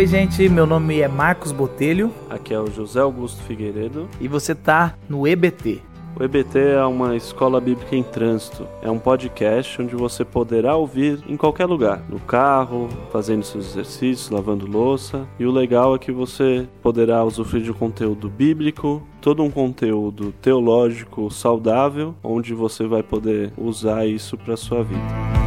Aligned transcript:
Oi, 0.00 0.06
gente, 0.06 0.48
meu 0.48 0.64
nome 0.64 1.00
é 1.00 1.08
Marcos 1.08 1.52
Botelho. 1.52 2.10
Aqui 2.30 2.54
é 2.54 2.58
o 2.58 2.70
José 2.70 3.00
Augusto 3.00 3.42
Figueiredo. 3.42 4.08
E 4.18 4.26
você 4.26 4.54
tá 4.54 4.94
no 5.06 5.28
EBT. 5.28 5.82
O 6.18 6.24
EBT 6.24 6.58
é 6.58 6.84
uma 6.86 7.14
escola 7.16 7.60
bíblica 7.60 7.94
em 7.94 8.02
trânsito. 8.02 8.66
É 8.80 8.90
um 8.90 8.98
podcast 8.98 9.82
onde 9.82 9.94
você 9.94 10.24
poderá 10.24 10.74
ouvir 10.74 11.22
em 11.28 11.36
qualquer 11.36 11.66
lugar, 11.66 12.02
no 12.08 12.18
carro, 12.18 12.88
fazendo 13.12 13.44
seus 13.44 13.66
exercícios, 13.72 14.30
lavando 14.30 14.66
louça. 14.66 15.28
E 15.38 15.44
o 15.44 15.50
legal 15.50 15.94
é 15.94 15.98
que 15.98 16.10
você 16.10 16.66
poderá 16.80 17.22
usufruir 17.22 17.64
de 17.64 17.70
um 17.70 17.74
conteúdo 17.74 18.30
bíblico, 18.30 19.06
todo 19.20 19.42
um 19.42 19.50
conteúdo 19.50 20.32
teológico 20.40 21.30
saudável, 21.30 22.14
onde 22.24 22.54
você 22.54 22.86
vai 22.86 23.02
poder 23.02 23.52
usar 23.54 24.06
isso 24.06 24.38
para 24.38 24.56
sua 24.56 24.82
vida. 24.82 25.39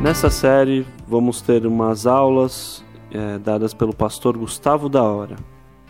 Nessa 0.00 0.30
série 0.30 0.86
vamos 1.08 1.42
ter 1.42 1.66
umas 1.66 2.06
aulas 2.06 2.84
é, 3.10 3.36
dadas 3.36 3.74
pelo 3.74 3.92
pastor 3.92 4.38
Gustavo 4.38 4.88
da 4.88 5.02
Hora. 5.02 5.34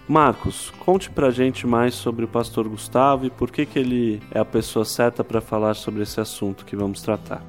Marcos, 0.08 0.72
conte 0.78 1.10
pra 1.10 1.30
gente 1.30 1.66
mais 1.66 1.94
sobre 1.94 2.24
o 2.24 2.28
pastor 2.28 2.66
Gustavo 2.66 3.26
e 3.26 3.30
por 3.30 3.50
que, 3.50 3.66
que 3.66 3.78
ele 3.78 4.22
é 4.30 4.38
a 4.38 4.46
pessoa 4.46 4.86
certa 4.86 5.22
para 5.22 5.42
falar 5.42 5.74
sobre 5.74 6.02
esse 6.02 6.18
assunto 6.18 6.64
que 6.64 6.74
vamos 6.74 7.02
tratar. 7.02 7.44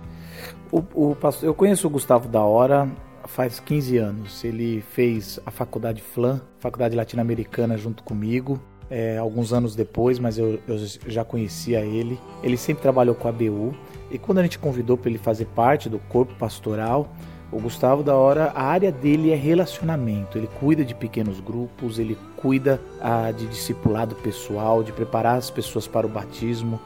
O, 0.70 0.84
o 0.94 1.18
eu 1.42 1.54
conheço 1.54 1.88
o 1.88 1.90
Gustavo 1.90 2.28
da 2.28 2.42
Hora 2.42 2.92
faz 3.23 3.62
15 3.62 3.98
anos. 3.98 4.44
Ele 4.44 4.82
fez 4.82 5.40
a 5.46 5.52
faculdade 5.52 6.02
FLAM, 6.02 6.42
faculdade 6.60 6.94
latino-americana, 6.94 7.78
junto 7.78 8.04
comigo. 8.04 8.60
É, 8.92 9.18
alguns 9.18 9.54
anos 9.54 9.76
depois, 9.76 10.18
mas 10.18 10.38
eu, 10.38 10.59
eu, 10.68 10.78
já 11.08 11.23
conhecia 11.23 11.82
ele. 11.82 12.20
Ele 12.42 12.58
sempre 12.58 12.82
trabalhou 12.82 13.14
com 13.14 13.28
a 13.28 13.32
BU 13.32 13.76
e 14.09 14.18
quando 14.18 14.40
a 14.40 14.44
gente 14.44 14.58
convidou 14.58 14.98
para 14.98 15.09
ele 15.09 15.20
fazer 15.20 15.45
parte 15.45 15.88
do 15.88 16.00
corpo 16.00 16.34
pastoral, 16.36 17.14
o 17.52 17.60
Gustavo 17.60 18.04
da 18.04 18.16
Hora, 18.16 18.52
a 18.56 18.64
área 18.64 18.92
dele 18.92 19.32
é 19.32 19.36
relacionamento. 19.36 20.38
Ele 20.38 20.48
cuida 20.60 20.86
de 20.86 20.94
pequenos 20.94 21.40
grupos, 21.40 21.98
ele 21.98 22.17
cuida 22.36 22.80
ah, 23.02 23.32
de 23.32 23.48
discipulado 23.48 24.16
pessoal, 24.16 24.84
de 24.84 24.92
preparar 24.92 25.38
as 25.38 25.50
pessoas 25.50 25.88
para 25.88 26.06
o 26.06 26.10
batismo. 26.10 26.80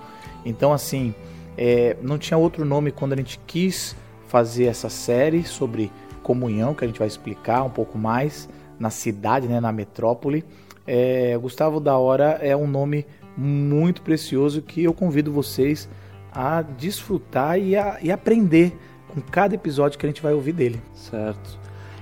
Então, 0.46 0.72
assim, 0.72 1.14
é, 1.58 1.98
não 2.02 2.18
tinha 2.18 2.38
outro 2.38 2.64
nome 2.64 2.92
quando 2.92 3.14
a 3.14 3.16
gente 3.16 3.40
quis 3.46 3.96
fazer 4.28 4.66
essa 4.66 4.90
série 4.90 5.44
sobre 5.44 5.92
comunhão, 6.22 6.74
que 6.74 6.84
a 6.84 6.88
gente 6.88 6.98
vai 6.98 7.08
explicar 7.08 7.64
um 7.64 7.70
pouco 7.70 7.98
mais 7.98 8.50
na 8.80 8.90
cidade, 8.90 9.48
né, 9.48 9.60
na 9.60 9.72
metrópole. 9.72 10.46
É, 10.86 11.38
Gustavo 11.38 11.80
da 11.80 11.98
Hora 11.98 12.40
é 12.42 12.56
um 12.56 12.68
nome 12.68 13.06
muito 13.38 14.02
precioso 14.02 14.62
que 14.62 14.84
eu 14.84 14.94
convido 14.94 15.32
vocês 15.32 15.90
a 16.32 16.62
desfrutar 16.62 17.60
e, 17.60 17.76
a, 17.76 17.98
e 18.02 18.12
aprender 18.12 18.78
com 19.08 19.22
cada 19.22 19.56
episódio 19.56 19.98
que 19.98 20.06
a 20.06 20.10
gente 20.10 20.22
vai 20.22 20.34
ouvir 20.34 20.54
dele. 20.54 20.82
Certo. 20.94 21.60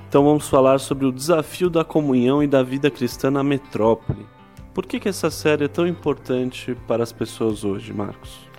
Então 0.07 0.23
vamos 0.23 0.49
falar 0.49 0.79
sobre 0.79 1.05
o 1.05 1.11
desafio 1.11 1.69
da 1.69 1.83
comunhão 1.83 2.43
e 2.43 2.47
da 2.47 2.63
vida 2.63 2.89
cristã 2.89 3.31
na 3.31 3.43
metrópole. 3.43 4.25
Por 4.73 4.85
que, 4.85 4.99
que 4.99 5.09
essa 5.09 5.29
série 5.29 5.65
é 5.65 5.67
tão 5.67 5.85
importante 5.85 6.75
para 6.87 7.03
as 7.03 7.11
pessoas 7.11 7.63
hoje, 7.63 7.93
Marcos? 7.93 8.49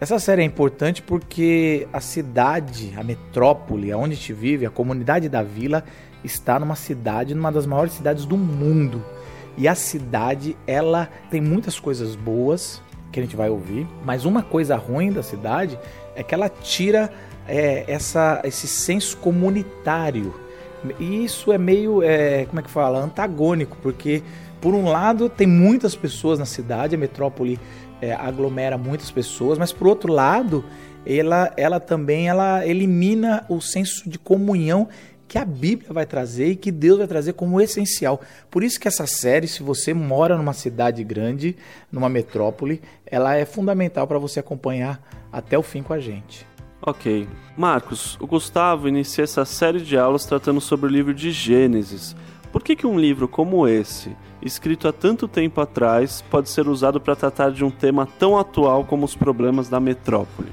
Essa 0.00 0.18
série 0.18 0.42
é 0.42 0.44
importante 0.44 1.02
porque 1.02 1.86
a 1.92 2.00
cidade, 2.00 2.94
a 2.96 3.04
metrópole, 3.04 3.92
onde 3.92 4.14
a 4.14 4.16
gente 4.16 4.32
vive, 4.32 4.64
a 4.64 4.70
comunidade 4.70 5.28
da 5.28 5.42
vila, 5.42 5.84
está 6.24 6.58
numa 6.58 6.76
cidade, 6.76 7.34
numa 7.34 7.52
das 7.52 7.66
maiores 7.66 7.92
cidades 7.92 8.24
do 8.24 8.36
mundo. 8.36 9.04
E 9.56 9.68
a 9.68 9.74
cidade, 9.74 10.56
ela 10.66 11.08
tem 11.30 11.40
muitas 11.40 11.78
coisas 11.78 12.14
boas 12.14 12.82
que 13.12 13.18
a 13.18 13.22
gente 13.22 13.36
vai 13.36 13.50
ouvir, 13.50 13.86
mas 14.04 14.24
uma 14.24 14.42
coisa 14.42 14.76
ruim 14.76 15.12
da 15.12 15.22
cidade 15.22 15.78
é 16.14 16.22
que 16.22 16.34
ela 16.34 16.48
tira 16.48 17.10
é, 17.48 17.84
essa, 17.88 18.40
esse 18.44 18.66
senso 18.68 19.16
comunitário. 19.16 20.34
E 20.98 21.24
isso 21.24 21.52
é 21.52 21.58
meio, 21.58 22.02
é, 22.02 22.46
como 22.46 22.60
é 22.60 22.62
que 22.62 22.70
fala, 22.70 23.00
antagônico, 23.00 23.76
porque 23.82 24.22
por 24.60 24.74
um 24.74 24.84
lado 24.84 25.28
tem 25.28 25.46
muitas 25.46 25.94
pessoas 25.94 26.38
na 26.38 26.44
cidade, 26.44 26.94
a 26.94 26.98
metrópole 26.98 27.58
é, 28.00 28.12
aglomera 28.12 28.78
muitas 28.78 29.10
pessoas, 29.10 29.58
mas 29.58 29.72
por 29.72 29.86
outro 29.88 30.12
lado 30.12 30.64
ela, 31.04 31.52
ela 31.56 31.80
também 31.80 32.28
ela 32.28 32.66
elimina 32.66 33.44
o 33.48 33.60
senso 33.60 34.08
de 34.08 34.18
comunhão 34.18 34.88
que 35.30 35.38
a 35.38 35.44
Bíblia 35.44 35.92
vai 35.92 36.04
trazer 36.04 36.48
e 36.48 36.56
que 36.56 36.72
Deus 36.72 36.98
vai 36.98 37.06
trazer 37.06 37.34
como 37.34 37.60
essencial. 37.60 38.20
Por 38.50 38.64
isso 38.64 38.80
que 38.80 38.88
essa 38.88 39.06
série, 39.06 39.46
se 39.46 39.62
você 39.62 39.94
mora 39.94 40.36
numa 40.36 40.52
cidade 40.52 41.04
grande, 41.04 41.56
numa 41.92 42.08
metrópole, 42.08 42.82
ela 43.06 43.36
é 43.36 43.44
fundamental 43.44 44.08
para 44.08 44.18
você 44.18 44.40
acompanhar 44.40 45.00
até 45.30 45.56
o 45.56 45.62
fim 45.62 45.84
com 45.84 45.92
a 45.92 46.00
gente. 46.00 46.44
Ok. 46.82 47.28
Marcos, 47.56 48.18
o 48.20 48.26
Gustavo 48.26 48.88
inicia 48.88 49.22
essa 49.22 49.44
série 49.44 49.80
de 49.82 49.96
aulas 49.96 50.24
tratando 50.24 50.60
sobre 50.60 50.86
o 50.86 50.92
livro 50.92 51.14
de 51.14 51.30
Gênesis. 51.30 52.16
Por 52.50 52.64
que, 52.64 52.74
que 52.74 52.86
um 52.86 52.98
livro 52.98 53.28
como 53.28 53.68
esse, 53.68 54.16
escrito 54.42 54.88
há 54.88 54.92
tanto 54.92 55.28
tempo 55.28 55.60
atrás, 55.60 56.24
pode 56.28 56.48
ser 56.48 56.66
usado 56.66 57.00
para 57.00 57.14
tratar 57.14 57.52
de 57.52 57.64
um 57.64 57.70
tema 57.70 58.04
tão 58.18 58.36
atual 58.36 58.84
como 58.84 59.04
os 59.04 59.14
problemas 59.14 59.68
da 59.68 59.78
metrópole? 59.78 60.52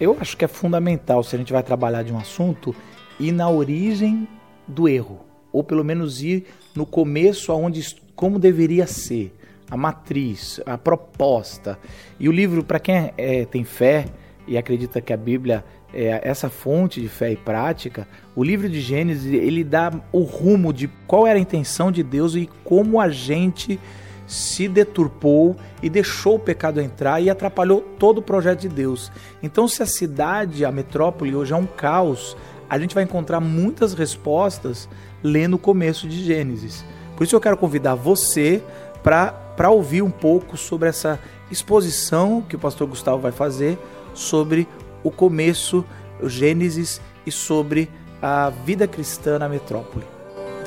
Eu 0.00 0.16
acho 0.18 0.38
que 0.38 0.44
é 0.46 0.48
fundamental, 0.48 1.22
se 1.22 1.36
a 1.36 1.38
gente 1.38 1.52
vai 1.52 1.62
trabalhar 1.62 2.02
de 2.02 2.14
um 2.14 2.18
assunto, 2.18 2.74
ir 3.22 3.32
na 3.32 3.48
origem 3.48 4.26
do 4.66 4.88
erro, 4.88 5.20
ou 5.52 5.62
pelo 5.62 5.84
menos 5.84 6.22
ir 6.22 6.46
no 6.74 6.84
começo 6.84 7.52
aonde 7.52 7.96
como 8.16 8.38
deveria 8.38 8.86
ser, 8.86 9.32
a 9.70 9.76
matriz, 9.76 10.60
a 10.66 10.76
proposta. 10.76 11.78
E 12.18 12.28
o 12.28 12.32
livro, 12.32 12.64
para 12.64 12.80
quem 12.80 13.12
é, 13.16 13.44
tem 13.44 13.64
fé, 13.64 14.06
e 14.46 14.58
acredita 14.58 15.00
que 15.00 15.12
a 15.12 15.16
Bíblia 15.16 15.64
é 15.94 16.20
essa 16.22 16.48
fonte 16.48 17.00
de 17.00 17.08
fé 17.08 17.32
e 17.32 17.36
prática, 17.36 18.08
o 18.34 18.42
livro 18.42 18.68
de 18.68 18.80
Gênesis 18.80 19.32
ele 19.32 19.62
dá 19.62 19.92
o 20.10 20.22
rumo 20.22 20.72
de 20.72 20.88
qual 21.06 21.26
era 21.26 21.38
a 21.38 21.42
intenção 21.42 21.92
de 21.92 22.02
Deus 22.02 22.34
e 22.34 22.48
como 22.64 23.00
a 23.00 23.08
gente 23.08 23.78
se 24.26 24.66
deturpou 24.66 25.56
e 25.82 25.90
deixou 25.90 26.36
o 26.36 26.38
pecado 26.38 26.80
entrar 26.80 27.20
e 27.20 27.28
atrapalhou 27.28 27.82
todo 27.98 28.18
o 28.18 28.22
projeto 28.22 28.60
de 28.60 28.68
Deus. 28.68 29.12
Então, 29.42 29.68
se 29.68 29.82
a 29.82 29.86
cidade, 29.86 30.64
a 30.64 30.72
metrópole 30.72 31.34
hoje 31.34 31.52
é 31.52 31.56
um 31.56 31.66
caos, 31.66 32.36
a 32.72 32.78
gente 32.78 32.94
vai 32.94 33.04
encontrar 33.04 33.38
muitas 33.38 33.92
respostas 33.92 34.88
lendo 35.22 35.56
o 35.56 35.58
começo 35.58 36.08
de 36.08 36.24
Gênesis. 36.24 36.82
Por 37.14 37.24
isso 37.24 37.36
eu 37.36 37.40
quero 37.40 37.54
convidar 37.54 37.94
você 37.94 38.62
para 39.02 39.70
ouvir 39.70 40.00
um 40.00 40.10
pouco 40.10 40.56
sobre 40.56 40.88
essa 40.88 41.20
exposição 41.50 42.40
que 42.40 42.56
o 42.56 42.58
pastor 42.58 42.88
Gustavo 42.88 43.20
vai 43.20 43.30
fazer 43.30 43.78
sobre 44.14 44.66
o 45.04 45.10
começo, 45.10 45.84
o 46.18 46.30
Gênesis 46.30 46.98
e 47.26 47.30
sobre 47.30 47.90
a 48.22 48.48
vida 48.48 48.88
cristã 48.88 49.38
na 49.38 49.50
metrópole. 49.50 50.06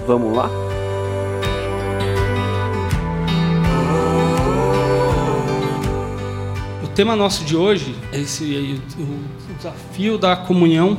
Vamos 0.05 0.37
lá? 0.37 0.47
O 6.83 6.87
tema 6.89 7.15
nosso 7.15 7.43
de 7.43 7.57
hoje 7.57 7.95
é 8.11 8.19
esse, 8.19 8.79
o 8.95 9.53
desafio 9.55 10.19
da 10.19 10.35
comunhão 10.35 10.95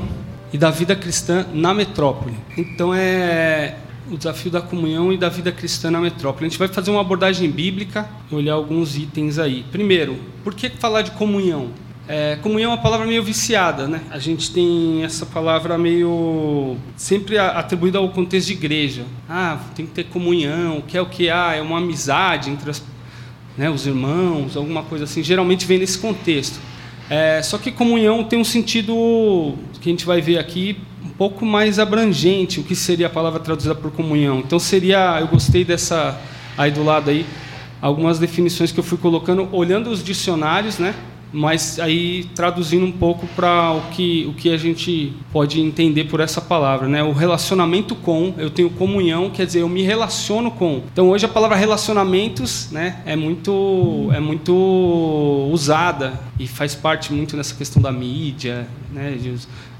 e 0.53 0.59
da 0.59 0.71
vida 0.71 0.95
cristã 0.95 1.47
na 1.53 1.75
metrópole. 1.75 2.35
Então 2.57 2.95
é 2.95 3.77
o 4.11 4.17
desafio 4.17 4.51
da 4.51 4.61
comunhão 4.61 5.13
e 5.13 5.19
da 5.19 5.29
vida 5.29 5.51
cristã 5.51 5.91
na 5.91 6.01
metrópole. 6.01 6.47
A 6.47 6.49
gente 6.49 6.59
vai 6.59 6.69
fazer 6.69 6.91
uma 6.91 7.01
abordagem 7.01 7.51
bíblica 7.51 8.09
e 8.31 8.35
olhar 8.35 8.55
alguns 8.55 8.97
itens 8.97 9.39
aí. 9.39 9.65
Primeiro, 9.71 10.17
por 10.45 10.55
que 10.55 10.71
falar 10.71 11.03
de 11.03 11.11
comunhão? 11.13 11.71
É, 12.09 12.37
comunhão 12.41 12.71
é 12.71 12.75
uma 12.75 12.81
palavra 12.81 13.05
meio 13.05 13.23
viciada, 13.23 13.89
né? 13.89 14.01
A 14.11 14.19
gente 14.21 14.53
tem 14.53 15.03
essa 15.03 15.27
palavra 15.27 15.77
meio 15.77 16.77
sempre 16.97 17.37
atribuída 17.37 17.99
ao 17.99 18.09
contexto 18.11 18.47
de 18.47 18.53
igreja. 18.53 19.05
Ah, 19.29 19.59
tem 19.75 19.85
que 19.85 19.93
ter 19.93 20.05
comunhão, 20.05 20.81
que 20.87 20.97
é 20.97 21.03
o 21.03 21.07
que 21.07 21.29
ah, 21.29 21.55
é 21.55 21.61
uma 21.61 21.79
amizade 21.79 22.49
entre 22.49 22.71
as, 22.71 22.81
né, 23.59 23.69
os 23.69 23.89
irmãos, 23.89 24.57
alguma 24.57 24.85
coisa 24.85 25.03
assim. 25.03 25.21
Geralmente 25.21 25.67
vem 25.67 25.81
nesse 25.81 25.99
contexto. 25.99 26.61
É, 27.09 27.41
só 27.43 27.57
que 27.57 27.71
comunhão 27.71 28.25
tem 28.25 28.39
um 28.39 28.45
sentido 28.45 29.55
que 29.81 29.89
a 29.89 29.93
gente 29.93 30.05
vai 30.05 30.21
ver 30.21 30.39
aqui 30.39 30.77
um 31.05 31.11
pouco 31.11 31.47
mais 31.47 31.79
abrangente. 31.79 32.61
O 32.61 32.65
que 32.65 32.75
seria 32.75 33.07
a 33.07 33.11
palavra 33.11 33.39
traduzida 33.39 33.75
por 33.75 33.93
comunhão? 33.93 34.41
Então 34.41 34.59
seria, 34.59 35.19
eu 35.21 35.29
gostei 35.29 35.65
dessa 35.65 36.21
aí 36.59 36.71
do 36.71 36.83
lado 36.83 37.11
aí 37.11 37.25
algumas 37.81 38.19
definições 38.19 38.73
que 38.73 38.81
eu 38.81 38.85
fui 38.85 38.99
colocando 38.99 39.49
olhando 39.53 39.91
os 39.91 40.03
dicionários, 40.03 40.79
né? 40.79 40.95
Mas 41.33 41.79
aí 41.79 42.25
traduzindo 42.35 42.87
um 42.87 42.93
pouco 42.93 43.27
para 43.29 43.73
o 43.73 43.91
que, 43.91 44.27
o 44.29 44.35
que 44.35 44.51
a 44.51 44.57
gente 44.57 45.13
pode 45.33 45.61
entender 45.61 46.05
por 46.05 46.21
essa 46.21 46.41
palavra, 46.41 46.89
né? 46.89 47.03
O 47.03 47.13
relacionamento 47.13 47.95
com, 47.95 48.35
eu 48.39 48.51
tenho 48.51 48.71
comunhão, 48.71 49.31
quer 49.31 49.47
dizer, 49.47 49.61
eu 49.61 49.69
me 49.69 49.83
relaciono 49.83 50.51
com. 50.51 50.83
Então 50.93 51.11
hoje 51.11 51.25
a 51.25 51.29
palavra 51.29 51.57
relacionamentos, 51.57 52.71
né, 52.71 53.03
é 53.05 53.17
muito 53.17 54.09
é 54.13 54.21
muito 54.21 55.49
usada 55.53 56.19
e 56.39 56.47
faz 56.47 56.75
parte 56.75 57.13
muito 57.13 57.37
nessa 57.37 57.55
questão 57.55 57.81
da 57.83 57.93
mídia, 57.93 58.67
né, 58.93 59.13
de, 59.13 59.35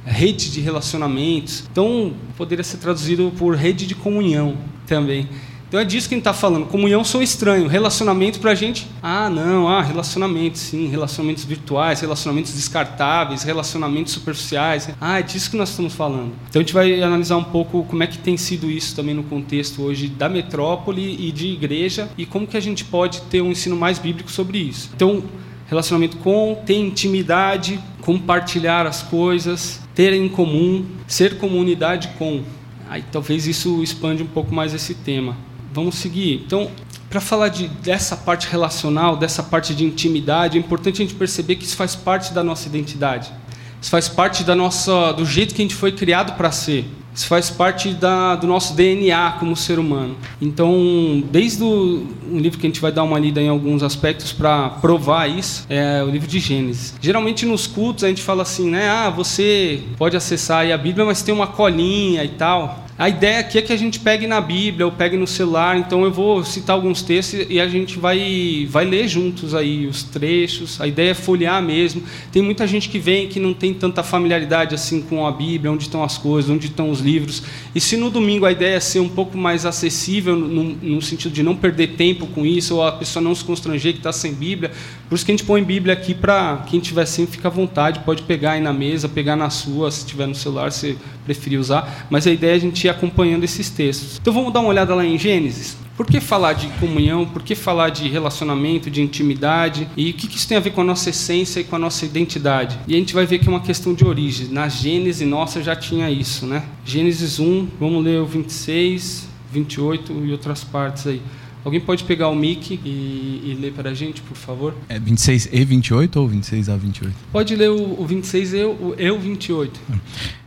rede 0.05 0.51
de 0.51 0.61
relacionamentos. 0.61 1.65
Então 1.71 2.13
poderia 2.37 2.65
ser 2.65 2.79
traduzido 2.79 3.33
por 3.39 3.55
rede 3.57 3.87
de 3.87 3.95
comunhão 3.95 4.57
também. 4.87 5.29
Então 5.69 5.81
é 5.81 5.85
disso 5.85 6.09
que 6.09 6.15
a 6.15 6.17
gente 6.17 6.23
está 6.23 6.33
falando. 6.33 6.67
Comunhão 6.67 7.03
sou 7.03 7.23
estranho. 7.23 7.67
Relacionamento 7.67 8.39
para 8.39 8.53
a 8.53 8.55
gente. 8.55 8.87
Ah, 9.03 9.29
não. 9.29 9.69
Ah, 9.69 9.83
relacionamentos, 9.83 10.61
sim. 10.61 10.89
Relacionamentos 10.89 11.45
virtuais, 11.45 12.01
relacionamentos 12.01 12.53
descartáveis, 12.53 13.43
relacionamentos 13.43 14.13
superficiais. 14.13 14.89
Ah, 15.01 15.19
é 15.19 15.23
disso 15.23 15.51
que 15.51 15.57
nós 15.57 15.71
estamos 15.71 15.93
falando. 15.93 16.33
Então 16.49 16.61
a 16.61 16.63
gente 16.63 16.73
vai 16.73 17.03
analisar 17.03 17.37
um 17.37 17.45
pouco 17.45 17.83
como 17.85 18.03
é 18.03 18.07
que 18.07 18.19
tem 18.19 18.37
sido 18.37 18.71
isso 18.71 18.95
também 18.95 19.15
no 19.15 19.25
contexto 19.25 19.83
hoje 19.83 20.09
da 20.09 20.29
metrópole 20.29 21.17
e 21.19 21.33
de 21.33 21.49
igreja 21.49 22.09
e 22.17 22.25
como 22.25 22.47
que 22.47 22.57
a 22.57 22.61
gente 22.61 22.85
pode 22.85 23.23
ter 23.23 23.43
um 23.43 23.51
ensino 23.51 23.77
mais 23.77 23.99
bíblico 23.99 24.31
sobre 24.31 24.59
isso. 24.59 24.91
Então, 24.95 25.25
relacionamento 25.67 26.17
com, 26.19 26.63
ter 26.65 26.77
intimidade, 26.77 27.81
compartilhar 28.03 28.87
as 28.87 29.03
coisas, 29.03 29.81
ter 29.95 30.13
em 30.13 30.29
comum, 30.29 30.87
ser 31.09 31.39
comunidade 31.39 32.11
com. 32.19 32.43
Aí 32.89 33.03
talvez 33.11 33.49
isso 33.49 33.83
expande 33.83 34.23
um 34.23 34.27
pouco 34.27 34.55
mais 34.55 34.73
esse 34.73 34.95
tema. 34.95 35.37
Vamos 35.77 35.97
seguir. 35.97 36.43
Então, 36.47 36.71
para 37.11 37.21
falar 37.21 37.49
de, 37.49 37.69
dessa 37.69 38.17
parte 38.17 38.49
relacional, 38.49 39.15
dessa 39.15 39.43
parte 39.43 39.75
de 39.75 39.85
intimidade, 39.85 40.57
é 40.57 40.61
importante 40.61 41.03
a 41.03 41.05
gente 41.05 41.15
perceber 41.15 41.57
que 41.57 41.67
isso 41.67 41.77
faz 41.77 41.95
parte 41.95 42.33
da 42.33 42.43
nossa 42.43 42.67
identidade. 42.67 43.31
Isso 43.79 43.91
faz 43.91 44.09
parte 44.09 44.43
da 44.43 44.57
nossa, 44.57 45.13
do 45.13 45.27
jeito 45.27 45.55
que 45.55 45.61
a 45.61 45.65
gente 45.65 45.75
foi 45.75 45.93
criado 45.93 46.35
para 46.35 46.51
ser. 46.51 46.87
Isso 47.15 47.27
faz 47.27 47.51
parte 47.51 47.93
da, 47.93 48.37
do 48.37 48.47
nosso 48.47 48.73
DNA 48.73 49.33
como 49.39 49.55
ser 49.55 49.79
humano. 49.79 50.17
Então, 50.41 51.23
desde 51.31 51.63
o 51.63 52.07
um 52.31 52.39
livro 52.39 52.59
que 52.59 52.67
a 52.67 52.71
gente 52.71 52.81
vai 52.81 52.91
dar 52.91 53.03
uma 53.03 53.19
lida 53.19 53.39
em 53.43 53.49
alguns 53.51 53.83
aspectos 53.83 54.33
para 54.33 54.71
provar 54.71 55.27
isso, 55.27 55.67
é 55.69 56.03
o 56.03 56.09
livro 56.09 56.27
de 56.27 56.39
Gênesis. 56.39 56.95
Geralmente 57.03 57.45
nos 57.45 57.67
cultos 57.67 58.03
a 58.03 58.09
gente 58.09 58.23
fala 58.23 58.43
assim, 58.43 58.71
né? 58.71 58.89
Ah, 58.89 59.11
você 59.11 59.83
pode 59.99 60.17
acessar 60.17 60.71
a 60.71 60.79
Bíblia, 60.79 61.05
mas 61.05 61.21
tem 61.21 61.35
uma 61.35 61.47
colinha 61.47 62.25
e 62.25 62.29
tal. 62.29 62.86
A 62.99 63.11
ideia 63.11 63.41
aqui 63.41 63.59
é 63.59 63.63
que 63.63 63.75
a 63.75 63.77
gente 63.77 64.01
pegue 64.01 64.27
na 64.27 64.41
Bíblia 64.41 64.87
ou 64.87 64.93
pegue 64.93 65.19
no 65.19 65.27
celular, 65.27 65.77
então 65.77 66.03
eu 66.03 66.11
vou 66.11 66.43
citar 66.43 66.75
alguns 66.75 67.03
textos 67.03 67.45
e 67.51 67.61
a 67.61 67.69
gente 67.69 67.99
vai, 67.99 68.67
vai 68.71 68.87
ler 68.87 69.07
juntos 69.07 69.55
aí 69.55 69.87
os 69.87 70.03
trechos. 70.03 70.81
A 70.81 70.87
ideia 70.87 71.11
é 71.11 71.15
folhear 71.15 71.63
mesmo. 71.63 72.03
Tem 72.33 72.41
muita 72.41 72.67
gente 72.67 72.89
que 72.89 72.99
vem 72.99 73.29
que 73.29 73.39
não 73.39 73.53
tem 73.53 73.75
tanta 73.75 74.03
familiaridade 74.03 74.75
assim 74.75 75.03
com 75.03 75.27
a 75.27 75.31
Bíblia, 75.31 75.71
onde 75.71 75.83
estão 75.83 76.03
as 76.03 76.17
coisas, 76.17 76.51
onde 76.51 76.69
estão 76.69 76.89
os 76.89 77.01
livros. 77.01 77.43
E 77.75 77.81
se 77.83 77.99
no 77.99 78.09
domingo 78.09 78.47
a 78.47 78.53
ideia 78.53 78.77
é 78.77 78.81
ser 78.81 79.01
um 79.01 79.11
pouco 79.11 79.37
mais 79.37 79.67
acessível, 79.67 80.35
no, 80.35 80.65
no 80.65 81.03
sentido 81.03 81.33
de 81.33 81.43
não 81.43 81.55
perder 81.55 81.97
tempo 81.97 82.27
com 82.29 82.47
isso, 82.47 82.77
ou 82.77 82.83
a 82.83 82.93
pessoa 82.93 83.23
não 83.23 83.35
se 83.35 83.45
constranger 83.45 83.93
que 83.93 83.99
está 83.99 84.11
sem 84.11 84.33
Bíblia, 84.33 84.73
por 85.07 85.17
isso 85.17 85.25
que 85.27 85.33
a 85.33 85.37
gente 85.37 85.45
põe 85.45 85.63
Bíblia 85.63 85.93
aqui 85.93 86.15
para 86.15 86.65
quem 86.67 86.81
tiver 86.81 87.05
sem, 87.05 87.27
fica 87.27 87.49
à 87.49 87.51
vontade, 87.51 88.01
pode 88.01 88.23
pegar 88.23 88.53
aí 88.53 88.61
na 88.63 88.73
mesa, 88.73 89.07
pegar 89.07 89.37
na 89.37 89.51
sua, 89.51 89.91
se 89.91 90.07
tiver 90.07 90.27
no 90.27 90.35
celular, 90.35 90.73
se 90.73 90.97
preferir 91.27 91.61
usar. 91.61 92.07
Mas 92.09 92.27
a 92.27 92.33
ideia 92.33 92.53
é 92.53 92.55
a 92.55 92.59
gente 92.59 92.86
ir 92.87 92.89
acompanhando 92.89 93.45
esses 93.45 93.71
textos. 93.71 94.19
Então 94.21 94.33
vamos 94.33 94.53
dar 94.53 94.61
uma 94.61 94.69
olhada 94.69 94.95
lá 94.95 95.05
em 95.05 95.19
Gênesis. 95.19 95.77
Por 95.97 96.05
que 96.05 96.21
falar 96.21 96.53
de 96.53 96.69
comunhão? 96.79 97.25
Por 97.25 97.43
que 97.43 97.55
falar 97.55 97.89
de 97.89 98.07
relacionamento, 98.07 98.91
de 98.91 99.01
intimidade? 99.01 99.89
E 99.97 100.11
o 100.11 100.13
que 100.13 100.27
isso 100.27 100.47
tem 100.47 100.59
a 100.59 100.61
ver 100.61 100.73
com 100.73 100.83
a 100.83 100.85
nossa 100.85 101.09
essência 101.09 101.61
e 101.61 101.65
com 101.65 101.75
a 101.75 101.79
nossa 101.79 102.05
identidade? 102.05 102.79
E 102.87 102.95
a 102.95 102.99
gente 102.99 103.15
vai 103.15 103.25
ver 103.25 103.39
que 103.39 103.49
é 103.49 103.51
uma 103.51 103.61
questão 103.61 103.95
de 103.95 104.05
origem. 104.05 104.49
Na 104.49 104.69
Gênesis 104.69 105.27
nossa 105.27 105.63
já 105.63 105.75
tinha 105.75 106.11
isso, 106.11 106.47
né? 106.47 106.65
Gênesis 106.85 107.39
1, 107.39 107.69
vamos 107.81 108.05
ler 108.05 108.21
o 108.21 108.27
26, 108.27 109.27
28 109.51 110.13
e 110.27 110.33
outras 110.33 110.63
partes 110.63 111.07
aí. 111.07 111.23
Alguém 111.65 111.81
pode 111.81 112.05
pegar 112.05 112.29
o 112.29 112.35
mic 112.37 112.79
e, 112.85 112.89
e 112.89 113.59
ler 113.61 113.73
para 113.73 113.91
a 113.91 113.95
gente, 113.95 114.21
por 114.21 114.37
favor? 114.37 114.75
É 114.89 115.01
26 115.01 115.49
e 115.51 115.65
28 115.65 116.21
ou 116.21 116.29
26 116.29 116.69
a 116.69 116.77
28? 116.77 117.17
Pode 117.33 117.57
ler 117.57 117.71
o, 117.71 118.01
o 118.01 118.07
26 118.07 118.53
e 118.53 118.63
o, 118.65 118.95
o 119.15 119.19
28. 119.19 119.81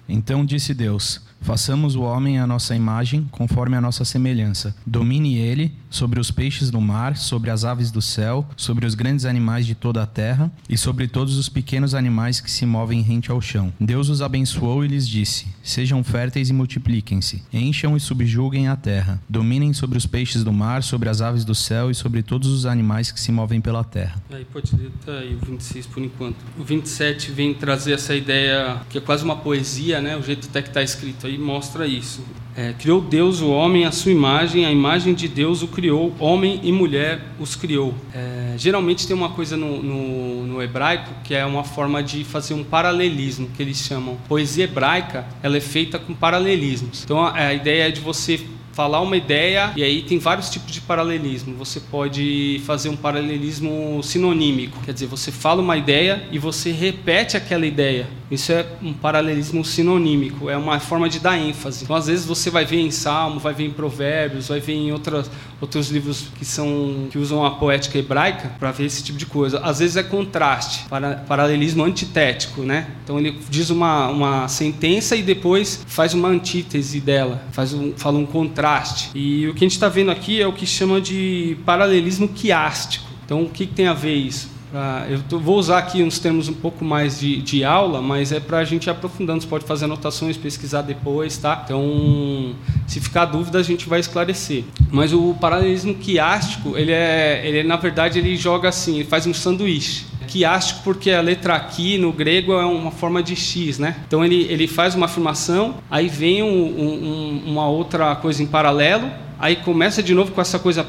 Então 0.07 0.45
disse 0.45 0.73
Deus: 0.73 1.21
Façamos 1.41 1.95
o 1.95 2.01
homem 2.01 2.39
à 2.39 2.45
nossa 2.45 2.75
imagem, 2.75 3.27
conforme 3.31 3.75
a 3.75 3.81
nossa 3.81 4.05
semelhança. 4.05 4.75
Domine 4.85 5.37
ele 5.37 5.71
sobre 5.89 6.19
os 6.19 6.29
peixes 6.31 6.69
do 6.69 6.79
mar, 6.79 7.17
sobre 7.17 7.49
as 7.49 7.63
aves 7.63 7.91
do 7.91 8.01
céu, 8.01 8.47
sobre 8.55 8.85
os 8.85 8.93
grandes 8.93 9.25
animais 9.25 9.65
de 9.65 9.73
toda 9.73 10.03
a 10.03 10.05
terra 10.05 10.51
e 10.69 10.77
sobre 10.77 11.07
todos 11.07 11.37
os 11.37 11.49
pequenos 11.49 11.95
animais 11.95 12.39
que 12.39 12.51
se 12.51 12.65
movem 12.65 13.01
rente 13.01 13.31
ao 13.31 13.41
chão. 13.41 13.73
Deus 13.79 14.09
os 14.09 14.21
abençoou 14.21 14.85
e 14.85 14.87
lhes 14.87 15.07
disse: 15.07 15.47
Sejam 15.63 16.03
férteis 16.03 16.49
e 16.49 16.53
multipliquem-se, 16.53 17.43
encham 17.51 17.97
e 17.97 17.99
subjuguem 17.99 18.67
a 18.67 18.75
terra. 18.75 19.21
Dominem 19.27 19.73
sobre 19.73 19.97
os 19.97 20.05
peixes 20.05 20.43
do 20.43 20.53
mar, 20.53 20.83
sobre 20.83 21.09
as 21.09 21.21
aves 21.21 21.43
do 21.43 21.55
céu 21.55 21.89
e 21.89 21.95
sobre 21.95 22.21
todos 22.21 22.49
os 22.49 22.65
animais 22.65 23.11
que 23.11 23.19
se 23.19 23.31
movem 23.31 23.59
pela 23.59 23.83
terra. 23.83 24.21
Aí 24.31 24.45
pode 24.45 24.75
ler 24.75 24.91
tá 25.05 25.13
aí 25.13 25.35
o 25.35 25.45
26 25.45 25.87
por 25.87 26.03
enquanto. 26.03 26.37
O 26.57 26.63
27 26.63 27.31
vem 27.31 27.53
trazer 27.53 27.93
essa 27.93 28.15
ideia 28.15 28.81
que 28.89 28.97
é 28.97 29.01
quase 29.01 29.23
uma 29.23 29.37
poesia, 29.37 30.01
né? 30.01 30.15
O 30.17 30.21
jeito 30.21 30.47
até 30.47 30.61
que 30.61 30.67
está 30.69 30.83
escrito 30.83 31.28
aí 31.29 31.37
mostra 31.37 31.87
isso. 31.87 32.23
É, 32.55 32.73
criou 32.73 32.99
Deus 32.99 33.41
o 33.41 33.49
homem 33.49 33.85
à 33.85 33.91
sua 33.91 34.11
imagem, 34.11 34.65
a 34.65 34.71
imagem 34.71 35.13
de 35.13 35.27
Deus 35.27 35.61
o 35.61 35.67
criou, 35.67 36.13
homem 36.19 36.59
e 36.63 36.71
mulher 36.71 37.21
os 37.39 37.55
criou. 37.55 37.93
É, 38.13 38.55
geralmente 38.57 39.07
tem 39.07 39.15
uma 39.15 39.29
coisa 39.29 39.55
no, 39.55 39.81
no, 39.81 40.47
no, 40.47 40.61
hebraico 40.61 41.09
que 41.23 41.33
é 41.33 41.45
uma 41.45 41.63
forma 41.63 42.03
de 42.03 42.23
fazer 42.23 42.53
um 42.53 42.63
paralelismo, 42.63 43.49
que 43.55 43.61
eles 43.61 43.77
chamam. 43.77 44.17
Poesia 44.27 44.65
hebraica, 44.65 45.25
ela 45.41 45.55
é 45.55 45.61
feita 45.61 45.97
com 45.97 46.13
paralelismos. 46.13 47.03
Então 47.03 47.23
a, 47.23 47.33
a 47.33 47.53
ideia 47.53 47.87
é 47.87 47.91
de 47.91 48.01
você 48.01 48.45
falar 48.79 49.01
uma 49.01 49.17
ideia 49.17 49.73
e 49.75 49.83
aí 49.83 50.01
tem 50.01 50.17
vários 50.19 50.49
tipos 50.49 50.71
de 50.71 50.79
paralelismo. 50.79 51.53
Você 51.55 51.81
pode 51.81 52.61
fazer 52.65 52.87
um 52.87 52.95
paralelismo 52.95 54.01
sinonímico, 54.01 54.79
quer 54.85 54.93
dizer, 54.93 55.05
você 55.05 55.33
fala 55.33 55.61
uma 55.61 55.75
ideia 55.75 56.23
e 56.31 56.39
você 56.39 56.71
repete 56.71 57.35
aquela 57.35 57.65
ideia. 57.65 58.07
Isso 58.31 58.51
é 58.51 58.65
um 58.81 58.93
paralelismo 58.93 59.65
sinonímico, 59.65 60.49
é 60.49 60.55
uma 60.55 60.79
forma 60.79 61.09
de 61.09 61.19
dar 61.19 61.37
ênfase. 61.37 61.83
Então, 61.83 61.95
às 61.95 62.05
vezes 62.05 62.25
você 62.25 62.49
vai 62.49 62.63
ver 62.63 62.79
em 62.79 62.91
Salmo, 62.91 63.39
vai 63.39 63.53
ver 63.53 63.65
em 63.65 63.71
Provérbios, 63.71 64.49
vai 64.49 64.59
ver 64.59 64.73
em 64.73 64.91
outras, 64.91 65.29
outros 65.59 65.89
livros 65.89 66.27
que 66.37 66.45
são 66.45 67.07
que 67.09 67.17
usam 67.17 67.43
a 67.43 67.51
poética 67.51 67.97
hebraica 67.97 68.51
para 68.59 68.71
ver 68.71 68.85
esse 68.85 69.03
tipo 69.03 69.17
de 69.17 69.25
coisa. 69.25 69.59
Às 69.59 69.79
vezes 69.79 69.97
é 69.97 70.03
contraste, 70.03 70.85
para, 70.87 71.15
paralelismo 71.15 71.83
antitético, 71.83 72.61
né? 72.61 72.91
Então 73.03 73.17
ele 73.17 73.37
diz 73.49 73.71
uma, 73.71 74.09
uma 74.09 74.47
sentença 74.47 75.15
e 75.15 75.23
depois 75.23 75.83
faz 75.87 76.13
uma 76.13 76.29
antítese 76.29 76.99
dela, 76.99 77.43
faz 77.51 77.73
um, 77.73 77.93
fala 77.97 78.19
um 78.19 78.27
contraste. 78.27 78.68
E 79.15 79.47
o 79.47 79.53
que 79.53 79.63
a 79.63 79.67
gente 79.67 79.73
está 79.73 79.89
vendo 79.89 80.11
aqui 80.11 80.41
é 80.41 80.47
o 80.47 80.53
que 80.53 80.65
chama 80.65 81.01
de 81.01 81.57
paralelismo 81.65 82.27
quiástico. 82.27 83.05
Então 83.25 83.43
o 83.43 83.49
que, 83.49 83.65
que 83.65 83.73
tem 83.73 83.87
a 83.87 83.93
ver 83.93 84.15
isso? 84.15 84.59
Ah, 84.73 85.05
eu 85.09 85.19
tô, 85.23 85.39
vou 85.39 85.57
usar 85.57 85.79
aqui 85.79 86.03
uns 86.03 86.19
termos 86.19 86.47
um 86.47 86.53
pouco 86.53 86.85
mais 86.85 87.19
de, 87.19 87.41
de 87.41 87.63
aula, 87.63 88.01
mas 88.01 88.31
é 88.31 88.39
para 88.39 88.59
a 88.59 88.63
gente 88.63 88.85
ir 88.85 88.89
aprofundando. 88.89 89.41
Você 89.41 89.47
pode 89.47 89.65
fazer 89.65 89.85
anotações, 89.85 90.37
pesquisar 90.37 90.83
depois, 90.83 91.37
tá? 91.37 91.61
Então, 91.65 92.55
se 92.87 92.99
ficar 92.99 93.25
dúvida, 93.25 93.57
a 93.57 93.63
gente 93.63 93.89
vai 93.89 93.99
esclarecer. 93.99 94.63
Mas 94.91 95.11
o 95.11 95.33
paralelismo 95.41 95.95
quiástico, 95.95 96.77
ele 96.77 96.91
é, 96.91 97.41
ele 97.43 97.59
é, 97.59 97.63
na 97.63 97.77
verdade, 97.77 98.19
ele 98.19 98.35
joga 98.35 98.69
assim, 98.69 98.99
ele 98.99 99.05
faz 99.05 99.25
um 99.25 99.33
sanduíche 99.33 100.08
quiástico 100.29 100.81
porque 100.83 101.11
a 101.11 101.21
letra 101.21 101.55
aqui 101.55 101.97
no 101.97 102.11
grego 102.11 102.53
é 102.53 102.65
uma 102.65 102.91
forma 102.91 103.21
de 103.23 103.35
x, 103.35 103.79
né? 103.79 103.97
Então 104.07 104.23
ele, 104.23 104.43
ele 104.43 104.67
faz 104.67 104.95
uma 104.95 105.07
afirmação, 105.07 105.75
aí 105.89 106.07
vem 106.07 106.43
um, 106.43 106.47
um, 106.47 107.43
uma 107.47 107.67
outra 107.67 108.15
coisa 108.15 108.43
em 108.43 108.45
paralelo, 108.45 109.09
aí 109.39 109.55
começa 109.55 110.03
de 110.03 110.13
novo 110.13 110.31
com 110.31 110.41
essa 110.41 110.59
coisa 110.59 110.85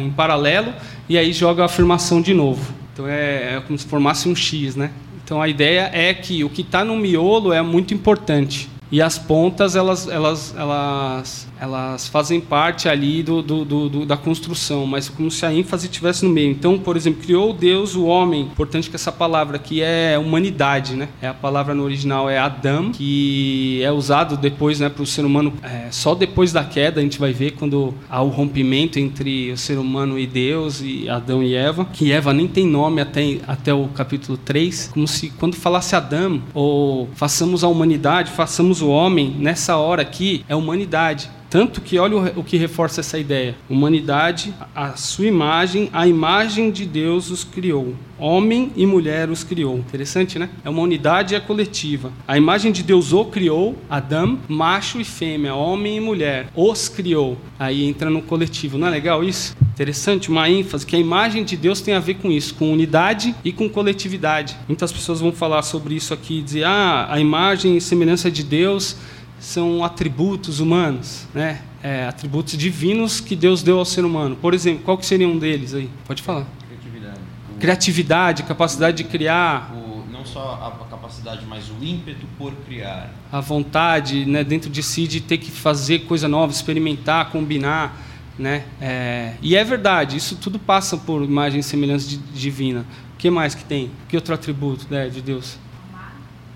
em 0.00 0.10
paralelo 0.10 0.72
e 1.08 1.16
aí 1.16 1.32
joga 1.32 1.62
a 1.62 1.66
afirmação 1.66 2.20
de 2.20 2.34
novo. 2.34 2.72
Então 2.92 3.08
é, 3.08 3.56
é 3.56 3.62
como 3.66 3.78
se 3.78 3.86
formasse 3.86 4.28
um 4.28 4.36
X, 4.36 4.76
né? 4.76 4.90
Então 5.24 5.40
a 5.40 5.48
ideia 5.48 5.90
é 5.92 6.12
que 6.12 6.44
o 6.44 6.50
que 6.50 6.62
está 6.62 6.84
no 6.84 6.96
miolo 6.96 7.52
é 7.52 7.62
muito 7.62 7.94
importante 7.94 8.68
e 8.90 9.00
as 9.00 9.18
pontas 9.18 9.76
elas, 9.76 10.08
elas, 10.08 10.54
elas, 10.56 11.48
elas 11.60 12.08
fazem 12.08 12.40
parte 12.40 12.88
ali 12.88 13.22
do, 13.22 13.42
do, 13.42 13.64
do, 13.64 14.06
da 14.06 14.16
construção, 14.16 14.86
mas 14.86 15.08
como 15.08 15.30
se 15.30 15.44
a 15.46 15.52
ênfase 15.52 15.86
estivesse 15.86 16.24
no 16.24 16.30
meio. 16.30 16.50
Então, 16.50 16.78
por 16.78 16.96
exemplo, 16.96 17.22
criou 17.22 17.52
Deus 17.52 17.94
o 17.94 18.04
homem. 18.04 18.42
Importante 18.42 18.90
que 18.90 18.96
essa 18.96 19.12
palavra 19.12 19.56
aqui 19.56 19.80
é 19.82 20.18
humanidade, 20.18 20.94
né? 20.94 21.08
É 21.22 21.28
a 21.28 21.34
palavra 21.34 21.74
no 21.74 21.84
original 21.84 22.28
é 22.28 22.38
Adam, 22.38 22.90
que 22.90 23.80
é 23.82 23.92
usado 23.92 24.36
depois, 24.36 24.80
né, 24.80 24.88
para 24.88 25.02
o 25.02 25.06
ser 25.06 25.24
humano. 25.24 25.52
É, 25.62 25.88
só 25.90 26.14
depois 26.14 26.52
da 26.52 26.64
queda 26.64 27.00
a 27.00 27.02
gente 27.02 27.18
vai 27.18 27.32
ver 27.32 27.52
quando 27.52 27.94
há 28.08 28.22
o 28.22 28.28
rompimento 28.28 28.98
entre 28.98 29.52
o 29.52 29.56
ser 29.56 29.78
humano 29.78 30.18
e 30.18 30.26
Deus 30.26 30.80
e 30.80 31.08
Adão 31.08 31.42
e 31.42 31.54
Eva. 31.54 31.84
Que 31.84 32.12
Eva 32.12 32.32
nem 32.32 32.48
tem 32.48 32.66
nome 32.66 33.00
até 33.00 33.20
até 33.46 33.72
o 33.72 33.88
capítulo 33.88 34.38
3, 34.38 34.90
como 34.92 35.06
se 35.06 35.30
quando 35.30 35.54
falasse 35.54 35.94
Adão 35.94 36.42
ou 36.54 37.08
façamos 37.14 37.62
a 37.62 37.68
humanidade, 37.68 38.30
façamos 38.30 38.79
o 38.80 38.88
homem, 38.88 39.34
nessa 39.38 39.76
hora 39.76 40.02
aqui, 40.02 40.44
é 40.48 40.56
humanidade. 40.56 41.30
Tanto 41.50 41.80
que 41.80 41.98
olha 41.98 42.16
o 42.36 42.44
que 42.44 42.56
reforça 42.56 43.00
essa 43.00 43.18
ideia: 43.18 43.56
humanidade, 43.68 44.54
a 44.74 44.94
sua 44.96 45.26
imagem, 45.26 45.90
a 45.92 46.06
imagem 46.06 46.70
de 46.70 46.86
Deus 46.86 47.28
os 47.28 47.42
criou. 47.42 47.94
Homem 48.16 48.70
e 48.76 48.86
mulher 48.86 49.28
os 49.28 49.42
criou. 49.42 49.78
Interessante, 49.78 50.38
né? 50.38 50.48
É 50.64 50.70
uma 50.70 50.82
unidade 50.82 51.34
e 51.34 51.36
é 51.36 51.40
coletiva. 51.40 52.12
A 52.28 52.36
imagem 52.36 52.70
de 52.70 52.84
Deus 52.84 53.12
o 53.12 53.24
criou, 53.24 53.76
Adão, 53.88 54.38
macho 54.46 55.00
e 55.00 55.04
fêmea, 55.04 55.54
homem 55.54 55.96
e 55.96 56.00
mulher, 56.00 56.48
os 56.54 56.88
criou. 56.88 57.36
Aí 57.58 57.84
entra 57.84 58.08
no 58.08 58.22
coletivo. 58.22 58.78
Não 58.78 58.86
é 58.86 58.90
legal 58.90 59.24
isso? 59.24 59.56
Interessante, 59.84 60.28
uma 60.28 60.46
ênfase 60.46 60.84
que 60.84 60.94
a 60.94 60.98
imagem 60.98 61.42
de 61.42 61.56
Deus 61.56 61.80
tem 61.80 61.94
a 61.94 62.00
ver 62.00 62.16
com 62.16 62.30
isso, 62.30 62.54
com 62.54 62.70
unidade 62.70 63.34
e 63.42 63.50
com 63.50 63.66
coletividade. 63.66 64.54
Muitas 64.68 64.92
pessoas 64.92 65.20
vão 65.20 65.32
falar 65.32 65.62
sobre 65.62 65.94
isso 65.94 66.12
aqui, 66.12 66.42
dizer: 66.42 66.64
"Ah, 66.64 67.06
a 67.10 67.18
imagem 67.18 67.78
e 67.78 67.80
semelhança 67.80 68.30
de 68.30 68.42
Deus 68.42 68.94
são 69.38 69.82
atributos 69.82 70.60
humanos, 70.60 71.26
né? 71.32 71.62
é, 71.82 72.04
atributos 72.06 72.58
divinos 72.58 73.20
que 73.20 73.34
Deus 73.34 73.62
deu 73.62 73.78
ao 73.78 73.86
ser 73.86 74.04
humano. 74.04 74.36
Por 74.36 74.52
exemplo, 74.52 74.82
qual 74.84 74.98
que 74.98 75.06
seria 75.06 75.26
um 75.26 75.38
deles 75.38 75.72
aí? 75.72 75.88
Pode 76.06 76.22
falar. 76.22 76.44
Criatividade. 76.68 77.18
Criatividade, 77.58 78.42
capacidade 78.42 78.96
de 78.98 79.04
criar, 79.04 79.72
o- 79.74 80.04
não 80.12 80.26
só 80.26 80.58
a, 80.60 80.66
a 80.84 80.90
capacidade, 80.90 81.40
mas 81.48 81.70
o 81.70 81.82
ímpeto 81.82 82.26
por 82.36 82.52
criar. 82.66 83.10
a 83.32 83.40
vontade 83.40 84.26
né, 84.26 84.44
dentro 84.44 84.68
de 84.68 84.82
si 84.82 85.06
de 85.06 85.22
ter 85.22 85.38
que 85.38 85.50
fazer 85.50 86.00
coisa 86.00 86.28
nova, 86.28 86.52
experimentar, 86.52 87.30
combinar. 87.30 88.08
Né? 88.40 88.64
É, 88.80 89.34
e 89.42 89.54
é 89.54 89.62
verdade, 89.62 90.16
isso 90.16 90.34
tudo 90.36 90.58
passa 90.58 90.96
por 90.96 91.22
imagem 91.22 91.60
e 91.60 91.62
semelhança 91.62 92.08
de- 92.08 92.16
divina. 92.16 92.86
O 93.14 93.18
que 93.18 93.28
mais 93.28 93.54
que 93.54 93.62
tem? 93.62 93.90
Que 94.08 94.16
outro 94.16 94.32
atributo 94.32 94.86
né, 94.88 95.10
de 95.10 95.20
Deus? 95.20 95.58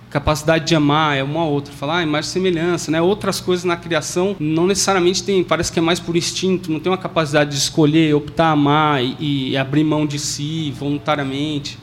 Capacidade 0.09 0.65
de 0.65 0.75
amar 0.75 1.15
é 1.15 1.23
uma 1.23 1.45
outra. 1.45 1.75
Falar, 1.75 1.99
ah, 1.99 2.03
imagem 2.03 2.31
e 2.31 2.33
semelhança. 2.33 2.91
Né? 2.91 3.03
Outras 3.03 3.39
coisas 3.39 3.67
na 3.67 3.77
criação 3.77 4.35
não 4.41 4.67
necessariamente 4.67 5.23
tem, 5.23 5.45
parece 5.45 5.71
que 5.71 5.79
é 5.79 5.83
mais 5.83 6.01
por 6.01 6.17
instinto, 6.17 6.73
não 6.73 6.81
tem 6.81 6.91
uma 6.91 6.97
capacidade 6.97 7.51
de 7.51 7.59
escolher, 7.59 8.15
optar, 8.15 8.53
amar 8.53 9.05
e, 9.05 9.51
e 9.51 9.57
abrir 9.57 9.85
mão 9.85 10.07
de 10.07 10.19
si 10.19 10.71
voluntariamente 10.71 11.79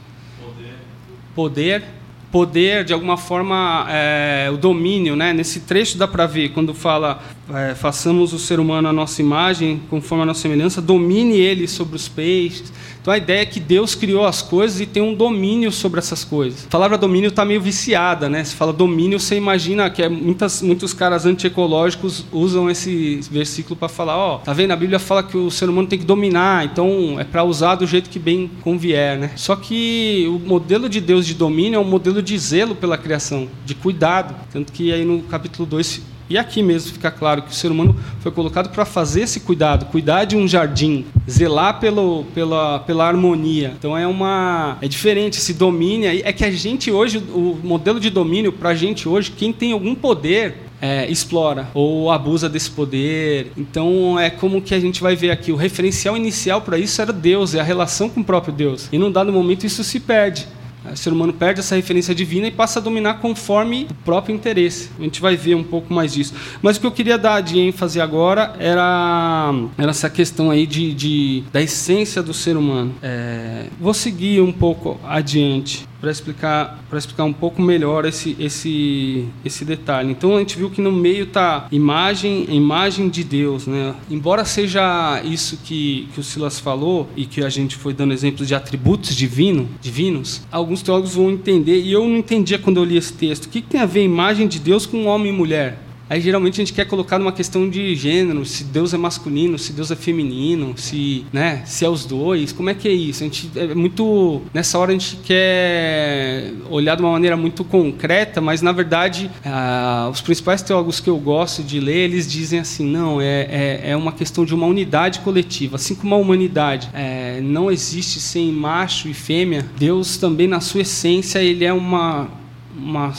poder 1.35 1.83
poder 2.31 2.85
de 2.85 2.93
alguma 2.93 3.17
forma 3.17 3.85
é, 3.89 4.49
o 4.51 4.57
domínio 4.57 5.15
né 5.15 5.33
nesse 5.33 5.61
trecho 5.61 5.97
dá 5.97 6.07
para 6.07 6.25
ver 6.25 6.49
quando 6.49 6.73
fala 6.73 7.21
é, 7.53 7.75
façamos 7.75 8.33
o 8.33 8.39
ser 8.39 8.59
humano 8.59 8.87
à 8.87 8.93
nossa 8.93 9.21
imagem 9.21 9.81
conforme 9.89 10.23
a 10.23 10.25
nossa 10.25 10.41
semelhança 10.41 10.81
domine 10.81 11.39
ele 11.39 11.67
sobre 11.67 11.95
os 11.95 12.07
peixes. 12.07 12.71
Então 13.01 13.13
a 13.13 13.17
ideia 13.17 13.41
é 13.41 13.45
que 13.45 13.59
Deus 13.59 13.95
criou 13.95 14.25
as 14.25 14.41
coisas 14.41 14.79
e 14.79 14.85
tem 14.85 15.01
um 15.01 15.13
domínio 15.13 15.71
sobre 15.71 15.99
essas 15.99 16.23
coisas. 16.23 16.65
A 16.65 16.69
palavra 16.69 16.97
domínio 16.97 17.29
está 17.29 17.43
meio 17.43 17.61
viciada 17.61 18.29
né? 18.29 18.43
Se 18.43 18.55
fala 18.55 18.71
domínio 18.71 19.19
você 19.19 19.35
imagina 19.35 19.89
que 19.89 20.03
é, 20.03 20.09
muitas 20.09 20.61
muitos 20.61 20.93
caras 20.93 21.25
antiecológicos 21.25 22.25
usam 22.31 22.69
esse 22.69 23.19
versículo 23.31 23.75
para 23.75 23.89
falar 23.89 24.17
ó 24.17 24.37
tá 24.37 24.53
vendo? 24.53 24.71
A 24.71 24.75
Bíblia 24.75 24.99
fala 24.99 25.23
que 25.23 25.37
o 25.37 25.49
ser 25.49 25.69
humano 25.69 25.87
tem 25.87 25.99
que 25.99 26.05
dominar 26.05 26.65
então 26.65 27.19
é 27.19 27.23
para 27.23 27.43
usar 27.43 27.75
do 27.75 27.87
jeito 27.87 28.09
que 28.09 28.19
bem 28.19 28.49
convier 28.61 29.17
né? 29.17 29.31
Só 29.35 29.55
que 29.55 30.27
o 30.29 30.39
modelo 30.39 30.87
de 30.87 31.01
Deus 31.01 31.25
de 31.25 31.33
domínio 31.33 31.77
é 31.77 31.79
um 31.79 31.83
modelo 31.83 32.21
de 32.21 32.37
zelo 32.37 32.75
pela 32.75 32.97
criação, 32.97 33.47
de 33.65 33.75
cuidado. 33.75 34.35
Tanto 34.51 34.71
que 34.71 34.91
aí 34.91 35.05
no 35.05 35.21
capítulo 35.23 35.67
2, 35.67 36.01
e 36.31 36.37
aqui 36.37 36.63
mesmo 36.63 36.93
fica 36.93 37.11
claro 37.11 37.41
que 37.41 37.51
o 37.51 37.53
ser 37.53 37.71
humano 37.71 37.95
foi 38.21 38.31
colocado 38.31 38.69
para 38.69 38.85
fazer 38.85 39.21
esse 39.21 39.41
cuidado, 39.41 39.85
cuidar 39.87 40.25
de 40.25 40.35
um 40.35 40.47
jardim, 40.47 41.05
zelar 41.29 41.79
pelo, 41.79 42.23
pela, 42.33 42.79
pela 42.79 43.07
harmonia. 43.07 43.73
Então 43.77 43.97
é 43.97 44.07
uma. 44.07 44.77
É 44.81 44.87
diferente 44.87 45.37
esse 45.37 45.53
domínio. 45.53 46.09
É 46.23 46.31
que 46.31 46.45
a 46.45 46.51
gente 46.51 46.89
hoje, 46.91 47.17
o 47.17 47.57
modelo 47.61 47.99
de 47.99 48.09
domínio 48.09 48.51
para 48.51 48.69
a 48.69 48.75
gente 48.75 49.09
hoje, 49.09 49.31
quem 49.31 49.51
tem 49.51 49.73
algum 49.73 49.93
poder 49.93 50.55
é, 50.81 51.09
explora 51.11 51.69
ou 51.73 52.09
abusa 52.09 52.49
desse 52.49 52.71
poder. 52.71 53.51
Então 53.55 54.19
é 54.19 54.29
como 54.29 54.61
que 54.61 54.73
a 54.73 54.79
gente 54.79 55.01
vai 55.01 55.15
ver 55.15 55.31
aqui. 55.31 55.51
O 55.51 55.55
referencial 55.55 56.17
inicial 56.17 56.61
para 56.61 56.77
isso 56.77 57.01
era 57.01 57.13
Deus, 57.13 57.53
é 57.53 57.59
a 57.59 57.63
relação 57.63 58.09
com 58.09 58.21
o 58.21 58.23
próprio 58.23 58.53
Deus. 58.53 58.89
E 58.91 58.97
num 58.97 59.11
dado 59.11 59.31
momento 59.31 59.65
isso 59.65 59.83
se 59.83 59.99
perde. 59.99 60.47
O 60.89 60.95
ser 60.95 61.13
humano 61.13 61.33
perde 61.33 61.59
essa 61.59 61.75
referência 61.75 62.13
divina 62.15 62.47
e 62.47 62.51
passa 62.51 62.79
a 62.79 62.81
dominar 62.81 63.15
conforme 63.15 63.87
o 63.89 63.93
próprio 64.03 64.35
interesse. 64.35 64.89
A 64.99 65.03
gente 65.03 65.21
vai 65.21 65.35
ver 65.35 65.55
um 65.55 65.63
pouco 65.63 65.93
mais 65.93 66.13
disso. 66.13 66.33
Mas 66.61 66.77
o 66.77 66.79
que 66.79 66.87
eu 66.87 66.91
queria 66.91 67.17
dar 67.17 67.41
de 67.41 67.59
ênfase 67.59 68.01
agora 68.01 68.53
era, 68.57 69.53
era 69.77 69.91
essa 69.91 70.09
questão 70.09 70.49
aí 70.49 70.65
de, 70.65 70.93
de 70.93 71.43
da 71.51 71.61
essência 71.61 72.23
do 72.23 72.33
ser 72.33 72.57
humano. 72.57 72.93
É, 73.01 73.65
vou 73.79 73.93
seguir 73.93 74.41
um 74.41 74.51
pouco 74.51 74.99
adiante 75.03 75.90
para 76.01 76.11
explicar 76.11 76.83
para 76.89 76.97
explicar 76.97 77.23
um 77.23 77.31
pouco 77.31 77.61
melhor 77.61 78.05
esse 78.05 78.35
esse 78.39 79.27
esse 79.45 79.63
detalhe. 79.63 80.11
Então 80.11 80.35
a 80.35 80.39
gente 80.39 80.57
viu 80.57 80.69
que 80.69 80.81
no 80.81 80.91
meio 80.91 81.27
tá 81.27 81.67
imagem 81.71 82.45
imagem 82.49 83.07
de 83.07 83.23
Deus, 83.23 83.67
né? 83.67 83.95
Embora 84.09 84.43
seja 84.43 85.21
isso 85.23 85.57
que 85.63 86.09
que 86.13 86.19
o 86.19 86.23
Silas 86.23 86.59
falou 86.59 87.07
e 87.15 87.25
que 87.25 87.43
a 87.43 87.49
gente 87.49 87.75
foi 87.75 87.93
dando 87.93 88.13
exemplos 88.13 88.47
de 88.47 88.55
atributos 88.55 89.15
divino, 89.15 89.69
divinos, 89.79 90.41
alguns 90.51 90.81
teólogos 90.81 91.15
vão 91.15 91.29
entender 91.29 91.81
e 91.81 91.91
eu 91.91 92.05
não 92.07 92.17
entendia 92.17 92.57
quando 92.57 92.77
eu 92.77 92.83
li 92.83 92.97
esse 92.97 93.13
texto. 93.13 93.45
O 93.45 93.49
que, 93.49 93.61
que 93.61 93.67
tem 93.67 93.79
a 93.79 93.85
ver 93.85 93.99
a 93.99 94.03
imagem 94.03 94.47
de 94.47 94.59
Deus 94.59 94.85
com 94.85 95.05
homem 95.05 95.31
e 95.31 95.35
mulher? 95.35 95.90
Aí 96.11 96.19
geralmente 96.19 96.55
a 96.55 96.65
gente 96.65 96.73
quer 96.73 96.83
colocar 96.83 97.17
numa 97.17 97.31
questão 97.31 97.69
de 97.69 97.95
gênero, 97.95 98.43
se 98.43 98.65
Deus 98.65 98.93
é 98.93 98.97
masculino, 98.97 99.57
se 99.57 99.71
Deus 99.71 99.91
é 99.91 99.95
feminino, 99.95 100.73
se, 100.75 101.25
né, 101.31 101.61
se 101.65 101.85
é 101.85 101.89
os 101.89 102.03
dois, 102.03 102.51
como 102.51 102.69
é 102.69 102.73
que 102.73 102.85
é 102.85 102.91
isso? 102.91 103.23
A 103.23 103.27
gente 103.27 103.49
é 103.55 103.73
muito 103.73 104.41
nessa 104.53 104.77
hora 104.77 104.91
a 104.91 104.93
gente 104.93 105.15
quer 105.23 106.51
olhar 106.69 106.97
de 106.97 107.01
uma 107.01 107.13
maneira 107.13 107.37
muito 107.37 107.63
concreta, 107.63 108.41
mas 108.41 108.61
na 108.61 108.73
verdade 108.73 109.31
ah, 109.45 110.09
os 110.11 110.19
principais 110.19 110.61
teólogos 110.61 110.99
que 110.99 111.09
eu 111.09 111.17
gosto 111.17 111.63
de 111.63 111.79
ler 111.79 112.09
eles 112.09 112.29
dizem 112.29 112.59
assim, 112.59 112.85
não 112.85 113.21
é, 113.21 113.47
é, 113.49 113.81
é 113.91 113.95
uma 113.95 114.11
questão 114.11 114.43
de 114.43 114.53
uma 114.53 114.67
unidade 114.67 115.21
coletiva, 115.21 115.77
assim 115.77 115.95
como 115.95 116.13
a 116.13 116.17
humanidade 116.17 116.89
é, 116.93 117.39
não 117.39 117.71
existe 117.71 118.19
sem 118.19 118.51
macho 118.51 119.07
e 119.07 119.13
fêmea, 119.13 119.65
Deus 119.77 120.17
também 120.17 120.45
na 120.45 120.59
sua 120.59 120.81
essência 120.81 121.39
ele 121.39 121.63
é 121.63 121.71
uma 121.71 122.27
uma 122.75 123.13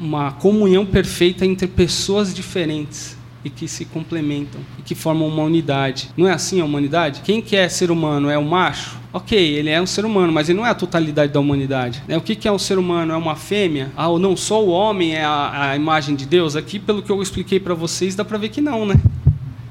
uma 0.00 0.32
comunhão 0.32 0.86
perfeita 0.86 1.44
entre 1.44 1.66
pessoas 1.66 2.34
diferentes 2.34 3.18
e 3.44 3.50
que 3.50 3.68
se 3.68 3.84
complementam 3.84 4.60
e 4.78 4.82
que 4.82 4.94
formam 4.94 5.28
uma 5.28 5.42
unidade. 5.42 6.10
Não 6.16 6.26
é 6.26 6.32
assim 6.32 6.60
a 6.60 6.64
humanidade? 6.64 7.20
Quem 7.22 7.40
que 7.40 7.56
é 7.56 7.68
ser 7.68 7.90
humano? 7.90 8.28
É 8.30 8.38
o 8.38 8.44
macho? 8.44 8.98
Ok, 9.12 9.36
ele 9.38 9.68
é 9.68 9.80
um 9.80 9.86
ser 9.86 10.04
humano, 10.04 10.32
mas 10.32 10.48
ele 10.48 10.58
não 10.58 10.66
é 10.66 10.70
a 10.70 10.74
totalidade 10.74 11.32
da 11.32 11.40
humanidade. 11.40 12.02
Né? 12.06 12.16
O 12.16 12.20
que, 12.20 12.36
que 12.36 12.46
é 12.46 12.52
um 12.52 12.58
ser 12.58 12.78
humano? 12.78 13.12
É 13.12 13.16
uma 13.16 13.34
fêmea? 13.34 13.90
Ah, 13.96 14.08
ou 14.08 14.18
não 14.18 14.36
só 14.36 14.62
o 14.64 14.68
homem 14.68 15.16
é 15.16 15.24
a, 15.24 15.70
a 15.70 15.76
imagem 15.76 16.14
de 16.14 16.24
Deus? 16.26 16.54
Aqui, 16.54 16.78
pelo 16.78 17.02
que 17.02 17.10
eu 17.10 17.20
expliquei 17.20 17.58
para 17.58 17.74
vocês, 17.74 18.14
dá 18.14 18.24
para 18.24 18.38
ver 18.38 18.50
que 18.50 18.60
não, 18.60 18.86
né? 18.86 18.94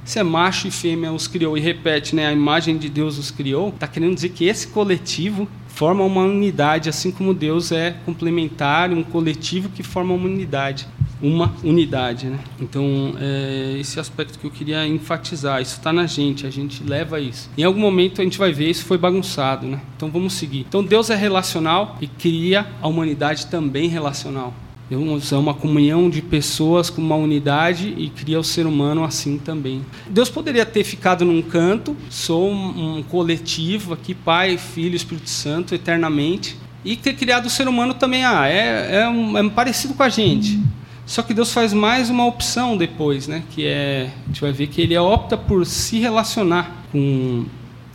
Se 0.09 0.17
é 0.17 0.23
macho 0.23 0.67
e 0.67 0.71
fêmea 0.71 1.13
os 1.13 1.27
criou 1.27 1.55
e 1.55 1.61
repete, 1.61 2.15
né, 2.15 2.25
a 2.25 2.33
imagem 2.33 2.79
de 2.79 2.89
Deus 2.89 3.19
os 3.19 3.29
criou, 3.29 3.69
está 3.69 3.85
querendo 3.85 4.15
dizer 4.15 4.29
que 4.29 4.43
esse 4.43 4.69
coletivo 4.69 5.47
forma 5.67 6.03
uma 6.03 6.23
unidade, 6.23 6.89
assim 6.89 7.11
como 7.11 7.31
Deus 7.31 7.71
é 7.71 7.95
complementar, 8.07 8.91
um 8.91 9.03
coletivo 9.03 9.69
que 9.69 9.83
forma 9.83 10.15
uma 10.15 10.25
unidade, 10.25 10.87
uma 11.21 11.53
unidade, 11.63 12.25
né? 12.25 12.39
Então 12.59 13.13
é 13.19 13.77
esse 13.79 13.99
aspecto 13.99 14.39
que 14.39 14.45
eu 14.45 14.49
queria 14.49 14.83
enfatizar. 14.87 15.61
Isso 15.61 15.77
está 15.77 15.93
na 15.93 16.07
gente, 16.07 16.47
a 16.47 16.49
gente 16.49 16.83
leva 16.83 17.19
isso. 17.19 17.47
Em 17.55 17.63
algum 17.63 17.79
momento 17.79 18.19
a 18.19 18.23
gente 18.23 18.39
vai 18.39 18.51
ver 18.51 18.67
isso 18.67 18.85
foi 18.85 18.97
bagunçado, 18.97 19.67
né? 19.67 19.79
Então 19.95 20.09
vamos 20.09 20.33
seguir. 20.33 20.65
Então 20.67 20.83
Deus 20.83 21.11
é 21.11 21.15
relacional 21.15 21.99
e 22.01 22.07
cria 22.07 22.65
a 22.81 22.87
humanidade 22.87 23.45
também 23.45 23.87
relacional. 23.87 24.55
Deus 24.89 25.31
é 25.31 25.37
uma 25.37 25.53
comunhão 25.53 26.09
de 26.09 26.19
pessoas 26.21 26.89
com 26.89 26.99
uma 26.99 27.15
unidade 27.15 27.93
e 27.95 28.09
cria 28.09 28.39
o 28.39 28.43
ser 28.43 28.65
humano 28.65 29.03
assim 29.03 29.37
também. 29.37 29.85
Deus 30.09 30.29
poderia 30.29 30.65
ter 30.65 30.83
ficado 30.83 31.23
num 31.23 31.41
canto, 31.43 31.95
sou 32.09 32.51
um, 32.51 33.03
coletivo 33.03 33.93
aqui, 33.93 34.15
Pai, 34.15 34.57
Filho, 34.57 34.95
Espírito 34.95 35.29
Santo, 35.29 35.75
eternamente, 35.75 36.57
e 36.83 36.95
ter 36.95 37.13
criado 37.13 37.45
o 37.45 37.49
ser 37.49 37.67
humano 37.67 37.93
também. 37.93 38.25
Ah, 38.25 38.47
é, 38.47 39.01
é, 39.01 39.09
um, 39.09 39.37
é 39.37 39.49
parecido 39.49 39.93
com 39.93 40.01
a 40.01 40.09
gente. 40.09 40.59
Só 41.05 41.21
que 41.21 41.33
Deus 41.33 41.53
faz 41.53 41.71
mais 41.71 42.09
uma 42.09 42.25
opção 42.25 42.75
depois, 42.75 43.27
né? 43.27 43.43
Que 43.51 43.65
é, 43.65 44.09
a 44.23 44.27
gente 44.27 44.41
vai 44.41 44.51
ver 44.51 44.67
que 44.67 44.81
ele 44.81 44.97
opta 44.97 45.37
por 45.37 45.65
se 45.65 45.99
relacionar 45.99 46.85
com 46.91 47.45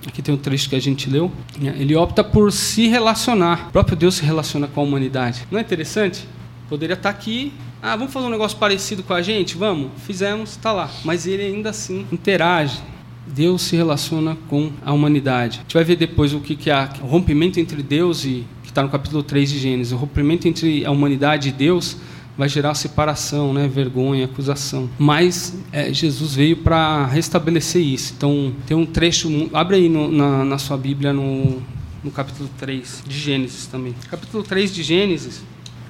Aqui 0.06 0.20
tem 0.20 0.34
um 0.34 0.38
trecho 0.38 0.68
que 0.68 0.76
a 0.76 0.80
gente 0.80 1.08
leu. 1.08 1.32
Ele 1.58 1.96
opta 1.96 2.22
por 2.22 2.52
se 2.52 2.88
relacionar. 2.88 3.68
O 3.68 3.72
próprio 3.72 3.96
Deus 3.96 4.16
se 4.16 4.24
relaciona 4.24 4.66
com 4.66 4.80
a 4.80 4.84
humanidade. 4.84 5.46
Não 5.50 5.58
é 5.58 5.62
interessante? 5.62 6.26
Poderia 6.68 6.94
estar 6.94 7.10
aqui, 7.10 7.52
ah, 7.82 7.96
vamos 7.96 8.12
fazer 8.12 8.26
um 8.26 8.30
negócio 8.30 8.56
parecido 8.56 9.02
com 9.02 9.12
a 9.12 9.20
gente? 9.20 9.56
Vamos, 9.56 9.90
fizemos, 10.06 10.50
está 10.50 10.72
lá. 10.72 10.90
Mas 11.04 11.26
ele 11.26 11.42
ainda 11.42 11.70
assim 11.70 12.06
interage. 12.10 12.80
Deus 13.26 13.62
se 13.62 13.76
relaciona 13.76 14.36
com 14.48 14.70
a 14.84 14.92
humanidade. 14.92 15.58
A 15.58 15.62
gente 15.62 15.74
vai 15.74 15.84
ver 15.84 15.96
depois 15.96 16.32
o 16.32 16.40
que, 16.40 16.56
que 16.56 16.70
é 16.70 16.88
o 17.02 17.06
rompimento 17.06 17.60
entre 17.60 17.82
Deus 17.82 18.24
e, 18.24 18.44
que 18.62 18.70
está 18.70 18.82
no 18.82 18.88
capítulo 18.88 19.22
3 19.22 19.50
de 19.50 19.58
Gênesis, 19.58 19.92
o 19.92 19.96
rompimento 19.96 20.48
entre 20.48 20.84
a 20.84 20.90
humanidade 20.90 21.50
e 21.50 21.52
Deus 21.52 21.96
vai 22.36 22.48
gerar 22.48 22.74
separação, 22.74 23.52
né, 23.52 23.68
vergonha, 23.68 24.24
acusação. 24.24 24.90
Mas 24.98 25.56
é, 25.70 25.92
Jesus 25.92 26.34
veio 26.34 26.56
para 26.56 27.06
restabelecer 27.06 27.82
isso. 27.82 28.14
Então, 28.16 28.52
tem 28.66 28.76
um 28.76 28.84
trecho, 28.84 29.48
abre 29.52 29.76
aí 29.76 29.88
no, 29.88 30.10
na, 30.10 30.44
na 30.44 30.58
sua 30.58 30.76
Bíblia 30.76 31.12
no, 31.12 31.62
no 32.02 32.10
capítulo 32.10 32.50
3 32.58 33.04
de 33.06 33.18
Gênesis 33.18 33.66
também. 33.66 33.94
Capítulo 34.10 34.42
3 34.42 34.74
de 34.74 34.82
Gênesis, 34.82 35.42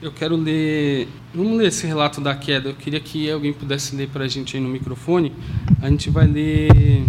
eu 0.04 0.12
quero 0.12 0.36
ler. 0.36 1.08
Vamos 1.34 1.56
ler 1.56 1.68
esse 1.68 1.86
relato 1.86 2.20
da 2.20 2.34
queda. 2.34 2.68
Eu 2.68 2.74
queria 2.74 3.00
que 3.00 3.30
alguém 3.30 3.52
pudesse 3.52 3.96
ler 3.96 4.08
para 4.08 4.24
a 4.24 4.28
gente 4.28 4.56
aí 4.56 4.62
no 4.62 4.68
microfone. 4.68 5.32
A 5.80 5.88
gente 5.88 6.10
vai 6.10 6.26
ler. 6.26 7.04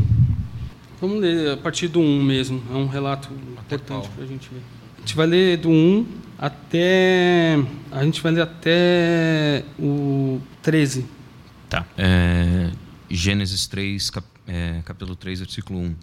Vamos 1.01 1.19
ler 1.19 1.51
a 1.51 1.57
partir 1.57 1.89
do 1.89 1.99
1 1.99 2.23
mesmo. 2.23 2.63
É 2.71 2.75
um 2.75 2.87
relato 2.87 3.29
importante 3.33 4.09
para 4.09 4.23
a 4.23 4.27
gente 4.27 4.49
ver. 4.49 4.61
A 4.97 4.99
gente 5.01 5.15
vai 5.15 5.27
ler 5.27 5.57
do 5.57 5.69
1 5.69 6.05
até. 6.39 7.59
A 7.91 8.03
gente 8.03 8.21
vai 8.21 8.31
ler 8.31 8.41
até 8.41 9.63
o 9.77 10.39
13. 10.61 11.05
Tá. 11.69 11.85
É, 11.97 12.71
Gênesis 13.09 13.67
3, 13.67 14.09
cap, 14.09 14.25
é, 14.47 14.81
capítulo 14.85 15.15
3, 15.15 15.39
versículo 15.39 15.79
1. 15.79 15.95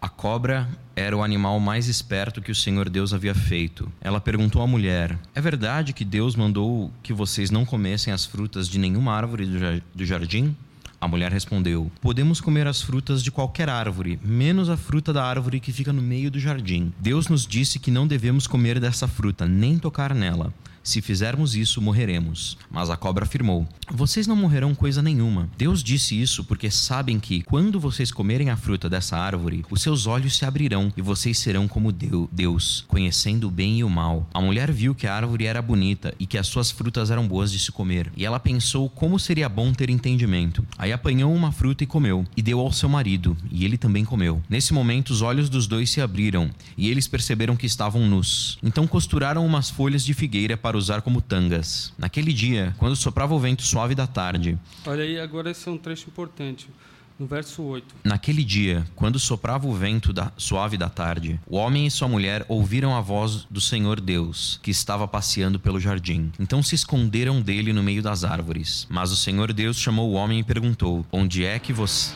A 0.00 0.08
cobra 0.08 0.66
era 0.96 1.14
o 1.14 1.22
animal 1.22 1.60
mais 1.60 1.86
esperto 1.86 2.40
que 2.40 2.50
o 2.50 2.54
Senhor 2.54 2.88
Deus 2.88 3.12
havia 3.12 3.34
feito. 3.34 3.92
Ela 4.00 4.18
perguntou 4.18 4.62
à 4.62 4.66
mulher: 4.66 5.18
É 5.34 5.42
verdade 5.42 5.92
que 5.92 6.06
Deus 6.06 6.34
mandou 6.34 6.90
que 7.02 7.12
vocês 7.12 7.50
não 7.50 7.66
comessem 7.66 8.10
as 8.10 8.24
frutas 8.24 8.66
de 8.66 8.78
nenhuma 8.78 9.12
árvore 9.12 9.44
do 9.94 10.06
jardim? 10.06 10.56
A 10.98 11.06
mulher 11.06 11.30
respondeu: 11.30 11.92
Podemos 12.00 12.40
comer 12.40 12.66
as 12.66 12.80
frutas 12.80 13.22
de 13.22 13.30
qualquer 13.30 13.68
árvore, 13.68 14.18
menos 14.24 14.70
a 14.70 14.76
fruta 14.76 15.12
da 15.12 15.22
árvore 15.22 15.60
que 15.60 15.70
fica 15.70 15.92
no 15.92 16.00
meio 16.00 16.30
do 16.30 16.40
jardim. 16.40 16.94
Deus 16.98 17.28
nos 17.28 17.46
disse 17.46 17.78
que 17.78 17.90
não 17.90 18.06
devemos 18.06 18.46
comer 18.46 18.80
dessa 18.80 19.06
fruta, 19.06 19.46
nem 19.46 19.78
tocar 19.78 20.14
nela. 20.14 20.50
Se 20.82 21.02
fizermos 21.02 21.54
isso, 21.54 21.80
morreremos. 21.80 22.56
Mas 22.70 22.90
a 22.90 22.96
cobra 22.96 23.24
afirmou: 23.24 23.66
Vocês 23.90 24.26
não 24.26 24.36
morrerão 24.36 24.74
coisa 24.74 25.02
nenhuma. 25.02 25.48
Deus 25.56 25.82
disse 25.82 26.20
isso 26.20 26.44
porque 26.44 26.70
sabem 26.70 27.20
que, 27.20 27.42
quando 27.42 27.78
vocês 27.78 28.10
comerem 28.10 28.50
a 28.50 28.56
fruta 28.56 28.88
dessa 28.88 29.16
árvore, 29.16 29.64
os 29.70 29.82
seus 29.82 30.06
olhos 30.06 30.36
se 30.36 30.44
abrirão 30.44 30.92
e 30.96 31.02
vocês 31.02 31.38
serão 31.38 31.68
como 31.68 31.92
Deus, 31.92 32.84
conhecendo 32.88 33.48
o 33.48 33.50
bem 33.50 33.78
e 33.78 33.84
o 33.84 33.90
mal. 33.90 34.28
A 34.32 34.40
mulher 34.40 34.72
viu 34.72 34.94
que 34.94 35.06
a 35.06 35.14
árvore 35.14 35.46
era 35.46 35.60
bonita 35.60 36.14
e 36.18 36.26
que 36.26 36.38
as 36.38 36.46
suas 36.46 36.70
frutas 36.70 37.10
eram 37.10 37.28
boas 37.28 37.52
de 37.52 37.58
se 37.58 37.70
comer. 37.70 38.10
E 38.16 38.24
ela 38.24 38.40
pensou 38.40 38.88
como 38.88 39.18
seria 39.18 39.48
bom 39.48 39.72
ter 39.72 39.90
entendimento. 39.90 40.64
Aí 40.78 40.92
apanhou 40.92 41.34
uma 41.34 41.52
fruta 41.52 41.84
e 41.84 41.86
comeu, 41.86 42.26
e 42.36 42.42
deu 42.42 42.58
ao 42.60 42.72
seu 42.72 42.88
marido, 42.88 43.36
e 43.50 43.64
ele 43.64 43.76
também 43.76 44.04
comeu. 44.04 44.42
Nesse 44.48 44.72
momento, 44.72 45.10
os 45.10 45.22
olhos 45.22 45.48
dos 45.48 45.66
dois 45.66 45.90
se 45.90 46.00
abriram, 46.00 46.50
e 46.76 46.88
eles 46.88 47.06
perceberam 47.06 47.56
que 47.56 47.66
estavam 47.66 48.06
nus. 48.06 48.58
Então 48.62 48.86
costuraram 48.86 49.44
umas 49.44 49.68
folhas 49.70 50.04
de 50.04 50.14
figueira 50.14 50.56
para 50.56 50.69
para 50.70 50.78
usar 50.78 51.02
como 51.02 51.20
tangas. 51.20 51.92
Naquele 51.98 52.32
dia, 52.32 52.72
quando 52.78 52.94
soprava 52.94 53.34
o 53.34 53.40
vento 53.40 53.60
suave 53.60 53.92
da 53.92 54.06
tarde. 54.06 54.56
Olha 54.86 55.02
aí, 55.02 55.18
agora 55.18 55.50
esse 55.50 55.68
é 55.68 55.72
um 55.72 55.76
trecho 55.76 56.08
importante. 56.08 56.68
No 57.18 57.26
verso 57.26 57.60
8. 57.60 57.96
Naquele 58.04 58.44
dia, 58.44 58.86
quando 58.94 59.18
soprava 59.18 59.66
o 59.66 59.74
vento 59.74 60.12
da, 60.12 60.32
suave 60.36 60.78
da 60.78 60.88
tarde, 60.88 61.40
o 61.44 61.56
homem 61.56 61.88
e 61.88 61.90
sua 61.90 62.06
mulher 62.06 62.46
ouviram 62.48 62.94
a 62.94 63.00
voz 63.00 63.48
do 63.50 63.60
Senhor 63.60 64.00
Deus, 64.00 64.60
que 64.62 64.70
estava 64.70 65.08
passeando 65.08 65.58
pelo 65.58 65.80
jardim. 65.80 66.30
Então 66.38 66.62
se 66.62 66.76
esconderam 66.76 67.42
dele 67.42 67.72
no 67.72 67.82
meio 67.82 68.00
das 68.00 68.22
árvores. 68.22 68.86
Mas 68.88 69.10
o 69.10 69.16
Senhor 69.16 69.52
Deus 69.52 69.76
chamou 69.76 70.08
o 70.08 70.14
homem 70.14 70.38
e 70.38 70.44
perguntou: 70.44 71.04
Onde 71.10 71.44
é 71.44 71.58
que 71.58 71.72
você. 71.72 72.14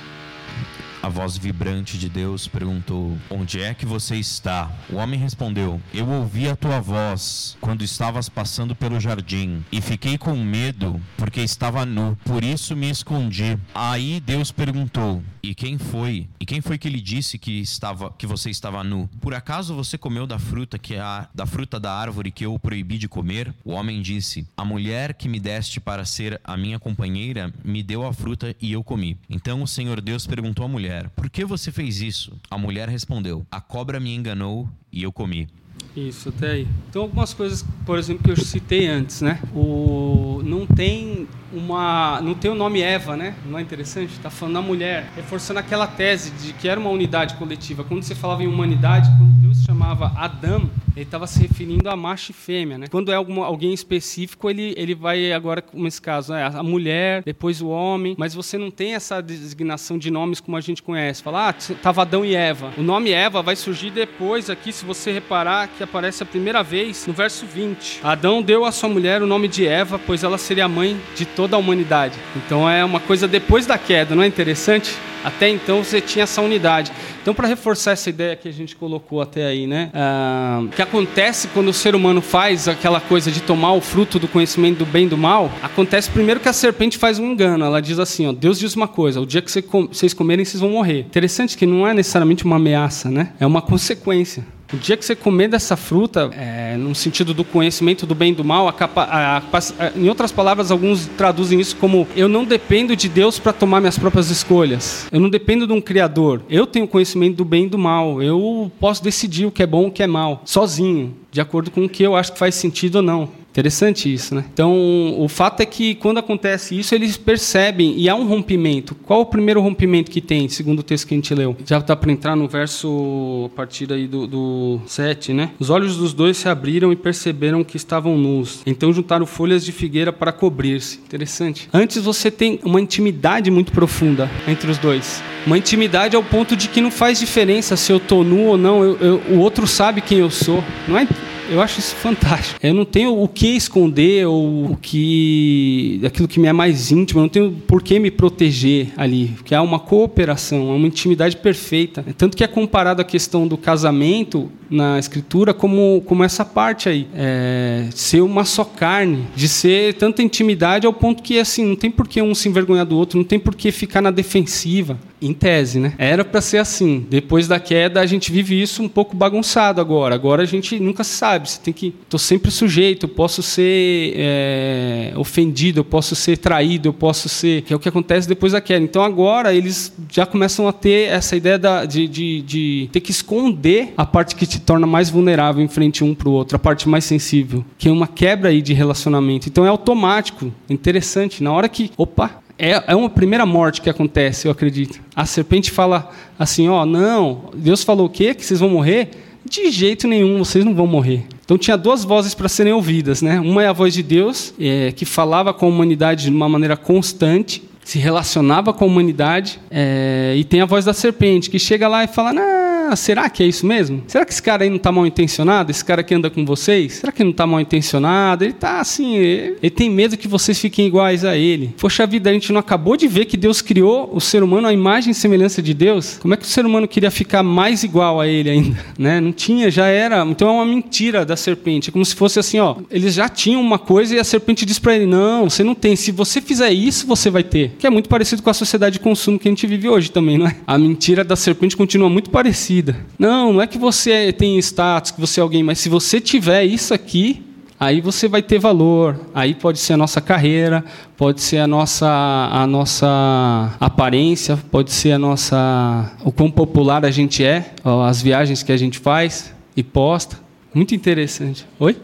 A 1.05 1.09
voz 1.11 1.37
vibrante 1.37 1.99
de 1.99 2.09
Deus 2.09 2.49
perguntou: 2.49 3.19
Onde 3.29 3.61
é 3.61 3.75
que 3.75 3.85
você 3.85 4.17
está? 4.17 4.73
O 4.89 4.97
homem 4.97 5.21
respondeu: 5.21 5.79
Eu 5.93 6.09
ouvi 6.09 6.49
a 6.49 6.57
tua 6.57 6.81
voz 6.81 7.59
quando 7.61 7.85
estavas 7.85 8.31
passando 8.31 8.75
pelo 8.75 8.99
jardim 8.99 9.63
e 9.71 9.83
fiquei 9.83 10.17
com 10.17 10.35
medo 10.35 10.99
porque 11.19 11.43
estava 11.43 11.85
nu, 11.85 12.17
por 12.25 12.43
isso 12.43 12.75
me 12.75 12.89
escondi. 12.89 13.59
Aí 13.75 14.19
Deus 14.19 14.51
perguntou: 14.51 15.23
E 15.43 15.55
quem 15.55 15.77
foi? 15.77 16.27
E 16.41 16.47
quem 16.47 16.63
foi 16.63 16.79
que 16.79 16.89
lhe 16.89 17.03
disse 17.03 17.37
que 17.37 17.61
estava 17.61 18.11
que 18.17 18.27
você 18.27 18.49
estava 18.49 18.83
nu? 18.83 19.07
Por 19.21 19.35
acaso 19.35 19.75
você 19.75 19.99
comeu 19.99 20.27
da 20.27 20.39
fruta 20.39 20.79
que 20.79 20.97
há, 20.97 21.29
da 21.35 21.45
fruta 21.45 21.79
da 21.79 21.93
árvore 21.93 22.31
que 22.31 22.47
eu 22.47 22.59
proibi 22.59 22.97
de 22.97 23.09
comer? 23.09 23.55
O 23.63 23.73
homem 23.73 24.01
disse: 24.01 24.47
A 24.57 24.65
mulher 24.65 25.13
que 25.13 25.29
me 25.29 25.39
deste 25.39 25.81
para 25.81 26.07
ser 26.07 26.41
a 26.43 26.57
minha 26.57 26.79
companheira 26.79 27.53
me 27.63 27.83
deu 27.83 28.07
a 28.07 28.13
fruta 28.15 28.57
e 28.59 28.73
eu 28.73 28.83
comi. 28.83 29.19
Então 29.29 29.63
o 29.63 29.69
Senhor 29.69 30.01
Deus 30.01 30.27
perguntou 30.27 30.65
à 30.65 30.69
mulher 30.69 30.94
mulher: 30.95 31.11
Por 31.11 31.29
que 31.29 31.45
você 31.45 31.73
fez 31.73 32.01
isso? 32.01 32.33
A 32.51 32.57
mulher 32.57 32.89
respondeu: 32.89 33.47
A 33.51 33.61
cobra 33.61 33.99
me 33.99 34.15
enganou 34.15 34.69
e 34.93 35.03
eu 35.03 35.13
comi. 35.13 35.49
Isso, 35.97 36.29
até 36.29 36.51
aí. 36.51 36.69
Então, 36.89 37.03
algumas 37.03 37.33
coisas, 37.35 37.65
por 37.85 37.99
exemplo, 37.99 38.25
que 38.25 38.31
eu 38.31 38.37
citei 38.37 38.87
antes, 38.87 39.21
né? 39.21 39.41
O, 39.55 40.43
não 40.45 40.67
tem 40.67 41.29
uma, 41.55 42.21
não 42.21 42.35
tem 42.35 42.51
o 42.51 42.55
nome 42.55 42.81
Eva, 42.81 43.17
né? 43.17 43.35
Não 43.47 43.59
é 43.59 43.63
interessante? 43.63 44.13
Está 44.13 44.31
falando 44.31 44.55
da 44.55 44.63
mulher, 44.63 45.11
reforçando 45.15 45.61
aquela 45.61 45.87
tese 45.87 46.31
de 46.31 46.53
que 46.53 46.69
era 46.69 46.79
uma 46.79 46.91
unidade 46.91 47.35
coletiva. 47.35 47.85
Quando 47.85 48.03
você 48.03 48.15
falava 48.15 48.43
em 48.43 48.47
humanidade, 48.47 49.09
quando 49.19 49.33
Deus 49.41 49.63
chamava 49.63 50.13
Adão, 50.17 50.69
ele 50.97 51.05
estava 51.05 51.27
se 51.27 51.41
referindo 51.41 51.89
a 51.91 51.97
macho 51.97 52.31
e 52.31 52.35
fêmea, 52.35 52.79
né? 52.79 52.87
Quando 52.89 53.11
é 53.11 53.17
algum, 53.17 53.43
alguém 53.43 53.75
específico, 53.75 54.49
ele, 54.49 54.75
ele 54.77 54.95
vai 54.95 55.33
agora, 55.33 55.61
como 55.61 55.87
esse 55.87 56.01
caso, 56.01 56.33
é 56.33 56.45
a 56.45 56.63
mulher, 56.63 57.23
depois 57.25 57.61
o 57.61 57.69
homem, 57.69 58.15
mas 58.17 58.35
você 58.35 58.57
não 58.57 58.71
tem 58.71 58.95
essa 58.95 59.21
designação 59.21 59.99
de 59.99 60.11
nomes 60.11 60.41
como 60.41 60.57
a 60.57 60.61
gente 60.61 60.83
conhece. 60.83 61.23
Fala, 61.23 61.49
ah, 61.49 61.55
estava 61.59 62.03
Adão 62.03 62.25
e 62.25 62.35
Eva. 62.35 62.73
O 62.79 62.83
nome 62.83 63.11
Eva 63.11 63.43
vai 63.43 63.57
surgir 63.57 63.91
depois 63.91 64.49
aqui, 64.49 64.73
se 64.73 64.85
você 64.85 65.11
reparar, 65.11 65.69
que 65.69 65.83
aparece 65.83 66.23
a 66.23 66.27
primeira 66.27 66.63
vez 66.63 67.07
no 67.07 67.13
verso 67.13 67.45
20. 67.45 68.01
Adão 68.03 68.41
deu 68.41 68.65
à 68.65 68.71
sua 68.71 68.89
mulher 68.89 69.23
o 69.23 69.27
nome 69.27 69.49
de 69.49 69.67
Eva, 69.67 69.99
pois 69.99 70.23
ela 70.23 70.39
seria 70.39 70.67
a 70.67 70.69
mãe 70.69 71.01
de 71.17 71.27
toda 71.45 71.57
a 71.57 71.59
humanidade. 71.59 72.19
Então 72.35 72.69
é 72.69 72.83
uma 72.83 73.01
coisa 73.01 73.29
depois 73.29 73.67
da 73.67 73.77
queda, 73.77 74.15
não 74.15 74.23
é 74.23 74.27
interessante? 74.27 74.95
Até 75.23 75.47
então 75.47 75.85
você 75.85 76.01
tinha 76.01 76.23
essa 76.23 76.41
unidade. 76.41 76.91
Então, 77.21 77.35
para 77.35 77.49
reforçar 77.49 77.93
essa 77.93 78.09
ideia 78.11 78.37
que 78.37 78.49
a 78.49 78.53
gente 78.53 78.77
colocou 78.77 79.21
até 79.23 79.47
aí, 79.47 79.67
né? 79.67 79.91
Ah, 79.95 80.63
que 80.75 80.83
acontece 80.83 81.49
quando 81.49 81.69
o 81.69 81.73
ser 81.73 81.95
humano 81.95 82.21
faz 82.21 82.69
aquela 82.69 83.01
coisa 83.01 83.31
de 83.31 83.41
tomar 83.41 83.73
o 83.73 83.81
fruto 83.81 84.19
do 84.19 84.29
conhecimento 84.29 84.79
do 84.79 84.87
bem 84.87 85.07
e 85.07 85.09
do 85.09 85.17
mal, 85.17 85.51
acontece 85.63 86.11
primeiro 86.11 86.41
que 86.41 86.49
a 86.49 86.53
serpente 86.53 86.99
faz 86.99 87.19
um 87.19 87.33
engano. 87.33 87.65
Ela 87.65 87.81
diz 87.81 87.99
assim: 87.99 88.27
ó, 88.27 88.33
Deus 88.33 88.59
diz 88.59 88.75
uma 88.75 88.89
coisa, 88.89 89.21
o 89.21 89.27
dia 89.27 89.41
que 89.41 89.51
vocês 89.51 90.15
comerem, 90.15 90.45
vocês 90.45 90.61
vão 90.61 90.71
morrer. 90.71 91.01
Interessante 91.01 91.57
que 91.57 91.65
não 91.65 91.87
é 91.87 91.95
necessariamente 91.95 92.45
uma 92.45 92.57
ameaça, 92.57 93.11
né? 93.11 93.33
É 93.41 93.47
uma 93.47 93.63
consequência. 93.63 94.45
O 94.75 94.77
dia 94.77 94.97
que 94.97 95.05
você 95.05 95.15
comer 95.15 95.47
dessa 95.47 95.77
fruta, 95.77 96.31
é, 96.33 96.77
no 96.77 96.97
sentido 96.97 97.33
do 97.33 97.45
conhecimento 97.45 98.05
do 98.07 98.15
bem 98.15 98.33
e 98.33 98.35
do 98.35 98.43
mal, 98.43 98.67
a 98.67 98.73
capa, 98.73 99.05
a, 99.05 99.39
a, 99.39 99.93
em 99.95 100.09
outras 100.09 100.33
palavras, 100.33 100.73
alguns 100.73 101.07
traduzem 101.17 101.61
isso 101.61 101.77
como: 101.77 102.09
eu 102.17 102.29
não 102.29 102.45
dependo 102.45 102.97
de 102.97 103.09
Deus 103.09 103.39
para 103.39 103.53
tomar 103.53 103.81
minhas 103.81 103.97
próprias 103.97 104.31
escolhas. 104.31 105.07
Eu 105.13 105.21
não 105.21 105.31
dependo 105.31 105.65
de 105.65 105.73
um 105.73 105.81
Criador. 105.81 106.43
Eu 106.51 106.67
tenho 106.67 106.89
conhecimento 106.89 107.37
do 107.37 107.45
bem 107.45 107.67
e 107.67 107.69
do 107.69 107.79
mal. 107.79 108.21
Eu 108.21 108.73
posso 108.81 109.03
decidir 109.05 109.47
o 109.47 109.53
que 109.53 109.63
é 109.63 109.67
bom 109.67 109.85
e 109.85 109.87
o 109.87 109.91
que 109.93 110.03
é 110.03 110.09
mal, 110.09 110.43
sozinho, 110.45 111.15
de 111.31 111.41
acordo 111.41 111.71
com 111.71 111.85
o 111.85 111.89
que 111.89 112.03
eu 112.03 112.17
acho 112.17 112.33
que 112.33 112.39
faz 112.39 112.57
sentido 112.57 112.97
ou 112.97 113.03
não. 113.03 113.44
Interessante 113.55 114.13
isso, 114.13 114.35
né? 114.35 114.45
Então, 114.53 115.15
o 115.17 115.29
fato 115.29 115.61
é 115.61 115.65
que 115.65 115.95
quando 115.95 116.19
acontece 116.19 116.77
isso, 116.77 116.93
eles 116.93 117.17
percebem 117.17 117.95
e 117.97 118.09
há 118.09 118.15
um 118.17 118.27
rompimento. 118.27 118.97
Qual 118.97 119.21
o 119.21 119.27
primeiro 119.27 119.61
rompimento 119.61 120.11
que 120.11 120.21
tem, 120.21 120.49
segundo 120.49 120.81
o 120.81 120.83
texto 120.83 121.07
que 121.07 121.15
a 121.15 121.17
gente 121.17 121.33
leu? 121.33 121.57
Já 121.65 121.79
dá 121.79 121.95
para 121.95 122.11
entrar 122.11 122.35
no 122.35 122.49
verso 122.49 123.49
a 123.53 123.57
partir 123.57 123.93
aí 123.93 124.09
do, 124.09 124.27
do 124.27 124.81
7, 124.89 125.33
né? 125.33 125.53
Os 125.61 125.71
olhos 125.71 125.97
dos 125.97 126.13
dois 126.13 126.37
se 126.37 126.49
abriram 126.49 126.93
e 126.93 126.97
perceberam 126.97 127.63
que 127.63 127.77
estavam 127.77 128.19
nus. 128.19 128.61
Então 128.67 128.93
juntaram 128.93 129.25
folhas 129.25 129.65
de 129.65 129.71
figueira 129.71 130.13
para 130.13 130.33
cobrir-se. 130.33 130.99
Interessante. 130.99 131.69
Antes 131.73 132.03
você 132.03 132.33
tem 132.33 132.59
uma 132.65 132.81
intimidade 132.81 133.53
muito 133.53 133.71
profunda 133.71 134.29
entre 134.49 134.69
os 134.69 134.79
dois. 134.79 135.23
Uma 135.47 135.59
intimidade 135.59 136.17
ao 136.17 136.25
ponto 136.25 136.57
de 136.57 136.69
que 136.69 136.81
não 136.81 136.91
faz 136.91 137.21
diferença 137.21 137.77
se 137.77 137.93
eu 137.93 137.99
estou 137.99 138.25
nu 138.25 138.47
ou 138.47 138.59
não, 138.59 138.83
eu, 138.83 138.99
eu, 138.99 139.23
o 139.31 139.39
outro 139.39 139.65
sabe 139.65 140.01
quem 140.01 140.19
eu 140.19 140.31
sou. 140.31 140.65
Não 140.89 140.99
é 140.99 141.07
eu 141.51 141.61
acho 141.61 141.79
isso 141.79 141.95
fantástico. 141.97 142.59
Eu 142.63 142.75
não 142.75 142.85
tenho 142.85 143.23
o 143.23 143.29
que 143.29 143.49
esconder 143.49 144.27
ou 144.27 144.73
o 144.73 144.77
que 144.81 146.01
aquilo 146.05 146.29
que 146.29 146.41
me 146.41 146.49
é 146.49 146.53
mais 146.53 146.91
íntimo, 146.91 147.21
eu 147.21 147.23
não 147.23 147.29
tenho 147.29 147.53
por 147.53 147.83
que 147.83 147.99
me 147.99 148.11
proteger 148.11 148.93
ali, 148.97 149.29
porque 149.37 149.55
há 149.55 149.63
uma 149.63 149.79
cooperação, 149.79 150.71
há 150.71 150.75
uma 150.75 150.87
intimidade 150.87 151.37
perfeita. 151.37 152.05
Tanto 152.17 152.37
que 152.37 152.45
é 152.45 152.47
comparado 152.47 153.01
à 153.01 153.05
questão 153.05 153.47
do 153.47 153.57
casamento 153.57 154.51
na 154.75 154.99
escritura 154.99 155.55
como 155.55 156.03
como 156.05 156.25
essa 156.25 156.45
parte 156.45 156.89
aí, 156.89 157.07
é, 157.15 157.87
ser 157.95 158.21
uma 158.21 158.45
só 158.45 158.65
carne, 158.65 159.27
de 159.35 159.49
ser 159.49 159.95
tanta 159.95 160.23
intimidade 160.23 160.87
ao 160.87 160.93
ponto 160.93 161.23
que 161.23 161.39
assim, 161.39 161.65
não 161.65 161.77
tem 161.77 161.91
por 161.91 162.09
que 162.09 162.21
um 162.21 162.35
se 162.35 162.49
envergonhar 162.49 162.85
do 162.85 162.97
outro, 162.97 163.17
não 163.17 163.25
tem 163.25 163.39
por 163.39 163.55
que 163.55 163.71
ficar 163.71 164.01
na 164.01 164.11
defensiva 164.11 164.99
em 165.27 165.33
tese, 165.33 165.81
né? 165.81 165.95
Era 165.97 166.25
para 166.25 166.41
ser 166.41 166.59
assim. 166.59 167.07
Depois 167.09 167.49
da 167.49 167.59
queda, 167.59 168.01
a 168.01 168.07
gente 168.07 168.31
vive 168.31 168.61
isso 168.61 168.83
um 168.83 168.89
pouco 168.89 169.17
bagunçado 169.17 169.81
agora. 169.81 170.15
Agora 170.15 170.43
a 170.43 170.47
gente 170.47 170.79
nunca 170.79 171.03
sabe. 171.03 171.49
Você 171.49 171.61
tem 171.61 171.73
que. 171.73 171.95
Tô 172.09 172.19
sempre 172.19 172.51
sujeito. 172.51 173.05
Eu 173.05 173.09
posso 173.09 173.43
ser 173.43 174.13
é, 174.17 175.13
ofendido. 175.17 175.81
Eu 175.81 175.85
posso 175.85 176.15
ser 176.15 176.37
traído. 176.37 176.91
Eu 176.91 176.93
posso 176.93 177.29
ser. 177.29 177.63
Que 177.63 177.73
é 177.73 177.77
o 177.77 177.79
que 177.79 177.89
acontece 177.89 178.29
depois 178.29 178.53
da 178.53 178.61
queda. 178.61 178.85
Então 178.85 179.03
agora 179.03 179.55
eles 179.55 179.95
já 180.13 180.27
começam 180.27 180.69
a 180.69 180.73
ter 180.73 181.09
essa 181.09 181.35
ideia 181.35 181.59
da, 181.59 181.87
de, 181.87 182.07
de, 182.07 182.43
de 182.43 182.89
ter 182.93 183.01
que 183.01 183.11
esconder 183.11 183.95
a 183.97 184.05
parte 184.05 184.37
que 184.37 184.47
te 184.47 184.61
torna 184.65 184.87
mais 184.87 185.11
vulnerável 185.11 185.63
em 185.63 185.69
frente 185.69 186.03
um 186.03 186.15
para 186.15 186.29
o 186.29 186.33
outro, 186.33 186.57
a 186.57 186.59
parte 186.59 186.89
mais 186.89 187.05
sensível, 187.05 187.65
que 187.79 187.89
é 187.89 187.93
uma 187.93 188.07
quebra 188.07 188.51
aí 188.51 188.63
de 188.63 188.73
relacionamento. 188.73 189.49
Então 189.49 189.65
é 189.65 189.69
automático, 189.69 190.53
interessante. 190.69 191.43
Na 191.43 191.53
hora 191.53 191.69
que, 191.69 191.91
opa, 191.97 192.43
é, 192.59 192.83
é 192.87 192.95
uma 192.95 193.11
primeira 193.11 193.45
morte 193.45 193.81
que 193.81 193.91
acontece, 193.91 194.47
eu 194.47 194.53
acredito. 194.53 195.01
A 195.15 195.27
serpente 195.27 195.71
fala 195.71 196.11
assim: 196.39 196.69
ó, 196.69 196.87
não, 196.87 197.51
Deus 197.55 197.83
falou 197.83 198.07
o 198.07 198.11
quê? 198.11 198.35
Que 198.35 198.45
vocês 198.45 198.61
vão 198.61 198.71
morrer? 198.71 199.11
De 199.49 199.71
jeito 199.71 200.09
nenhum, 200.09 200.39
vocês 200.39 200.65
não 200.65 200.75
vão 200.75 200.87
morrer. 200.87 201.25
Então 201.45 201.59
tinha 201.59 201.77
duas 201.77 202.03
vozes 202.03 202.33
para 202.35 202.49
serem 202.49 202.73
ouvidas, 202.73 203.21
né? 203.21 203.39
Uma 203.41 203.63
é 203.63 203.67
a 203.67 203.73
voz 203.73 203.93
de 203.93 204.03
Deus, 204.03 204.55
é, 204.59 204.93
que 204.93 205.05
falava 205.05 205.53
com 205.53 205.67
a 205.67 205.69
humanidade 205.69 206.25
de 206.25 206.31
uma 206.31 206.49
maneira 206.49 206.77
constante, 206.77 207.63
se 207.85 207.99
relacionava 207.99 208.73
com 208.73 208.85
a 208.85 208.89
humanidade, 208.89 209.61
é, 209.71 210.35
e 210.37 210.45
tem 210.45 210.63
a 210.63 210.65
voz 210.65 210.87
da 210.87 210.95
serpente, 210.95 211.51
que 211.51 211.59
chega 211.59 211.87
lá 211.87 212.03
e 212.03 212.07
fala: 212.07 212.33
não 212.33 212.64
ah, 212.91 212.97
será 212.97 213.29
que 213.29 213.43
é 213.43 213.47
isso 213.47 213.67
mesmo? 213.67 214.03
Será 214.07 214.25
que 214.25 214.33
esse 214.33 214.43
cara 214.43 214.65
aí 214.65 214.71
não 214.71 214.77
está 214.77 214.93
mal 214.93 215.07
intencionado? 215.07 215.71
Esse 215.71 215.85
cara 215.85 216.03
que 216.03 216.15
anda 216.15 216.29
com 216.29 216.45
vocês? 216.45 216.95
Será 216.95 217.13
que 217.13 217.23
não 217.23 217.31
está 217.31 217.47
mal 217.47 217.61
intencionado? 217.61 218.45
Ele 218.45 218.53
está 218.53 218.81
assim, 218.81 219.17
ele, 219.17 219.57
ele 219.63 219.71
tem 219.71 219.89
medo 219.91 220.17
que 220.17 220.29
vocês 220.29 220.59
fiquem 220.59 220.87
iguais 220.87 221.25
a 221.25 221.37
ele. 221.37 221.75
Poxa 221.79 222.07
vida, 222.07 222.31
a 222.31 222.33
gente 222.33 222.53
não 222.53 222.61
acabou 222.61 222.97
de 222.97 223.09
ver 223.09 223.25
que 223.25 223.37
Deus 223.37 223.63
criou 223.63 224.11
o 224.13 224.21
ser 224.21 224.43
humano 224.43 224.69
à 224.69 224.73
imagem 224.73 225.13
e 225.13 225.15
semelhança 225.15 225.63
de 225.63 225.73
Deus? 225.73 226.19
Como 226.21 226.35
é 226.35 226.37
que 226.37 226.45
o 226.45 226.47
ser 226.47 226.67
humano 226.67 226.87
queria 226.87 227.11
ficar 227.11 227.43
mais 227.43 227.83
igual 227.83 228.21
a 228.21 228.27
ele 228.27 228.51
ainda? 228.51 228.85
Né? 228.97 229.21
Não 229.21 229.33
tinha, 229.33 229.71
já 229.71 229.87
era. 229.87 230.25
Então 230.25 230.49
é 230.49 230.53
uma 230.53 230.65
mentira 230.65 231.25
da 231.25 231.37
serpente. 231.37 231.91
É 231.91 231.93
como 231.93 232.05
se 232.05 232.15
fosse 232.15 232.39
assim, 232.39 232.61
ó, 232.61 232.77
eles 232.91 233.15
já 233.15 233.29
tinham 233.29 233.61
uma 233.61 233.79
coisa 233.79 234.15
e 234.15 234.19
a 234.19 234.25
serpente 234.25 234.65
diz 234.65 234.79
para 234.79 234.95
ele: 234.95 235.07
"Não, 235.07 235.51
você 235.51 235.65
não 235.65 235.75
tem. 235.75 235.97
Se 235.97 236.13
você 236.13 236.41
fizer 236.41 236.71
isso, 236.71 237.07
você 237.07 237.29
vai 237.29 237.43
ter". 237.43 237.73
Que 237.79 237.87
é 237.87 237.91
muito 237.91 238.09
parecido 238.09 238.41
com 238.41 238.51
a 238.51 238.55
sociedade 238.55 238.95
de 238.95 239.01
consumo 239.01 239.39
que 239.39 239.49
a 239.49 239.51
gente 239.51 239.67
vive 239.67 239.89
hoje 239.89 240.11
também, 240.11 240.39
não 240.39 240.47
é? 240.47 240.57
A 240.67 240.79
mentira 240.79 241.25
da 241.25 241.35
serpente 241.35 241.77
continua 241.77 242.09
muito 242.09 242.31
parecida. 242.31 242.74
Não, 243.19 243.53
não 243.53 243.63
é 243.63 243.67
que 243.67 243.79
você 243.79 244.33
tem 244.33 244.59
status, 244.59 245.11
que 245.11 245.21
você 245.21 245.41
é 245.41 245.43
alguém, 245.43 245.63
mas 245.63 245.79
se 245.79 245.89
você 245.89 246.21
tiver 246.21 246.65
isso 246.65 246.95
aqui, 246.95 247.43
aí 247.79 248.01
você 248.01 248.29
vai 248.29 248.43
ter 248.43 248.59
valor. 248.59 249.19
Aí 249.35 249.55
pode 249.55 249.79
ser 249.79 249.93
a 249.93 249.97
nossa 249.97 250.21
carreira, 250.21 250.85
pode 251.17 251.41
ser 251.41 251.59
a 251.59 251.67
nossa 251.67 252.09
a 252.53 252.67
nossa 252.67 253.77
aparência, 253.81 254.57
pode 254.71 254.93
ser 254.93 255.13
a 255.13 255.19
nossa 255.19 256.13
o 256.25 256.33
quão 256.33 256.51
popular 256.51 257.05
a 257.05 257.11
gente 257.11 257.45
é, 257.45 257.73
as 258.07 258.23
viagens 258.23 258.63
que 258.63 258.73
a 258.73 258.77
gente 258.77 258.99
faz 258.99 259.53
e 259.77 259.83
posta. 259.83 260.39
Muito 260.73 260.95
interessante. 260.95 261.67
Oi? 261.79 261.97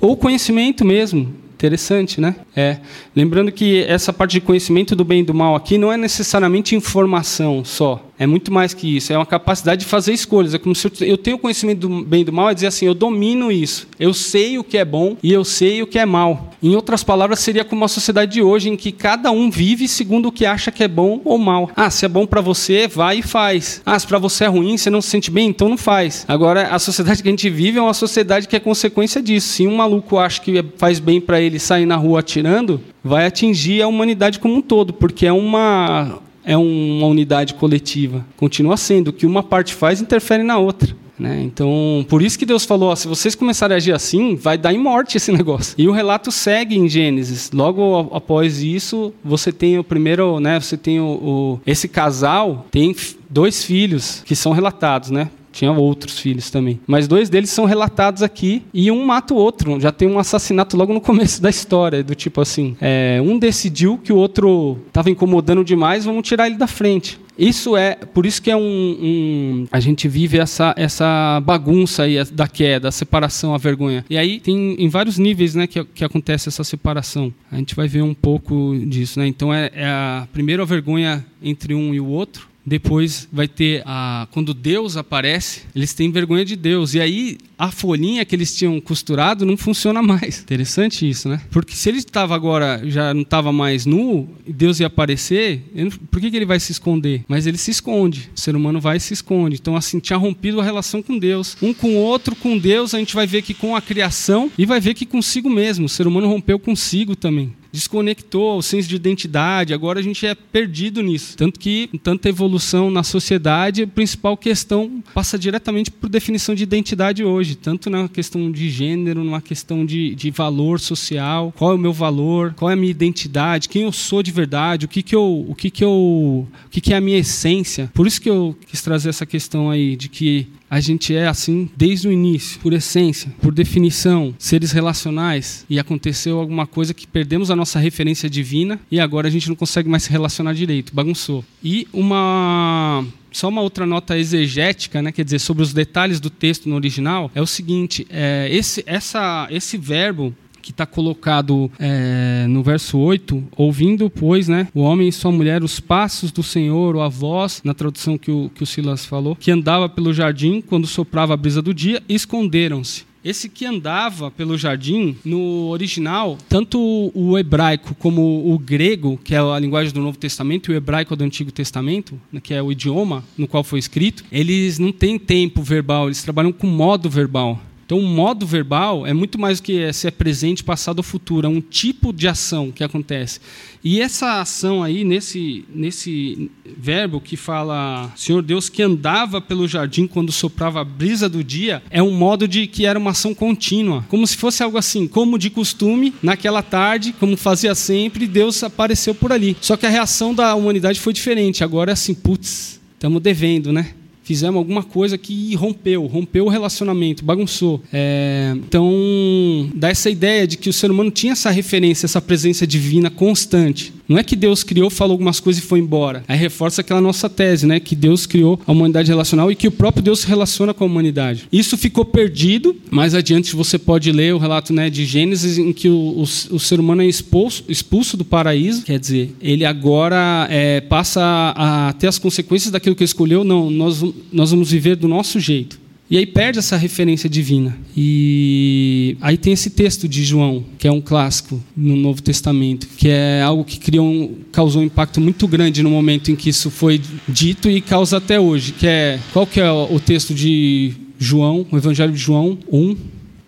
Ou 0.00 0.16
conhecimento 0.16 0.84
mesmo. 0.84 1.34
Interessante, 1.54 2.20
né? 2.20 2.36
É. 2.54 2.78
Lembrando 3.14 3.52
que 3.52 3.84
essa 3.84 4.12
parte 4.12 4.32
de 4.32 4.40
conhecimento 4.40 4.96
do 4.96 5.04
bem 5.04 5.20
e 5.20 5.24
do 5.24 5.32
mal 5.32 5.54
aqui 5.54 5.78
não 5.78 5.92
é 5.92 5.96
necessariamente 5.96 6.74
informação 6.74 7.64
só. 7.64 8.04
É 8.18 8.26
muito 8.26 8.52
mais 8.52 8.72
que 8.72 8.96
isso. 8.96 9.12
É 9.12 9.18
uma 9.18 9.26
capacidade 9.26 9.80
de 9.80 9.86
fazer 9.86 10.12
escolhas. 10.12 10.54
É 10.54 10.58
como 10.58 10.74
se 10.74 10.90
eu, 11.00 11.18
tenho 11.18 11.38
conhecimento 11.38 11.88
do 11.88 12.04
bem 12.04 12.20
e 12.22 12.24
do 12.24 12.32
mal, 12.32 12.50
é 12.50 12.54
dizer 12.54 12.68
assim, 12.68 12.86
eu 12.86 12.94
domino 12.94 13.50
isso. 13.50 13.88
Eu 13.98 14.14
sei 14.14 14.58
o 14.58 14.64
que 14.64 14.78
é 14.78 14.84
bom 14.84 15.16
e 15.22 15.32
eu 15.32 15.44
sei 15.44 15.82
o 15.82 15.86
que 15.86 15.98
é 15.98 16.06
mal. 16.06 16.52
Em 16.62 16.74
outras 16.76 17.02
palavras, 17.02 17.40
seria 17.40 17.64
como 17.64 17.84
a 17.84 17.88
sociedade 17.88 18.32
de 18.32 18.42
hoje, 18.42 18.68
em 18.68 18.76
que 18.76 18.92
cada 18.92 19.30
um 19.30 19.50
vive 19.50 19.88
segundo 19.88 20.28
o 20.28 20.32
que 20.32 20.46
acha 20.46 20.70
que 20.70 20.84
é 20.84 20.88
bom 20.88 21.20
ou 21.24 21.38
mal. 21.38 21.70
Ah, 21.74 21.90
se 21.90 22.04
é 22.04 22.08
bom 22.08 22.24
para 22.26 22.40
você, 22.40 22.86
vai 22.86 23.18
e 23.18 23.22
faz. 23.22 23.82
Ah, 23.84 23.98
se 23.98 24.06
para 24.06 24.18
você 24.18 24.44
é 24.44 24.48
ruim, 24.48 24.76
você 24.76 24.90
não 24.90 25.02
se 25.02 25.08
sente 25.08 25.30
bem, 25.30 25.48
então 25.48 25.68
não 25.68 25.76
faz. 25.76 26.24
Agora, 26.28 26.68
a 26.68 26.78
sociedade 26.78 27.22
que 27.22 27.28
a 27.28 27.32
gente 27.32 27.50
vive 27.50 27.78
é 27.78 27.82
uma 27.82 27.94
sociedade 27.94 28.46
que 28.46 28.56
é 28.56 28.60
consequência 28.60 29.20
disso. 29.20 29.48
Se 29.48 29.66
um 29.66 29.76
maluco 29.76 30.18
acha 30.18 30.40
que 30.40 30.64
faz 30.76 31.00
bem 31.00 31.20
para 31.20 31.40
ele 31.40 31.58
sair 31.58 31.86
na 31.86 31.96
rua 31.96 32.20
atirando, 32.20 32.80
vai 33.04 33.26
atingir 33.26 33.82
a 33.82 33.86
humanidade 33.86 34.38
como 34.38 34.54
um 34.54 34.62
todo, 34.62 34.92
porque 34.92 35.26
é 35.26 35.32
uma 35.32 36.18
é 36.44 36.56
uma 36.56 37.06
unidade 37.06 37.54
coletiva. 37.54 38.24
Continua 38.36 38.76
sendo. 38.76 39.08
O 39.08 39.12
que 39.12 39.24
uma 39.26 39.42
parte 39.42 39.74
faz 39.74 40.00
interfere 40.00 40.42
na 40.42 40.58
outra. 40.58 40.94
Né? 41.18 41.42
Então, 41.42 42.04
por 42.08 42.22
isso 42.22 42.38
que 42.38 42.44
Deus 42.44 42.64
falou: 42.64 42.90
ó, 42.90 42.96
se 42.96 43.06
vocês 43.06 43.34
começarem 43.34 43.74
a 43.74 43.76
agir 43.76 43.92
assim, 43.92 44.34
vai 44.34 44.58
dar 44.58 44.72
em 44.72 44.78
morte 44.78 45.16
esse 45.16 45.30
negócio. 45.32 45.74
E 45.78 45.86
o 45.88 45.92
relato 45.92 46.32
segue 46.32 46.76
em 46.76 46.88
Gênesis. 46.88 47.50
Logo 47.52 48.10
após 48.12 48.62
isso, 48.62 49.12
você 49.24 49.52
tem 49.52 49.78
o 49.78 49.84
primeiro, 49.84 50.40
né? 50.40 50.58
Você 50.58 50.76
tem 50.76 51.00
o, 51.00 51.04
o 51.04 51.60
esse 51.66 51.88
casal 51.88 52.66
tem 52.70 52.94
dois 53.30 53.64
filhos 53.64 54.22
que 54.24 54.34
são 54.34 54.52
relatados, 54.52 55.10
né? 55.10 55.30
Tinha 55.54 55.70
outros 55.70 56.18
filhos 56.18 56.50
também. 56.50 56.80
Mas 56.84 57.06
dois 57.06 57.30
deles 57.30 57.48
são 57.48 57.64
relatados 57.64 58.22
aqui 58.22 58.62
e 58.74 58.90
um 58.90 59.04
mata 59.04 59.32
o 59.32 59.36
outro. 59.36 59.80
Já 59.80 59.92
tem 59.92 60.08
um 60.08 60.18
assassinato 60.18 60.76
logo 60.76 60.92
no 60.92 61.00
começo 61.00 61.40
da 61.40 61.48
história, 61.48 62.02
do 62.02 62.14
tipo 62.14 62.40
assim: 62.40 62.76
é, 62.80 63.20
um 63.24 63.38
decidiu 63.38 63.96
que 63.96 64.12
o 64.12 64.16
outro 64.16 64.78
estava 64.88 65.10
incomodando 65.10 65.64
demais, 65.64 66.04
vamos 66.04 66.26
tirar 66.26 66.48
ele 66.48 66.56
da 66.56 66.66
frente. 66.66 67.20
Isso 67.36 67.76
é, 67.76 67.96
por 67.96 68.24
isso 68.26 68.40
que 68.40 68.48
é 68.48 68.56
um, 68.56 68.60
um, 68.60 69.66
a 69.72 69.80
gente 69.80 70.06
vive 70.06 70.38
essa, 70.38 70.72
essa 70.76 71.40
bagunça 71.44 72.04
aí 72.04 72.22
da 72.26 72.46
queda, 72.46 72.88
a 72.88 72.92
separação, 72.92 73.52
a 73.52 73.58
vergonha. 73.58 74.04
E 74.08 74.16
aí 74.16 74.38
tem 74.38 74.76
em 74.78 74.88
vários 74.88 75.18
níveis, 75.18 75.52
né, 75.54 75.66
que, 75.66 75.84
que 75.84 76.04
acontece 76.04 76.48
essa 76.48 76.62
separação. 76.62 77.34
A 77.50 77.56
gente 77.56 77.74
vai 77.74 77.88
ver 77.88 78.02
um 78.02 78.14
pouco 78.14 78.76
disso, 78.86 79.18
né? 79.18 79.26
Então 79.26 79.52
é, 79.52 79.68
é 79.74 79.84
a 79.84 80.28
primeira 80.32 80.62
a 80.62 80.66
vergonha 80.66 81.24
entre 81.42 81.74
um 81.74 81.94
e 81.94 82.00
o 82.00 82.06
outro, 82.06 82.48
depois 82.66 83.28
vai 83.32 83.46
ter 83.46 83.82
a 83.84 84.26
quando 84.30 84.54
Deus 84.54 84.96
aparece, 84.96 85.62
eles 85.74 85.92
têm 85.92 86.10
vergonha 86.10 86.44
de 86.44 86.56
Deus. 86.56 86.94
E 86.94 87.00
aí 87.00 87.38
a 87.58 87.70
folhinha 87.70 88.24
que 88.24 88.34
eles 88.34 88.56
tinham 88.56 88.80
costurado 88.80 89.44
não 89.44 89.56
funciona 89.56 90.02
mais. 90.02 90.40
Interessante 90.40 91.08
isso, 91.08 91.28
né? 91.28 91.40
Porque 91.50 91.74
se 91.74 91.88
ele 91.88 91.98
estava 91.98 92.34
agora 92.34 92.80
já 92.84 93.12
não 93.12 93.22
estava 93.22 93.52
mais 93.52 93.86
nu, 93.86 94.28
e 94.46 94.52
Deus 94.52 94.80
ia 94.80 94.86
aparecer, 94.86 95.62
por 96.10 96.20
que, 96.20 96.30
que 96.30 96.36
ele 96.36 96.46
vai 96.46 96.58
se 96.58 96.72
esconder? 96.72 97.22
Mas 97.28 97.46
ele 97.46 97.58
se 97.58 97.70
esconde. 97.70 98.30
O 98.34 98.40
ser 98.40 98.56
humano 98.56 98.80
vai 98.80 98.96
e 98.96 99.00
se 99.00 99.14
esconde. 99.14 99.56
Então 99.60 99.76
assim 99.76 99.98
tinha 99.98 100.16
rompido 100.16 100.60
a 100.60 100.64
relação 100.64 101.02
com 101.02 101.18
Deus, 101.18 101.56
um 101.60 101.74
com 101.74 101.88
o 101.88 101.98
outro, 101.98 102.34
com 102.34 102.56
Deus. 102.56 102.94
A 102.94 102.98
gente 102.98 103.14
vai 103.14 103.26
ver 103.26 103.42
que 103.42 103.54
com 103.54 103.76
a 103.76 103.82
criação 103.82 104.50
e 104.56 104.64
vai 104.64 104.80
ver 104.80 104.94
que 104.94 105.06
consigo 105.06 105.50
mesmo. 105.50 105.86
O 105.86 105.88
ser 105.88 106.06
humano 106.06 106.28
rompeu 106.28 106.58
consigo 106.58 107.14
também 107.14 107.52
desconectou 107.74 108.56
o 108.56 108.62
senso 108.62 108.88
de 108.88 108.94
identidade, 108.94 109.74
agora 109.74 109.98
a 109.98 110.02
gente 110.02 110.24
é 110.24 110.32
perdido 110.32 111.02
nisso. 111.02 111.36
Tanto 111.36 111.58
que, 111.58 111.90
tanta 112.04 112.28
evolução 112.28 112.88
na 112.88 113.02
sociedade, 113.02 113.82
a 113.82 113.86
principal 113.86 114.36
questão 114.36 115.02
passa 115.12 115.36
diretamente 115.36 115.90
por 115.90 116.08
definição 116.08 116.54
de 116.54 116.62
identidade 116.62 117.24
hoje, 117.24 117.56
tanto 117.56 117.90
na 117.90 118.08
questão 118.08 118.50
de 118.52 118.70
gênero, 118.70 119.24
numa 119.24 119.40
questão 119.40 119.84
de, 119.84 120.14
de 120.14 120.30
valor 120.30 120.78
social, 120.78 121.52
qual 121.56 121.72
é 121.72 121.74
o 121.74 121.78
meu 121.78 121.92
valor, 121.92 122.54
qual 122.54 122.70
é 122.70 122.74
a 122.74 122.76
minha 122.76 122.92
identidade, 122.92 123.68
quem 123.68 123.82
eu 123.82 123.92
sou 123.92 124.22
de 124.22 124.30
verdade, 124.30 124.84
o 124.84 124.88
que 124.88 125.02
que 125.02 125.16
eu, 125.16 125.44
o 125.48 125.54
que 125.54 125.68
que 125.68 125.82
eu, 125.82 125.90
o 125.90 126.70
que 126.70 126.80
que 126.80 126.92
é 126.94 126.96
a 126.96 127.00
minha 127.00 127.18
essência. 127.18 127.90
Por 127.92 128.06
isso 128.06 128.20
que 128.20 128.30
eu 128.30 128.56
quis 128.68 128.82
trazer 128.82 129.08
essa 129.08 129.26
questão 129.26 129.68
aí 129.68 129.96
de 129.96 130.08
que 130.08 130.46
a 130.74 130.80
gente 130.80 131.14
é 131.14 131.28
assim 131.28 131.70
desde 131.76 132.08
o 132.08 132.12
início, 132.12 132.58
por 132.58 132.72
essência, 132.72 133.32
por 133.40 133.54
definição, 133.54 134.34
seres 134.36 134.72
relacionais, 134.72 135.64
e 135.70 135.78
aconteceu 135.78 136.40
alguma 136.40 136.66
coisa 136.66 136.92
que 136.92 137.06
perdemos 137.06 137.48
a 137.48 137.54
nossa 137.54 137.78
referência 137.78 138.28
divina 138.28 138.80
e 138.90 138.98
agora 138.98 139.28
a 139.28 139.30
gente 139.30 139.48
não 139.48 139.54
consegue 139.54 139.88
mais 139.88 140.02
se 140.02 140.10
relacionar 140.10 140.52
direito, 140.52 140.92
bagunçou. 140.92 141.44
E 141.62 141.86
uma 141.92 143.04
só 143.30 143.48
uma 143.48 143.60
outra 143.60 143.86
nota 143.86 144.18
exegética, 144.18 145.00
né, 145.00 145.12
quer 145.12 145.24
dizer, 145.24 145.38
sobre 145.38 145.62
os 145.62 145.72
detalhes 145.72 146.18
do 146.18 146.30
texto 146.30 146.68
no 146.68 146.74
original, 146.74 147.30
é 147.36 147.42
o 147.42 147.46
seguinte: 147.46 148.04
é, 148.10 148.48
esse, 148.50 148.82
essa, 148.84 149.46
esse 149.50 149.76
verbo 149.76 150.34
que 150.64 150.70
está 150.70 150.86
colocado 150.86 151.70
é, 151.78 152.46
no 152.48 152.62
verso 152.62 152.98
8, 152.98 153.44
ouvindo, 153.56 154.08
pois, 154.08 154.48
né, 154.48 154.66
o 154.74 154.80
homem 154.80 155.08
e 155.08 155.12
sua 155.12 155.30
mulher 155.30 155.62
os 155.62 155.78
passos 155.78 156.32
do 156.32 156.42
Senhor, 156.42 156.96
ou 156.96 157.02
a 157.02 157.08
voz, 157.08 157.60
na 157.62 157.74
tradução 157.74 158.16
que 158.16 158.30
o, 158.30 158.50
que 158.54 158.62
o 158.62 158.66
Silas 158.66 159.04
falou, 159.04 159.36
que 159.36 159.50
andava 159.50 159.88
pelo 159.88 160.12
jardim 160.12 160.60
quando 160.60 160.86
soprava 160.86 161.34
a 161.34 161.36
brisa 161.36 161.60
do 161.60 161.74
dia, 161.74 162.02
esconderam-se. 162.08 163.04
Esse 163.24 163.48
que 163.48 163.64
andava 163.64 164.30
pelo 164.30 164.56
jardim, 164.58 165.16
no 165.24 165.68
original, 165.68 166.36
tanto 166.46 167.10
o 167.14 167.38
hebraico 167.38 167.94
como 167.94 168.52
o 168.52 168.58
grego, 168.58 169.18
que 169.24 169.34
é 169.34 169.38
a 169.38 169.58
linguagem 169.58 169.94
do 169.94 170.00
Novo 170.00 170.18
Testamento, 170.18 170.70
e 170.70 170.74
o 170.74 170.76
hebraico 170.76 171.16
do 171.16 171.24
Antigo 171.24 171.50
Testamento, 171.50 172.20
né, 172.30 172.38
que 172.42 172.52
é 172.52 172.62
o 172.62 172.70
idioma 172.70 173.24
no 173.36 173.48
qual 173.48 173.64
foi 173.64 173.78
escrito, 173.78 174.22
eles 174.30 174.78
não 174.78 174.92
têm 174.92 175.18
tempo 175.18 175.62
verbal, 175.62 176.06
eles 176.06 176.22
trabalham 176.22 176.52
com 176.52 176.66
modo 176.66 177.08
verbal. 177.08 177.58
Então, 177.84 177.98
o 177.98 178.02
modo 178.02 178.46
verbal 178.46 179.06
é 179.06 179.12
muito 179.12 179.38
mais 179.38 179.60
do 179.60 179.64
que 179.64 179.92
se 179.92 180.06
é 180.06 180.10
presente, 180.10 180.64
passado 180.64 180.98
ou 180.98 181.04
futuro, 181.04 181.46
é 181.46 181.50
um 181.50 181.60
tipo 181.60 182.12
de 182.12 182.26
ação 182.26 182.70
que 182.70 182.82
acontece. 182.82 183.40
E 183.82 184.00
essa 184.00 184.40
ação 184.40 184.82
aí, 184.82 185.04
nesse, 185.04 185.64
nesse 185.68 186.50
verbo 186.64 187.20
que 187.20 187.36
fala 187.36 188.10
Senhor 188.16 188.42
Deus 188.42 188.70
que 188.70 188.82
andava 188.82 189.40
pelo 189.40 189.68
jardim 189.68 190.06
quando 190.06 190.32
soprava 190.32 190.80
a 190.80 190.84
brisa 190.84 191.28
do 191.28 191.44
dia, 191.44 191.82
é 191.90 192.02
um 192.02 192.10
modo 192.10 192.48
de 192.48 192.66
que 192.66 192.86
era 192.86 192.98
uma 192.98 193.10
ação 193.10 193.34
contínua, 193.34 194.04
como 194.08 194.26
se 194.26 194.36
fosse 194.36 194.62
algo 194.62 194.78
assim, 194.78 195.06
como 195.06 195.38
de 195.38 195.50
costume, 195.50 196.14
naquela 196.22 196.62
tarde, 196.62 197.14
como 197.20 197.36
fazia 197.36 197.74
sempre, 197.74 198.26
Deus 198.26 198.62
apareceu 198.62 199.14
por 199.14 199.32
ali. 199.32 199.54
Só 199.60 199.76
que 199.76 199.84
a 199.84 199.90
reação 199.90 200.34
da 200.34 200.54
humanidade 200.54 200.98
foi 200.98 201.12
diferente. 201.12 201.62
Agora 201.62 201.90
é 201.90 201.94
assim, 201.94 202.14
putz, 202.14 202.80
estamos 202.94 203.20
devendo, 203.20 203.70
né? 203.70 203.92
Fizemos 204.24 204.56
alguma 204.56 204.82
coisa 204.82 205.16
que 205.16 205.54
rompeu, 205.54 206.06
rompeu 206.06 206.46
o 206.46 206.48
relacionamento, 206.48 207.24
bagunçou. 207.24 207.80
É, 207.92 208.54
então, 208.56 209.70
dá 209.74 209.90
essa 209.90 210.10
ideia 210.10 210.46
de 210.46 210.56
que 210.56 210.68
o 210.68 210.72
ser 210.72 210.90
humano 210.90 211.10
tinha 211.10 211.32
essa 211.32 211.50
referência, 211.50 212.06
essa 212.06 212.20
presença 212.20 212.66
divina 212.66 213.10
constante. 213.10 213.92
Não 214.08 214.18
é 214.18 214.22
que 214.22 214.36
Deus 214.36 214.62
criou, 214.62 214.90
falou 214.90 215.12
algumas 215.12 215.40
coisas 215.40 215.62
e 215.62 215.66
foi 215.66 215.78
embora. 215.78 216.24
Aí 216.28 216.38
reforça 216.38 216.82
aquela 216.82 217.00
nossa 217.00 217.28
tese, 217.28 217.66
né? 217.66 217.80
Que 217.80 217.96
Deus 217.96 218.26
criou 218.26 218.60
a 218.66 218.72
humanidade 218.72 219.08
relacional 219.08 219.50
e 219.50 219.56
que 219.56 219.66
o 219.66 219.70
próprio 219.70 220.02
Deus 220.02 220.20
se 220.20 220.26
relaciona 220.26 220.74
com 220.74 220.84
a 220.84 220.86
humanidade. 220.86 221.48
Isso 221.50 221.76
ficou 221.76 222.04
perdido. 222.04 222.76
Mais 222.90 223.14
adiante 223.14 223.56
você 223.56 223.78
pode 223.78 224.12
ler 224.12 224.34
o 224.34 224.38
relato 224.38 224.72
né, 224.72 224.90
de 224.90 225.06
Gênesis 225.06 225.56
em 225.56 225.72
que 225.72 225.88
o, 225.88 225.94
o, 225.94 226.22
o 226.22 226.60
ser 226.60 226.78
humano 226.78 227.02
é 227.02 227.06
expulso, 227.06 227.64
expulso 227.66 228.16
do 228.16 228.24
paraíso. 228.24 228.82
Quer 228.82 228.98
dizer, 228.98 229.34
ele 229.40 229.64
agora 229.64 230.46
é, 230.50 230.80
passa 230.82 231.22
a 231.56 231.94
ter 231.94 232.06
as 232.06 232.18
consequências 232.18 232.70
daquilo 232.70 232.94
que 232.94 233.04
escolheu. 233.04 233.42
Não, 233.42 233.70
nós, 233.70 234.04
nós 234.32 234.50
vamos 234.50 234.70
viver 234.70 234.96
do 234.96 235.08
nosso 235.08 235.38
jeito. 235.40 235.84
E 236.10 236.18
aí 236.18 236.26
perde 236.26 236.58
essa 236.58 236.76
referência 236.76 237.28
divina. 237.28 237.76
E 237.96 239.16
aí 239.20 239.38
tem 239.38 239.52
esse 239.54 239.70
texto 239.70 240.06
de 240.06 240.22
João, 240.22 240.64
que 240.78 240.86
é 240.86 240.92
um 240.92 241.00
clássico 241.00 241.60
no 241.74 241.96
Novo 241.96 242.22
Testamento, 242.22 242.86
que 242.96 243.08
é 243.08 243.42
algo 243.42 243.64
que 243.64 243.78
criou 243.78 244.06
um, 244.06 244.36
causou 244.52 244.82
um 244.82 244.84
impacto 244.84 245.20
muito 245.20 245.48
grande 245.48 245.82
no 245.82 245.90
momento 245.90 246.30
em 246.30 246.36
que 246.36 246.50
isso 246.50 246.70
foi 246.70 247.00
dito 247.26 247.70
e 247.70 247.80
causa 247.80 248.18
até 248.18 248.38
hoje, 248.38 248.72
que 248.72 248.86
é 248.86 249.18
qual 249.32 249.46
que 249.46 249.60
é 249.60 249.70
o 249.70 249.98
texto 249.98 250.34
de 250.34 250.92
João, 251.18 251.66
o 251.70 251.76
Evangelho 251.76 252.12
de 252.12 252.18
João 252.18 252.58
1, 252.70 252.96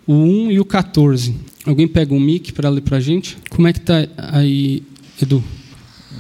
o 0.06 0.14
1 0.14 0.50
e 0.52 0.58
o 0.58 0.64
14. 0.64 1.34
Alguém 1.66 1.86
pega 1.86 2.14
um 2.14 2.20
mic 2.20 2.52
para 2.52 2.70
ler 2.70 2.80
para 2.80 2.96
a 2.96 3.00
gente? 3.00 3.36
Como 3.50 3.68
é 3.68 3.72
que 3.72 3.80
tá 3.80 4.08
aí, 4.16 4.82
Edu? 5.20 5.44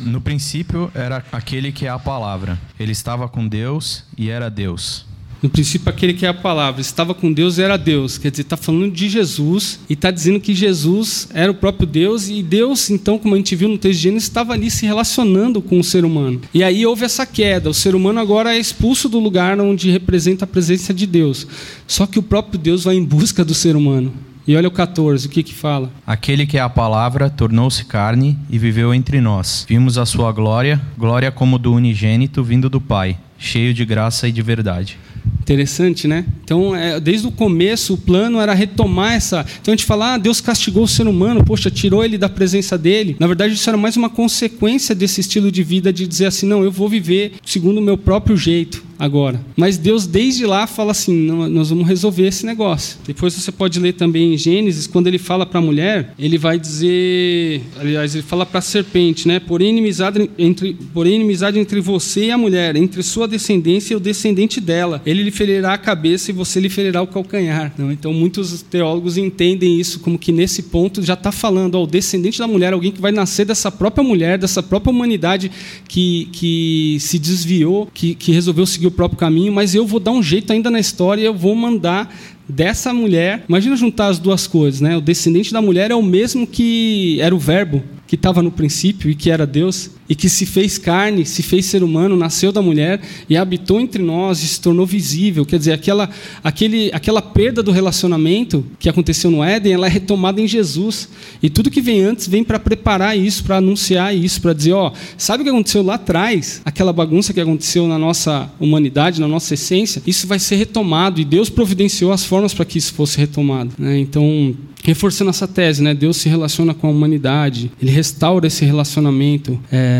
No 0.04 0.20
princípio 0.20 0.90
era 0.94 1.24
aquele 1.32 1.72
que 1.72 1.86
é 1.86 1.90
a 1.90 1.98
palavra. 1.98 2.58
Ele 2.78 2.92
estava 2.92 3.28
com 3.28 3.46
Deus 3.46 4.04
e 4.16 4.30
era 4.30 4.48
Deus. 4.48 5.06
No 5.42 5.50
princípio, 5.50 5.90
aquele 5.90 6.14
que 6.14 6.24
é 6.24 6.28
a 6.30 6.34
palavra 6.34 6.80
estava 6.80 7.14
com 7.14 7.30
Deus 7.30 7.58
e 7.58 7.62
era 7.62 7.76
Deus. 7.76 8.16
Quer 8.16 8.30
dizer, 8.30 8.42
está 8.42 8.56
falando 8.56 8.90
de 8.90 9.08
Jesus 9.08 9.78
e 9.88 9.92
está 9.92 10.10
dizendo 10.10 10.40
que 10.40 10.54
Jesus 10.54 11.28
era 11.32 11.52
o 11.52 11.54
próprio 11.54 11.86
Deus 11.86 12.28
e 12.28 12.42
Deus, 12.42 12.88
então, 12.88 13.18
como 13.18 13.34
a 13.34 13.36
gente 13.36 13.54
viu 13.54 13.68
no 13.68 13.76
texto 13.76 13.96
de 13.96 14.02
Gênesis, 14.02 14.28
estava 14.28 14.54
ali 14.54 14.70
se 14.70 14.86
relacionando 14.86 15.60
com 15.60 15.78
o 15.78 15.84
ser 15.84 16.04
humano. 16.04 16.40
E 16.54 16.64
aí 16.64 16.86
houve 16.86 17.04
essa 17.04 17.26
queda. 17.26 17.68
O 17.68 17.74
ser 17.74 17.94
humano 17.94 18.18
agora 18.18 18.56
é 18.56 18.58
expulso 18.58 19.08
do 19.08 19.18
lugar 19.18 19.60
onde 19.60 19.90
representa 19.90 20.44
a 20.44 20.48
presença 20.48 20.94
de 20.94 21.06
Deus. 21.06 21.46
Só 21.86 22.06
que 22.06 22.18
o 22.18 22.22
próprio 22.22 22.58
Deus 22.58 22.84
vai 22.84 22.96
em 22.96 23.04
busca 23.04 23.44
do 23.44 23.54
ser 23.54 23.76
humano. 23.76 24.12
E 24.48 24.56
olha 24.56 24.68
o 24.68 24.70
14, 24.70 25.26
o 25.26 25.30
que 25.30 25.42
que 25.42 25.52
fala? 25.52 25.90
Aquele 26.06 26.46
que 26.46 26.56
é 26.56 26.60
a 26.60 26.68
palavra 26.68 27.28
tornou-se 27.28 27.84
carne 27.84 28.38
e 28.48 28.56
viveu 28.56 28.94
entre 28.94 29.20
nós. 29.20 29.66
Vimos 29.68 29.98
a 29.98 30.06
sua 30.06 30.30
glória, 30.30 30.80
glória 30.96 31.32
como 31.32 31.58
do 31.58 31.72
unigênito 31.72 32.44
vindo 32.44 32.70
do 32.70 32.80
Pai, 32.80 33.18
cheio 33.36 33.74
de 33.74 33.84
graça 33.84 34.28
e 34.28 34.32
de 34.32 34.42
verdade. 34.42 34.98
Interessante, 35.46 36.08
né? 36.08 36.24
Então, 36.42 36.74
é, 36.74 36.98
desde 36.98 37.28
o 37.28 37.30
começo, 37.30 37.94
o 37.94 37.96
plano 37.96 38.40
era 38.40 38.52
retomar 38.52 39.12
essa. 39.12 39.46
Então, 39.62 39.72
a 39.72 39.76
gente 39.76 39.86
fala, 39.86 40.14
ah, 40.14 40.18
Deus 40.18 40.40
castigou 40.40 40.82
o 40.82 40.88
ser 40.88 41.06
humano, 41.06 41.44
poxa, 41.44 41.70
tirou 41.70 42.04
ele 42.04 42.18
da 42.18 42.28
presença 42.28 42.76
dele. 42.76 43.14
Na 43.20 43.28
verdade, 43.28 43.54
isso 43.54 43.70
era 43.70 43.76
mais 43.76 43.96
uma 43.96 44.10
consequência 44.10 44.92
desse 44.92 45.20
estilo 45.20 45.52
de 45.52 45.62
vida 45.62 45.92
de 45.92 46.04
dizer 46.04 46.26
assim: 46.26 46.46
não, 46.46 46.64
eu 46.64 46.72
vou 46.72 46.88
viver 46.88 47.34
segundo 47.44 47.78
o 47.78 47.82
meu 47.82 47.96
próprio 47.96 48.36
jeito 48.36 48.84
agora. 48.98 49.40
Mas 49.56 49.76
Deus, 49.76 50.06
desde 50.06 50.46
lá, 50.46 50.66
fala 50.66 50.92
assim: 50.92 51.12
nós 51.12 51.70
vamos 51.70 51.86
resolver 51.86 52.26
esse 52.26 52.44
negócio. 52.44 52.98
Depois 53.06 53.34
você 53.34 53.52
pode 53.52 53.78
ler 53.78 53.92
também 53.92 54.34
em 54.34 54.38
Gênesis, 54.38 54.86
quando 54.86 55.06
ele 55.06 55.18
fala 55.18 55.46
para 55.46 55.58
a 55.58 55.62
mulher, 55.62 56.14
ele 56.18 56.38
vai 56.38 56.58
dizer. 56.58 57.62
Aliás, 57.78 58.14
ele 58.14 58.24
fala 58.24 58.44
para 58.44 58.58
a 58.58 58.62
serpente, 58.62 59.28
né? 59.28 59.40
Porém 59.40 59.70
inimizade, 59.70 60.30
entre, 60.38 60.76
porém, 60.92 61.14
inimizade 61.14 61.58
entre 61.58 61.80
você 61.80 62.26
e 62.26 62.30
a 62.30 62.38
mulher, 62.38 62.76
entre 62.76 63.02
sua 63.02 63.28
descendência 63.28 63.94
e 63.94 63.96
o 63.96 64.00
descendente 64.00 64.60
dela. 64.60 65.02
Ele 65.04 65.22
lhe 65.22 65.30
ferirá 65.36 65.74
a 65.74 65.78
cabeça 65.78 66.30
e 66.30 66.34
você 66.34 66.58
lhe 66.58 66.68
ferirá 66.68 67.02
o 67.02 67.06
calcanhar. 67.06 67.72
Não? 67.76 67.92
Então, 67.92 68.12
muitos 68.12 68.62
teólogos 68.62 69.16
entendem 69.16 69.78
isso 69.78 70.00
como 70.00 70.18
que 70.18 70.32
nesse 70.32 70.64
ponto 70.64 71.02
já 71.02 71.14
está 71.14 71.30
falando: 71.30 71.74
ó, 71.74 71.84
o 71.84 71.86
descendente 71.86 72.38
da 72.38 72.46
mulher, 72.46 72.72
alguém 72.72 72.90
que 72.90 73.00
vai 73.00 73.12
nascer 73.12 73.44
dessa 73.44 73.70
própria 73.70 74.02
mulher, 74.02 74.38
dessa 74.38 74.62
própria 74.62 74.90
humanidade 74.90 75.50
que, 75.86 76.28
que 76.32 76.96
se 77.00 77.18
desviou, 77.18 77.88
que, 77.92 78.14
que 78.14 78.32
resolveu 78.32 78.66
seguir 78.66 78.86
o 78.86 78.90
próprio 78.90 79.18
caminho, 79.18 79.52
mas 79.52 79.74
eu 79.74 79.86
vou 79.86 80.00
dar 80.00 80.12
um 80.12 80.22
jeito 80.22 80.52
ainda 80.52 80.70
na 80.70 80.80
história 80.80 81.26
eu 81.26 81.34
vou 81.34 81.54
mandar 81.54 82.14
dessa 82.48 82.92
mulher. 82.94 83.44
Imagina 83.48 83.76
juntar 83.76 84.08
as 84.08 84.18
duas 84.18 84.46
coisas, 84.46 84.80
né? 84.80 84.96
O 84.96 85.00
descendente 85.00 85.52
da 85.52 85.60
mulher 85.60 85.90
é 85.90 85.94
o 85.94 86.02
mesmo 86.02 86.46
que 86.46 87.18
era 87.20 87.34
o 87.34 87.38
verbo 87.38 87.82
que 88.06 88.14
estava 88.14 88.42
no 88.42 88.52
princípio 88.52 89.10
e 89.10 89.14
que 89.14 89.30
era 89.30 89.46
Deus, 89.46 89.90
e 90.08 90.14
que 90.14 90.28
se 90.28 90.46
fez 90.46 90.78
carne, 90.78 91.24
se 91.24 91.42
fez 91.42 91.66
ser 91.66 91.82
humano, 91.82 92.16
nasceu 92.16 92.52
da 92.52 92.62
mulher 92.62 93.00
e 93.28 93.36
habitou 93.36 93.80
entre 93.80 94.02
nós 94.02 94.42
e 94.42 94.48
se 94.48 94.60
tornou 94.60 94.86
visível. 94.86 95.44
Quer 95.44 95.58
dizer, 95.58 95.72
aquela, 95.72 96.08
aquele, 96.42 96.90
aquela 96.92 97.20
perda 97.20 97.62
do 97.62 97.70
relacionamento 97.70 98.64
que 98.78 98.88
aconteceu 98.88 99.30
no 99.30 99.42
Éden, 99.42 99.72
ela 99.72 99.86
é 99.86 99.90
retomada 99.90 100.40
em 100.40 100.46
Jesus. 100.46 101.08
E 101.42 101.50
tudo 101.50 101.70
que 101.70 101.80
vem 101.80 102.02
antes 102.02 102.26
vem 102.26 102.44
para 102.44 102.58
preparar 102.58 103.16
isso, 103.16 103.44
para 103.44 103.56
anunciar 103.56 104.14
isso, 104.14 104.40
para 104.40 104.52
dizer: 104.52 104.72
ó, 104.72 104.92
sabe 105.16 105.42
o 105.42 105.44
que 105.44 105.50
aconteceu 105.50 105.82
lá 105.82 105.94
atrás? 105.94 106.60
Aquela 106.64 106.92
bagunça 106.92 107.32
que 107.32 107.40
aconteceu 107.40 107.86
na 107.86 107.98
nossa 107.98 108.50
humanidade, 108.60 109.20
na 109.20 109.28
nossa 109.28 109.54
essência, 109.54 110.02
isso 110.06 110.26
vai 110.26 110.38
ser 110.38 110.56
retomado 110.56 111.20
e 111.20 111.24
Deus 111.24 111.48
providenciou 111.48 112.12
as 112.12 112.24
formas 112.24 112.54
para 112.54 112.64
que 112.64 112.78
isso 112.78 112.92
fosse 112.92 113.18
retomado. 113.18 113.72
Né? 113.78 113.98
Então, 113.98 114.54
reforçando 114.86 115.30
essa 115.30 115.48
tese, 115.48 115.82
né? 115.82 115.92
Deus 115.94 116.16
se 116.16 116.28
relaciona 116.28 116.72
com 116.72 116.86
a 116.86 116.90
humanidade, 116.90 117.72
ele 117.82 117.90
restaura 117.90 118.46
esse 118.46 118.64
relacionamento. 118.64 119.58
É... 119.70 119.95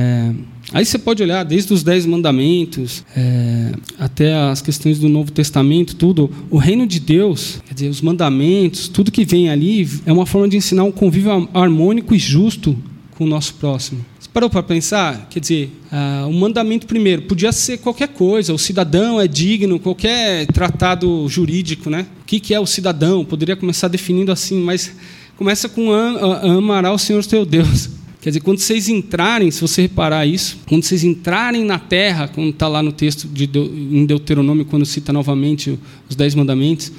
Aí 0.73 0.85
você 0.85 0.99
pode 0.99 1.23
olhar 1.23 1.45
desde 1.45 1.73
os 1.73 1.83
Dez 1.83 2.05
Mandamentos 2.05 3.05
é... 3.17 3.73
até 3.99 4.35
as 4.35 4.61
questões 4.61 4.99
do 4.99 5.09
Novo 5.09 5.31
Testamento, 5.31 5.95
tudo. 5.95 6.31
O 6.51 6.59
reino 6.59 6.87
de 6.87 6.99
Deus, 6.99 7.61
quer 7.67 7.75
dizer, 7.75 7.89
os 7.89 8.01
mandamentos, 8.01 8.89
tudo 8.89 9.13
que 9.13 9.25
vem 9.25 9.49
ali 9.49 9.89
é 10.05 10.13
uma 10.13 10.27
forma 10.27 10.49
de 10.49 10.57
ensinar 10.57 10.85
um 10.85 10.93
convívio 10.93 11.49
harmônico 11.55 12.15
e 12.15 12.19
justo 12.19 12.77
com 13.13 13.25
o 13.25 13.27
nosso 13.27 13.55
próximo. 13.55 14.05
Você 14.19 14.29
parou 14.33 14.51
para 14.51 14.63
pensar? 14.63 15.29
Quer 15.31 15.41
dizer, 15.41 15.71
uh, 15.93 16.29
o 16.29 16.33
mandamento 16.33 16.87
primeiro 16.87 17.23
podia 17.23 17.53
ser 17.53 17.79
qualquer 17.79 18.09
coisa, 18.09 18.53
o 18.53 18.59
cidadão 18.59 19.21
é 19.21 19.29
digno, 19.29 19.79
qualquer 19.79 20.47
tratado 20.49 21.29
jurídico, 21.29 21.89
né? 21.89 22.07
O 22.23 22.25
que, 22.25 22.41
que 22.41 22.53
é 22.53 22.61
o 22.61 22.67
cidadão? 22.67 23.25
Poderia 23.25 23.57
começar 23.57 23.89
definindo 23.89 24.33
assim, 24.33 24.61
mas 24.61 24.93
começa 25.37 25.69
com 25.69 25.93
amará 25.93 26.93
o 26.93 26.99
Senhor 26.99 27.25
teu 27.25 27.47
Deus. 27.47 27.89
Quer 28.27 28.31
dizer, 28.31 28.41
quando 28.41 28.59
vocês 28.59 28.89
entrarem, 28.89 29.53
se 29.53 29.61
você 29.61 29.83
reparar 29.83 30.27
isso, 30.27 30.59
quando 30.67 30.83
vocês 30.83 31.05
entrarem 31.05 31.65
na 31.65 31.79
terra, 31.79 32.27
como 32.27 32.49
está 32.49 32.67
lá 32.67 32.83
no 32.83 32.91
texto 32.91 33.29
de, 33.29 33.49
em 33.57 34.05
Deuteronômio, 34.05 34.65
quando 34.65 34.85
cita 34.85 35.13
novamente 35.13 35.79
os 36.11 36.17
Dez 36.17 36.35
Mandamentos, 36.35 36.91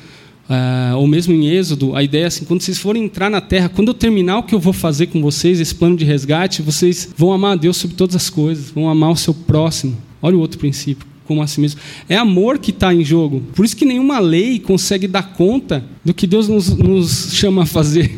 Uh, 0.50 0.96
ou 0.96 1.06
mesmo 1.06 1.34
em 1.34 1.50
Êxodo, 1.50 1.94
a 1.94 2.02
ideia 2.02 2.24
é 2.24 2.28
assim: 2.28 2.46
quando 2.46 2.62
vocês 2.62 2.78
forem 2.78 3.04
entrar 3.04 3.30
na 3.30 3.42
terra, 3.42 3.68
quando 3.68 3.90
eu 3.90 3.94
terminar 3.94 4.38
o 4.38 4.44
que 4.44 4.56
eu 4.56 4.60
vou 4.62 4.72
fazer 4.72 5.08
com 5.08 5.22
vocês, 5.22 5.60
esse 5.60 5.76
plano 5.76 5.98
de 5.98 6.06
resgate, 6.06 6.62
vocês 6.62 7.10
vão 7.18 7.34
amar 7.34 7.52
a 7.52 7.56
Deus 7.58 7.76
sobre 7.76 7.98
todas 7.98 8.16
as 8.16 8.30
coisas, 8.30 8.72
vão 8.72 8.90
amar 8.90 9.12
o 9.12 9.16
seu 9.18 9.34
próximo. 9.34 9.98
Olha 10.22 10.38
o 10.38 10.40
outro 10.40 10.58
princípio, 10.58 11.06
como 11.26 11.42
assim 11.42 11.60
mesmo. 11.60 11.82
É 12.08 12.16
amor 12.16 12.60
que 12.60 12.72
está 12.72 12.94
em 12.94 13.04
jogo. 13.04 13.44
Por 13.54 13.66
isso 13.66 13.76
que 13.76 13.84
nenhuma 13.84 14.20
lei 14.20 14.58
consegue 14.58 15.06
dar 15.06 15.34
conta 15.34 15.84
do 16.06 16.14
que 16.14 16.26
Deus 16.26 16.48
nos, 16.48 16.70
nos 16.70 17.34
chama 17.34 17.64
a 17.64 17.66
fazer. 17.66 18.18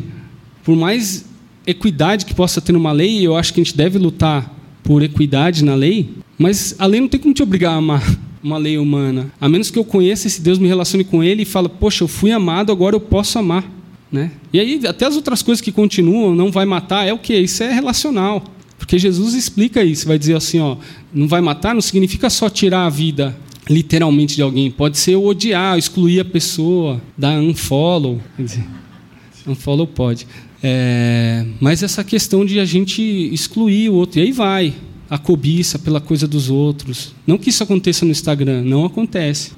Por 0.63 0.75
mais 0.75 1.25
equidade 1.69 2.25
que 2.25 2.33
possa 2.33 2.61
ter 2.61 2.71
numa 2.71 2.91
lei, 2.91 3.25
eu 3.25 3.35
acho 3.35 3.53
que 3.53 3.61
a 3.61 3.63
gente 3.63 3.75
deve 3.75 3.97
lutar 3.97 4.53
por 4.83 5.03
equidade 5.03 5.63
na 5.63 5.75
lei, 5.75 6.09
mas 6.37 6.75
a 6.79 6.85
lei 6.85 6.99
não 6.99 7.07
tem 7.07 7.19
como 7.19 7.33
te 7.33 7.43
obrigar 7.43 7.73
a 7.73 7.77
amar 7.77 8.03
uma 8.41 8.57
lei 8.57 8.77
humana. 8.77 9.31
A 9.39 9.47
menos 9.47 9.69
que 9.69 9.77
eu 9.77 9.85
conheça 9.85 10.27
esse 10.27 10.41
Deus, 10.41 10.57
me 10.57 10.67
relacione 10.67 11.03
com 11.03 11.23
ele 11.23 11.43
e 11.43 11.45
fale, 11.45 11.69
poxa, 11.69 12.03
eu 12.03 12.07
fui 12.07 12.31
amado, 12.31 12.71
agora 12.71 12.95
eu 12.95 12.99
posso 12.99 13.37
amar. 13.37 13.69
Né? 14.11 14.31
E 14.51 14.59
aí, 14.59 14.81
até 14.87 15.05
as 15.05 15.15
outras 15.15 15.43
coisas 15.43 15.61
que 15.61 15.71
continuam, 15.71 16.33
não 16.33 16.51
vai 16.51 16.65
matar, 16.65 17.07
é 17.07 17.13
o 17.13 17.19
que? 17.19 17.37
Isso 17.37 17.61
é 17.63 17.71
relacional. 17.71 18.43
Porque 18.79 18.97
Jesus 18.97 19.35
explica 19.35 19.83
isso, 19.83 20.07
vai 20.07 20.17
dizer 20.17 20.35
assim, 20.35 20.59
ó, 20.59 20.77
não 21.13 21.27
vai 21.27 21.41
matar 21.41 21.75
não 21.75 21.81
significa 21.81 22.29
só 22.29 22.49
tirar 22.49 22.85
a 22.85 22.89
vida 22.89 23.37
literalmente 23.69 24.35
de 24.35 24.41
alguém, 24.41 24.71
pode 24.71 24.97
ser 24.97 25.15
odiar, 25.15 25.77
excluir 25.77 26.21
a 26.21 26.25
pessoa, 26.25 26.99
dar 27.15 27.39
um 27.39 27.53
follow, 27.53 28.19
quer 28.35 28.43
dizer, 28.43 28.65
follow 29.57 29.85
pode. 29.85 30.25
É, 30.61 31.45
mas 31.59 31.83
essa 31.83 32.03
questão 32.03 32.45
de 32.45 32.59
a 32.59 32.65
gente 32.65 33.01
excluir 33.01 33.89
o 33.89 33.93
outro, 33.95 34.19
e 34.19 34.23
aí 34.23 34.31
vai, 34.31 34.73
a 35.09 35.17
cobiça 35.17 35.79
pela 35.79 36.01
coisa 36.01 36.27
dos 36.27 36.49
outros. 36.49 37.13
Não 37.25 37.37
que 37.37 37.49
isso 37.49 37.63
aconteça 37.63 38.05
no 38.05 38.11
Instagram, 38.11 38.63
não 38.63 38.85
acontece. 38.85 39.51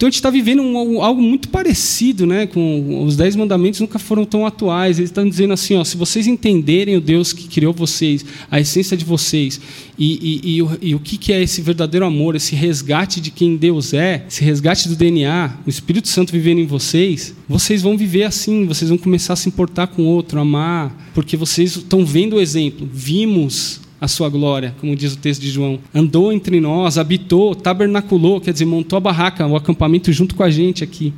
Então 0.00 0.06
a 0.06 0.10
gente 0.10 0.16
está 0.16 0.30
vivendo 0.30 0.62
um, 0.62 1.02
algo 1.02 1.20
muito 1.20 1.50
parecido, 1.50 2.26
né? 2.26 2.46
Com 2.46 3.04
os 3.04 3.18
dez 3.18 3.36
mandamentos 3.36 3.80
nunca 3.80 3.98
foram 3.98 4.24
tão 4.24 4.46
atuais. 4.46 4.98
Eles 4.98 5.10
estão 5.10 5.28
dizendo 5.28 5.52
assim, 5.52 5.76
ó, 5.76 5.84
se 5.84 5.94
vocês 5.94 6.26
entenderem 6.26 6.96
o 6.96 7.02
Deus 7.02 7.34
que 7.34 7.46
criou 7.46 7.74
vocês, 7.74 8.24
a 8.50 8.58
essência 8.58 8.96
de 8.96 9.04
vocês 9.04 9.60
e, 9.98 10.40
e, 10.42 10.56
e, 10.56 10.62
o, 10.62 10.78
e 10.80 10.94
o 10.94 11.00
que, 11.00 11.18
que 11.18 11.34
é 11.34 11.42
esse 11.42 11.60
verdadeiro 11.60 12.06
amor, 12.06 12.34
esse 12.34 12.56
resgate 12.56 13.20
de 13.20 13.30
quem 13.30 13.58
Deus 13.58 13.92
é, 13.92 14.24
esse 14.26 14.42
resgate 14.42 14.88
do 14.88 14.96
DNA, 14.96 15.58
o 15.66 15.68
Espírito 15.68 16.08
Santo 16.08 16.32
vivendo 16.32 16.60
em 16.60 16.66
vocês, 16.66 17.34
vocês 17.46 17.82
vão 17.82 17.94
viver 17.94 18.22
assim. 18.22 18.64
Vocês 18.64 18.88
vão 18.88 18.96
começar 18.96 19.34
a 19.34 19.36
se 19.36 19.50
importar 19.50 19.88
com 19.88 20.04
o 20.04 20.06
outro, 20.06 20.40
amar, 20.40 21.10
porque 21.12 21.36
vocês 21.36 21.76
estão 21.76 22.06
vendo 22.06 22.36
o 22.36 22.40
exemplo. 22.40 22.88
Vimos 22.90 23.82
a 24.00 24.08
sua 24.08 24.28
glória, 24.28 24.74
como 24.80 24.96
diz 24.96 25.12
o 25.12 25.18
texto 25.18 25.42
de 25.42 25.50
João. 25.50 25.78
Andou 25.94 26.32
entre 26.32 26.58
nós, 26.60 26.96
habitou, 26.96 27.54
tabernaculou, 27.54 28.40
quer 28.40 28.52
dizer, 28.52 28.64
montou 28.64 28.96
a 28.96 29.00
barraca, 29.00 29.46
o 29.46 29.54
acampamento 29.54 30.10
junto 30.12 30.34
com 30.34 30.42
a 30.42 30.50
gente 30.50 30.82
aqui. 30.82 31.12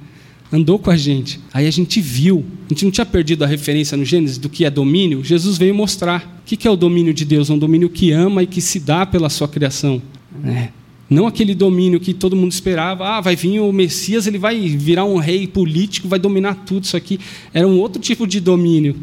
Andou 0.52 0.78
com 0.78 0.90
a 0.90 0.96
gente. 0.96 1.40
Aí 1.54 1.66
a 1.66 1.70
gente 1.70 1.98
viu. 2.00 2.44
A 2.66 2.68
gente 2.74 2.84
não 2.84 2.90
tinha 2.90 3.06
perdido 3.06 3.42
a 3.42 3.46
referência 3.46 3.96
no 3.96 4.04
Gênesis 4.04 4.36
do 4.36 4.50
que 4.50 4.66
é 4.66 4.70
domínio. 4.70 5.24
Jesus 5.24 5.56
veio 5.56 5.74
mostrar. 5.74 6.42
O 6.42 6.44
que 6.44 6.68
é 6.68 6.70
o 6.70 6.76
domínio 6.76 7.14
de 7.14 7.24
Deus? 7.24 7.48
É 7.48 7.54
um 7.54 7.58
domínio 7.58 7.88
que 7.88 8.10
ama 8.12 8.42
e 8.42 8.46
que 8.46 8.60
se 8.60 8.78
dá 8.78 9.06
pela 9.06 9.30
sua 9.30 9.48
criação. 9.48 10.02
É. 10.44 10.68
Não 11.08 11.26
aquele 11.26 11.54
domínio 11.54 12.00
que 12.00 12.12
todo 12.12 12.36
mundo 12.36 12.52
esperava. 12.52 13.06
Ah, 13.06 13.20
vai 13.22 13.34
vir 13.34 13.60
o 13.60 13.72
Messias, 13.72 14.26
ele 14.26 14.38
vai 14.38 14.60
virar 14.68 15.06
um 15.06 15.16
rei 15.16 15.46
político, 15.46 16.08
vai 16.08 16.18
dominar 16.18 16.54
tudo 16.66 16.84
isso 16.84 16.96
aqui. 16.98 17.18
Era 17.54 17.66
um 17.66 17.78
outro 17.78 18.00
tipo 18.00 18.26
de 18.26 18.38
domínio. 18.38 18.94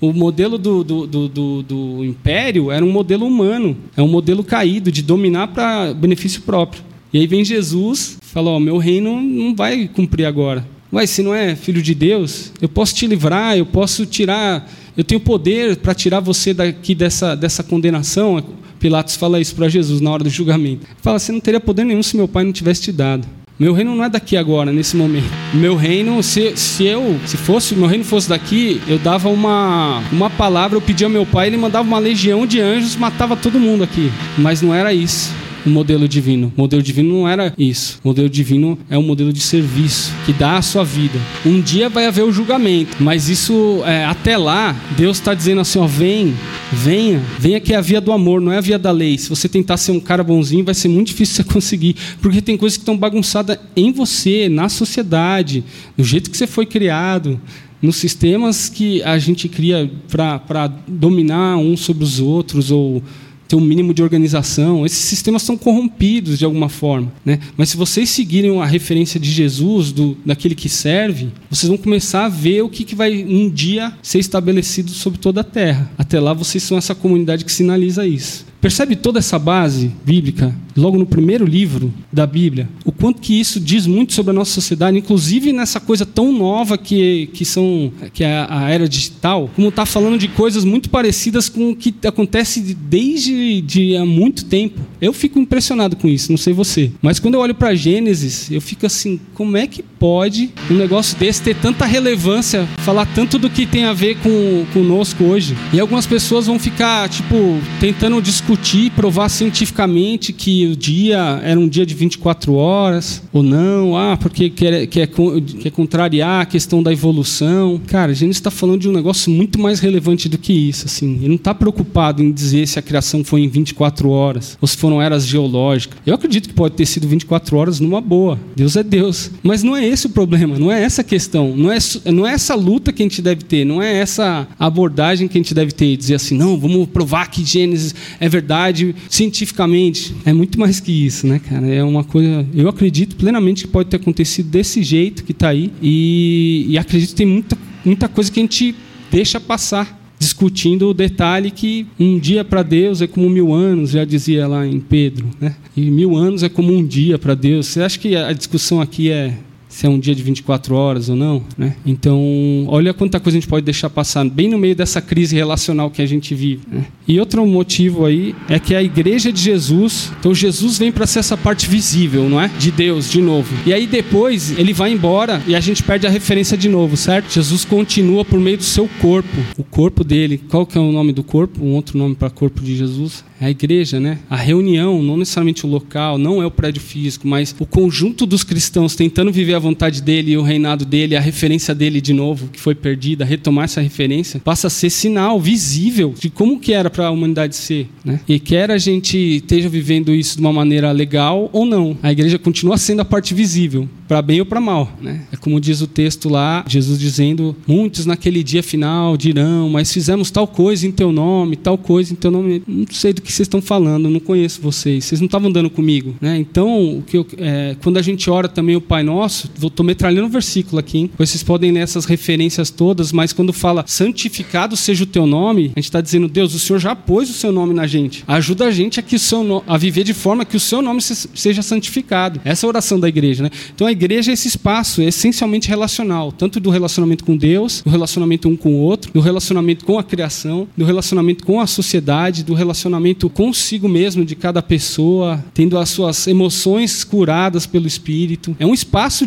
O 0.00 0.12
modelo 0.12 0.58
do, 0.58 0.84
do, 0.84 1.06
do, 1.06 1.62
do, 1.62 2.04
império 2.04 2.70
era 2.70 2.84
um 2.84 2.92
modelo 2.92 3.26
humano, 3.26 3.76
é 3.96 4.02
um 4.02 4.08
modelo 4.08 4.44
caído, 4.44 4.92
de 4.92 5.02
dominar 5.02 5.48
para 5.48 5.94
benefício 5.94 6.42
próprio. 6.42 6.82
E 7.12 7.18
aí 7.18 7.26
vem 7.26 7.42
Jesus, 7.42 8.18
fala: 8.20 8.50
Ó, 8.50 8.60
meu 8.60 8.76
reino 8.76 9.20
não 9.20 9.54
vai 9.54 9.88
cumprir 9.88 10.26
agora. 10.26 10.66
Ué, 10.92 11.06
se 11.06 11.22
não 11.22 11.34
é 11.34 11.56
filho 11.56 11.80
de 11.80 11.94
Deus, 11.94 12.52
eu 12.60 12.68
posso 12.68 12.94
te 12.94 13.06
livrar, 13.06 13.56
eu 13.56 13.64
posso 13.64 14.04
tirar, 14.04 14.70
eu 14.96 15.02
tenho 15.02 15.20
poder 15.20 15.76
para 15.76 15.94
tirar 15.94 16.20
você 16.20 16.52
daqui 16.52 16.94
dessa, 16.94 17.34
dessa 17.34 17.62
condenação. 17.62 18.42
Pilatos 18.78 19.16
fala 19.16 19.40
isso 19.40 19.54
para 19.54 19.68
Jesus 19.68 20.02
na 20.02 20.10
hora 20.10 20.24
do 20.24 20.30
julgamento. 20.30 20.86
Fala: 21.00 21.18
você 21.18 21.32
não 21.32 21.40
teria 21.40 21.60
poder 21.60 21.84
nenhum 21.84 22.02
se 22.02 22.16
meu 22.16 22.28
pai 22.28 22.44
não 22.44 22.52
tivesse 22.52 22.82
te 22.82 22.92
dado. 22.92 23.26
Meu 23.58 23.72
reino 23.72 23.94
não 23.94 24.04
é 24.04 24.08
daqui 24.10 24.36
agora, 24.36 24.70
nesse 24.72 24.96
momento. 24.96 25.30
Meu 25.54 25.76
reino, 25.76 26.22
se, 26.22 26.56
se 26.56 26.84
eu, 26.84 27.18
se 27.24 27.36
fosse, 27.36 27.74
meu 27.74 27.88
reino 27.88 28.04
fosse 28.04 28.28
daqui, 28.28 28.80
eu 28.86 28.98
dava 28.98 29.28
uma, 29.30 30.02
uma 30.12 30.28
palavra, 30.28 30.76
eu 30.76 30.82
pedia 30.82 31.06
ao 31.06 31.10
meu 31.10 31.24
pai, 31.24 31.46
ele 31.46 31.56
mandava 31.56 31.88
uma 31.88 31.98
legião 31.98 32.46
de 32.46 32.60
anjos, 32.60 32.96
matava 32.96 33.34
todo 33.34 33.58
mundo 33.58 33.82
aqui. 33.82 34.12
Mas 34.36 34.60
não 34.60 34.74
era 34.74 34.92
isso 34.92 35.32
o 35.66 35.70
modelo 35.70 36.08
divino. 36.08 36.52
O 36.56 36.60
modelo 36.60 36.82
divino 36.82 37.12
não 37.12 37.28
era 37.28 37.52
isso. 37.58 37.98
O 38.04 38.08
modelo 38.08 38.30
divino 38.30 38.78
é 38.88 38.96
um 38.96 39.02
modelo 39.02 39.32
de 39.32 39.40
serviço 39.40 40.12
que 40.24 40.32
dá 40.32 40.56
a 40.56 40.62
sua 40.62 40.84
vida. 40.84 41.18
Um 41.44 41.60
dia 41.60 41.88
vai 41.88 42.06
haver 42.06 42.22
o 42.22 42.32
julgamento, 42.32 42.96
mas 43.00 43.28
isso 43.28 43.82
é, 43.84 44.04
até 44.04 44.38
lá 44.38 44.74
Deus 44.96 45.18
está 45.18 45.34
dizendo 45.34 45.60
assim: 45.60 45.78
ó, 45.78 45.86
vem, 45.86 46.34
venha, 46.72 47.20
venha 47.38 47.60
que 47.60 47.72
é 47.72 47.76
a 47.76 47.80
via 47.80 48.00
do 48.00 48.12
amor, 48.12 48.40
não 48.40 48.52
é 48.52 48.58
a 48.58 48.60
via 48.60 48.78
da 48.78 48.90
lei. 48.90 49.16
Se 49.18 49.28
você 49.28 49.48
tentar 49.48 49.76
ser 49.76 49.92
um 49.92 50.00
cara 50.00 50.22
bonzinho, 50.24 50.64
vai 50.64 50.74
ser 50.74 50.88
muito 50.88 51.08
difícil 51.14 51.36
você 51.36 51.44
conseguir, 51.44 51.96
porque 52.20 52.40
tem 52.40 52.56
coisas 52.56 52.76
que 52.76 52.82
estão 52.82 52.96
bagunçadas 52.96 53.58
em 53.74 53.92
você, 53.92 54.48
na 54.48 54.68
sociedade, 54.68 55.64
no 55.96 56.04
jeito 56.04 56.30
que 56.30 56.36
você 56.36 56.46
foi 56.46 56.66
criado 56.66 57.40
nos 57.80 57.96
sistemas 57.96 58.68
que 58.68 59.02
a 59.02 59.18
gente 59.18 59.48
cria 59.48 59.90
para 60.08 60.66
dominar 60.88 61.56
uns 61.58 61.80
sobre 61.80 62.04
os 62.04 62.18
outros 62.20 62.70
ou 62.70 63.02
ter 63.48 63.56
um 63.56 63.60
mínimo 63.60 63.94
de 63.94 64.02
organização. 64.02 64.84
Esses 64.84 64.98
sistemas 64.98 65.42
são 65.42 65.56
corrompidos 65.56 66.38
de 66.38 66.44
alguma 66.44 66.68
forma. 66.68 67.12
Né? 67.24 67.38
Mas 67.56 67.70
se 67.70 67.76
vocês 67.76 68.08
seguirem 68.10 68.60
a 68.60 68.66
referência 68.66 69.18
de 69.18 69.30
Jesus, 69.30 69.92
do, 69.92 70.16
daquele 70.24 70.54
que 70.54 70.68
serve, 70.68 71.30
vocês 71.50 71.68
vão 71.68 71.78
começar 71.78 72.24
a 72.24 72.28
ver 72.28 72.62
o 72.62 72.68
que, 72.68 72.84
que 72.84 72.94
vai 72.94 73.24
um 73.24 73.48
dia 73.48 73.92
ser 74.02 74.18
estabelecido 74.18 74.90
sobre 74.90 75.18
toda 75.18 75.40
a 75.40 75.44
terra. 75.44 75.90
Até 75.96 76.18
lá, 76.20 76.32
vocês 76.32 76.62
são 76.62 76.76
essa 76.76 76.94
comunidade 76.94 77.44
que 77.44 77.52
sinaliza 77.52 78.06
isso. 78.06 78.46
Percebe 78.60 78.96
toda 78.96 79.18
essa 79.18 79.38
base 79.38 79.92
bíblica, 80.04 80.54
logo 80.76 80.98
no 80.98 81.06
primeiro 81.06 81.44
livro 81.44 81.92
da 82.12 82.26
Bíblia, 82.26 82.68
o 82.84 82.92
quanto 82.92 83.20
que 83.20 83.38
isso 83.38 83.60
diz 83.60 83.86
muito 83.86 84.12
sobre 84.12 84.30
a 84.30 84.34
nossa 84.34 84.52
sociedade, 84.52 84.98
inclusive 84.98 85.52
nessa 85.52 85.78
coisa 85.78 86.04
tão 86.04 86.32
nova 86.32 86.76
que, 86.76 87.28
que, 87.32 87.44
são, 87.44 87.92
que 88.12 88.24
é 88.24 88.46
a 88.48 88.70
era 88.70 88.88
digital, 88.88 89.50
como 89.54 89.68
está 89.68 89.86
falando 89.86 90.18
de 90.18 90.28
coisas 90.28 90.64
muito 90.64 90.90
parecidas 90.90 91.48
com 91.48 91.70
o 91.70 91.76
que 91.76 91.94
acontece 92.06 92.60
desde 92.74 93.60
de 93.60 93.96
há 93.96 94.04
muito 94.04 94.44
tempo. 94.44 94.80
Eu 95.00 95.12
fico 95.12 95.38
impressionado 95.38 95.96
com 95.96 96.08
isso, 96.08 96.30
não 96.30 96.38
sei 96.38 96.52
você. 96.52 96.90
Mas 97.00 97.18
quando 97.18 97.34
eu 97.34 97.40
olho 97.40 97.54
para 97.54 97.74
Gênesis, 97.74 98.50
eu 98.50 98.60
fico 98.60 98.86
assim, 98.86 99.20
como 99.34 99.56
é 99.56 99.66
que 99.66 99.82
pode 100.06 100.50
um 100.70 100.74
negócio 100.74 101.18
desse 101.18 101.42
ter 101.42 101.56
tanta 101.56 101.84
relevância, 101.84 102.68
falar 102.78 103.06
tanto 103.06 103.40
do 103.40 103.50
que 103.50 103.66
tem 103.66 103.86
a 103.86 103.92
ver 103.92 104.16
com 104.18 104.64
conosco 104.72 105.24
hoje? 105.24 105.56
E 105.72 105.80
algumas 105.80 106.06
pessoas 106.06 106.46
vão 106.46 106.60
ficar, 106.60 107.08
tipo, 107.08 107.34
tentando 107.80 108.22
discutir 108.22 108.92
provar 108.92 109.28
cientificamente 109.28 110.32
que 110.32 110.68
o 110.68 110.76
dia 110.76 111.40
era 111.42 111.58
um 111.58 111.66
dia 111.66 111.84
de 111.84 111.92
24 111.92 112.54
horas 112.54 113.20
ou 113.32 113.42
não, 113.42 113.96
ah, 113.96 114.16
porque 114.16 114.48
quer, 114.48 114.86
quer, 114.86 115.08
quer 115.08 115.70
contrariar 115.72 116.42
a 116.42 116.46
questão 116.46 116.80
da 116.80 116.92
evolução. 116.92 117.80
Cara, 117.88 118.12
a 118.12 118.14
gente 118.14 118.34
está 118.34 118.50
falando 118.50 118.82
de 118.82 118.88
um 118.88 118.92
negócio 118.92 119.28
muito 119.32 119.58
mais 119.58 119.80
relevante 119.80 120.28
do 120.28 120.38
que 120.38 120.52
isso. 120.52 120.86
Assim. 120.86 121.16
Ele 121.16 121.28
não 121.28 121.34
está 121.34 121.52
preocupado 121.52 122.22
em 122.22 122.30
dizer 122.30 122.68
se 122.68 122.78
a 122.78 122.82
criação 122.82 123.24
foi 123.24 123.40
em 123.40 123.48
24 123.48 124.08
horas 124.08 124.56
ou 124.60 124.68
se 124.68 124.76
foram 124.76 125.02
eras 125.02 125.26
geológicas. 125.26 125.98
Eu 126.06 126.14
acredito 126.14 126.48
que 126.48 126.54
pode 126.54 126.76
ter 126.76 126.86
sido 126.86 127.08
24 127.08 127.56
horas 127.56 127.80
numa 127.80 128.00
boa. 128.00 128.38
Deus 128.54 128.76
é 128.76 128.84
Deus. 128.84 129.32
Mas 129.42 129.64
não 129.64 129.74
é 129.76 129.84
esse 129.95 129.95
o 130.04 130.10
problema, 130.10 130.58
não 130.58 130.70
é 130.70 130.82
essa 130.82 131.00
a 131.00 131.04
questão. 131.04 131.56
Não 131.56 131.72
é, 131.72 131.78
não 132.12 132.26
é 132.26 132.32
essa 132.32 132.54
luta 132.54 132.92
que 132.92 133.02
a 133.02 133.04
gente 133.04 133.22
deve 133.22 133.42
ter, 133.44 133.64
não 133.64 133.82
é 133.82 133.98
essa 133.98 134.46
abordagem 134.58 135.28
que 135.28 135.38
a 135.38 135.40
gente 135.40 135.54
deve 135.54 135.72
ter. 135.72 135.96
Dizer 135.96 136.16
assim, 136.16 136.36
não, 136.36 136.58
vamos 136.58 136.88
provar 136.88 137.30
que 137.30 137.44
Gênesis 137.44 137.94
é 138.20 138.28
verdade 138.28 138.94
cientificamente. 139.08 140.14
É 140.24 140.32
muito 140.32 140.60
mais 140.60 140.80
que 140.80 140.92
isso, 140.92 141.26
né, 141.26 141.38
cara? 141.38 141.66
É 141.66 141.82
uma 141.82 142.04
coisa. 142.04 142.46
Eu 142.54 142.68
acredito 142.68 143.16
plenamente 143.16 143.64
que 143.64 143.70
pode 143.70 143.88
ter 143.88 143.96
acontecido 143.96 144.48
desse 144.50 144.82
jeito 144.82 145.24
que 145.24 145.32
está 145.32 145.48
aí. 145.48 145.72
E, 145.80 146.66
e 146.68 146.78
acredito 146.78 147.10
que 147.10 147.16
tem 147.16 147.26
muita, 147.26 147.58
muita 147.84 148.08
coisa 148.08 148.30
que 148.30 148.38
a 148.38 148.42
gente 148.42 148.74
deixa 149.10 149.40
passar 149.40 150.06
discutindo 150.18 150.88
o 150.88 150.94
detalhe 150.94 151.50
que 151.50 151.86
um 151.98 152.18
dia 152.18 152.44
para 152.44 152.62
Deus 152.62 153.02
é 153.02 153.06
como 153.06 153.28
mil 153.28 153.52
anos, 153.52 153.90
já 153.90 154.04
dizia 154.04 154.46
lá 154.46 154.66
em 154.66 154.80
Pedro, 154.80 155.28
né? 155.40 155.54
E 155.76 155.90
mil 155.90 156.16
anos 156.16 156.42
é 156.42 156.48
como 156.48 156.72
um 156.72 156.84
dia 156.84 157.18
para 157.18 157.34
Deus. 157.34 157.66
Você 157.66 157.82
acha 157.82 157.98
que 157.98 158.16
a 158.16 158.32
discussão 158.32 158.80
aqui 158.80 159.10
é 159.10 159.34
se 159.76 159.84
é 159.84 159.90
um 159.90 159.98
dia 159.98 160.14
de 160.14 160.22
24 160.22 160.74
horas 160.74 161.10
ou 161.10 161.14
não, 161.14 161.44
né? 161.58 161.76
Então, 161.84 162.64
olha 162.66 162.94
quanta 162.94 163.20
coisa 163.20 163.36
a 163.36 163.40
gente 163.42 163.48
pode 163.48 163.62
deixar 163.62 163.90
passar 163.90 164.24
bem 164.24 164.48
no 164.48 164.56
meio 164.56 164.74
dessa 164.74 165.02
crise 165.02 165.36
relacional 165.36 165.90
que 165.90 166.00
a 166.00 166.06
gente 166.06 166.34
vive. 166.34 166.62
Né? 166.66 166.86
E 167.06 167.20
outro 167.20 167.44
motivo 167.44 168.06
aí 168.06 168.34
é 168.48 168.58
que 168.58 168.74
a 168.74 168.82
igreja 168.82 169.30
de 169.30 169.38
Jesus, 169.38 170.10
então 170.18 170.34
Jesus 170.34 170.78
vem 170.78 170.90
para 170.90 171.06
ser 171.06 171.18
essa 171.18 171.36
parte 171.36 171.68
visível, 171.68 172.26
não 172.26 172.40
é? 172.40 172.48
De 172.58 172.70
Deus, 172.70 173.10
de 173.10 173.20
novo. 173.20 173.54
E 173.66 173.74
aí 173.74 173.86
depois 173.86 174.58
ele 174.58 174.72
vai 174.72 174.92
embora 174.92 175.42
e 175.46 175.54
a 175.54 175.60
gente 175.60 175.82
perde 175.82 176.06
a 176.06 176.10
referência 176.10 176.56
de 176.56 176.70
novo, 176.70 176.96
certo? 176.96 177.30
Jesus 177.30 177.66
continua 177.66 178.24
por 178.24 178.40
meio 178.40 178.56
do 178.56 178.64
seu 178.64 178.88
corpo, 179.02 179.36
o 179.58 179.62
corpo 179.62 180.02
dele. 180.02 180.40
Qual 180.48 180.64
que 180.64 180.78
é 180.78 180.80
o 180.80 180.90
nome 180.90 181.12
do 181.12 181.22
corpo? 181.22 181.62
Um 181.62 181.74
outro 181.74 181.98
nome 181.98 182.14
para 182.14 182.30
corpo 182.30 182.62
de 182.62 182.74
Jesus? 182.74 183.22
É 183.38 183.46
a 183.46 183.50
igreja, 183.50 184.00
né? 184.00 184.18
A 184.30 184.36
reunião, 184.36 185.02
não 185.02 185.18
necessariamente 185.18 185.66
o 185.66 185.68
local, 185.68 186.16
não 186.16 186.42
é 186.42 186.46
o 186.46 186.50
prédio 186.50 186.80
físico, 186.80 187.28
mas 187.28 187.54
o 187.58 187.66
conjunto 187.66 188.24
dos 188.24 188.42
cristãos 188.42 188.96
tentando 188.96 189.30
viver 189.30 189.52
a 189.52 189.58
vontade 189.66 190.02
dele 190.02 190.32
e 190.32 190.38
o 190.38 190.42
reinado 190.42 190.84
dele, 190.84 191.16
a 191.16 191.20
referência 191.20 191.74
dele 191.74 192.00
de 192.00 192.12
novo, 192.12 192.48
que 192.48 192.60
foi 192.60 192.74
perdida, 192.74 193.24
retomar 193.24 193.64
essa 193.64 193.80
referência, 193.80 194.40
passa 194.40 194.68
a 194.68 194.70
ser 194.70 194.90
sinal 194.90 195.40
visível 195.40 196.14
de 196.18 196.30
como 196.30 196.60
que 196.60 196.72
era 196.72 196.88
para 196.88 197.06
a 197.06 197.10
humanidade 197.10 197.56
ser, 197.56 197.88
né? 198.04 198.20
E 198.28 198.38
quer 198.38 198.70
a 198.70 198.78
gente 198.78 199.16
esteja 199.16 199.68
vivendo 199.68 200.14
isso 200.14 200.36
de 200.36 200.40
uma 200.40 200.52
maneira 200.52 200.90
legal 200.92 201.50
ou 201.52 201.64
não, 201.64 201.96
a 202.02 202.12
igreja 202.12 202.38
continua 202.38 202.78
sendo 202.78 203.00
a 203.00 203.04
parte 203.04 203.34
visível, 203.34 203.88
para 204.06 204.22
bem 204.22 204.40
ou 204.40 204.46
para 204.46 204.60
mal, 204.60 204.92
né? 205.00 205.22
É 205.32 205.36
como 205.36 205.60
diz 205.60 205.80
o 205.80 205.86
texto 205.86 206.28
lá, 206.28 206.64
Jesus 206.66 206.98
dizendo: 206.98 207.56
"Muitos 207.66 208.06
naquele 208.06 208.42
dia 208.42 208.62
final 208.62 209.16
dirão: 209.16 209.68
Mas 209.68 209.92
fizemos 209.92 210.30
tal 210.30 210.46
coisa 210.46 210.86
em 210.86 210.92
teu 210.92 211.10
nome, 211.10 211.56
tal 211.56 211.76
coisa 211.76 212.12
em 212.12 212.16
teu 212.16 212.30
nome". 212.30 212.62
Não 212.66 212.86
sei 212.90 213.12
do 213.12 213.20
que 213.20 213.32
vocês 213.32 213.46
estão 213.46 213.60
falando, 213.60 214.08
não 214.08 214.20
conheço 214.20 214.60
vocês, 214.60 215.04
vocês 215.04 215.20
não 215.20 215.26
estavam 215.26 215.48
andando 215.48 215.68
comigo, 215.68 216.14
né? 216.20 216.38
Então, 216.38 216.98
o 216.98 217.02
que 217.02 217.16
eu, 217.16 217.26
é, 217.38 217.76
quando 217.82 217.96
a 217.96 218.02
gente 218.02 218.30
ora 218.30 218.48
também 218.48 218.76
o 218.76 218.80
Pai 218.80 219.02
Nosso, 219.02 219.50
estou 219.62 219.84
metralhando 219.84 220.26
o 220.26 220.30
versículo 220.30 220.78
aqui, 220.78 220.98
hein? 220.98 221.10
vocês 221.16 221.42
podem 221.42 221.72
ler 221.72 221.80
essas 221.80 222.04
referências 222.04 222.70
todas, 222.70 223.12
mas 223.12 223.32
quando 223.32 223.52
fala 223.52 223.84
santificado 223.86 224.76
seja 224.76 225.04
o 225.04 225.06
teu 225.06 225.26
nome, 225.26 225.72
a 225.74 225.78
gente 225.78 225.84
está 225.84 226.00
dizendo 226.00 226.28
Deus, 226.28 226.54
o 226.54 226.58
Senhor 226.58 226.78
já 226.78 226.94
pôs 226.94 227.30
o 227.30 227.32
seu 227.32 227.52
nome 227.52 227.74
na 227.74 227.86
gente, 227.86 228.24
ajuda 228.26 228.66
a 228.66 228.70
gente 228.70 229.00
a 229.00 229.02
que 229.02 229.16
o 229.16 229.18
seu 229.18 229.42
no, 229.42 229.62
a 229.66 229.76
viver 229.76 230.04
de 230.04 230.14
forma 230.14 230.44
que 230.44 230.56
o 230.56 230.60
seu 230.60 230.82
nome 230.82 231.00
se, 231.00 231.28
seja 231.34 231.62
santificado. 231.62 232.40
Essa 232.44 232.64
é 232.64 232.66
a 232.66 232.68
oração 232.68 232.98
da 232.98 233.08
igreja, 233.08 233.42
né? 233.42 233.50
Então 233.74 233.86
a 233.86 233.92
igreja 233.92 234.30
é 234.30 234.34
esse 234.34 234.48
espaço 234.48 235.02
essencialmente 235.02 235.68
relacional, 235.68 236.32
tanto 236.32 236.60
do 236.60 236.70
relacionamento 236.70 237.24
com 237.24 237.36
Deus, 237.36 237.82
do 237.82 237.90
relacionamento 237.90 238.48
um 238.48 238.56
com 238.56 238.74
o 238.74 238.78
outro, 238.78 239.12
do 239.12 239.20
relacionamento 239.20 239.84
com 239.84 239.98
a 239.98 240.04
criação, 240.04 240.68
do 240.76 240.84
relacionamento 240.84 241.44
com 241.44 241.60
a 241.60 241.66
sociedade, 241.66 242.44
do 242.44 242.54
relacionamento 242.54 243.28
consigo 243.30 243.88
mesmo 243.88 244.24
de 244.24 244.34
cada 244.34 244.62
pessoa, 244.62 245.44
tendo 245.54 245.78
as 245.78 245.88
suas 245.90 246.26
emoções 246.26 247.04
curadas 247.04 247.66
pelo 247.66 247.86
Espírito. 247.86 248.56
É 248.58 248.66
um 248.66 248.74
espaço 248.74 249.26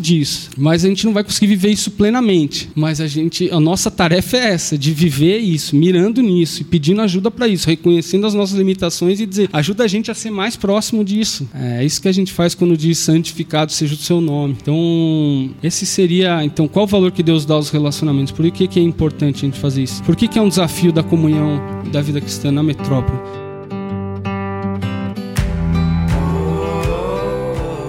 mas 0.58 0.84
a 0.84 0.88
gente 0.88 1.06
não 1.06 1.14
vai 1.14 1.24
conseguir 1.24 1.48
viver 1.48 1.70
isso 1.70 1.92
plenamente. 1.92 2.70
Mas 2.76 3.00
a 3.02 3.08
gente, 3.08 3.50
a 3.52 3.60
nossa 3.60 3.92
tarefa 3.92 4.38
é 4.38 4.54
essa, 4.54 4.78
de 4.78 4.94
viver 4.94 5.38
isso, 5.38 5.76
mirando 5.76 6.22
nisso 6.22 6.62
e 6.62 6.66
pedindo 6.66 7.02
ajuda 7.02 7.30
para 7.30 7.48
isso, 7.48 7.68
reconhecendo 7.68 8.26
as 8.26 8.34
nossas 8.34 8.58
limitações 8.58 9.20
e 9.20 9.26
dizer, 9.26 9.50
ajuda 9.54 9.84
a 9.84 9.88
gente 9.88 10.10
a 10.12 10.14
ser 10.14 10.32
mais 10.32 10.56
próximo 10.56 11.04
disso. 11.04 11.48
É 11.54 11.84
isso 11.84 12.02
que 12.02 12.08
a 12.08 12.12
gente 12.12 12.34
faz 12.34 12.56
quando 12.56 12.76
diz 12.76 12.98
santificado 12.98 13.72
seja 13.72 13.94
o 13.94 13.98
seu 13.98 14.20
nome. 14.20 14.56
Então, 14.62 15.50
esse 15.62 15.86
seria, 15.86 16.44
então, 16.44 16.68
qual 16.68 16.86
o 16.86 16.88
valor 16.88 17.12
que 17.12 17.24
Deus 17.24 17.46
dá 17.46 17.56
aos 17.56 17.70
relacionamentos? 17.70 18.32
Por 18.32 18.50
que, 18.52 18.68
que 18.68 18.80
é 18.80 18.84
importante 18.84 19.38
a 19.38 19.48
gente 19.48 19.60
fazer 19.60 19.84
isso? 19.84 20.04
Por 20.04 20.16
que, 20.16 20.28
que 20.28 20.40
é 20.40 20.42
um 20.42 20.50
desafio 20.50 20.92
da 20.92 21.04
comunhão 21.04 21.62
da 21.92 22.02
vida 22.02 22.20
cristã 22.20 22.52
na 22.52 22.64
metrópole? 22.64 23.20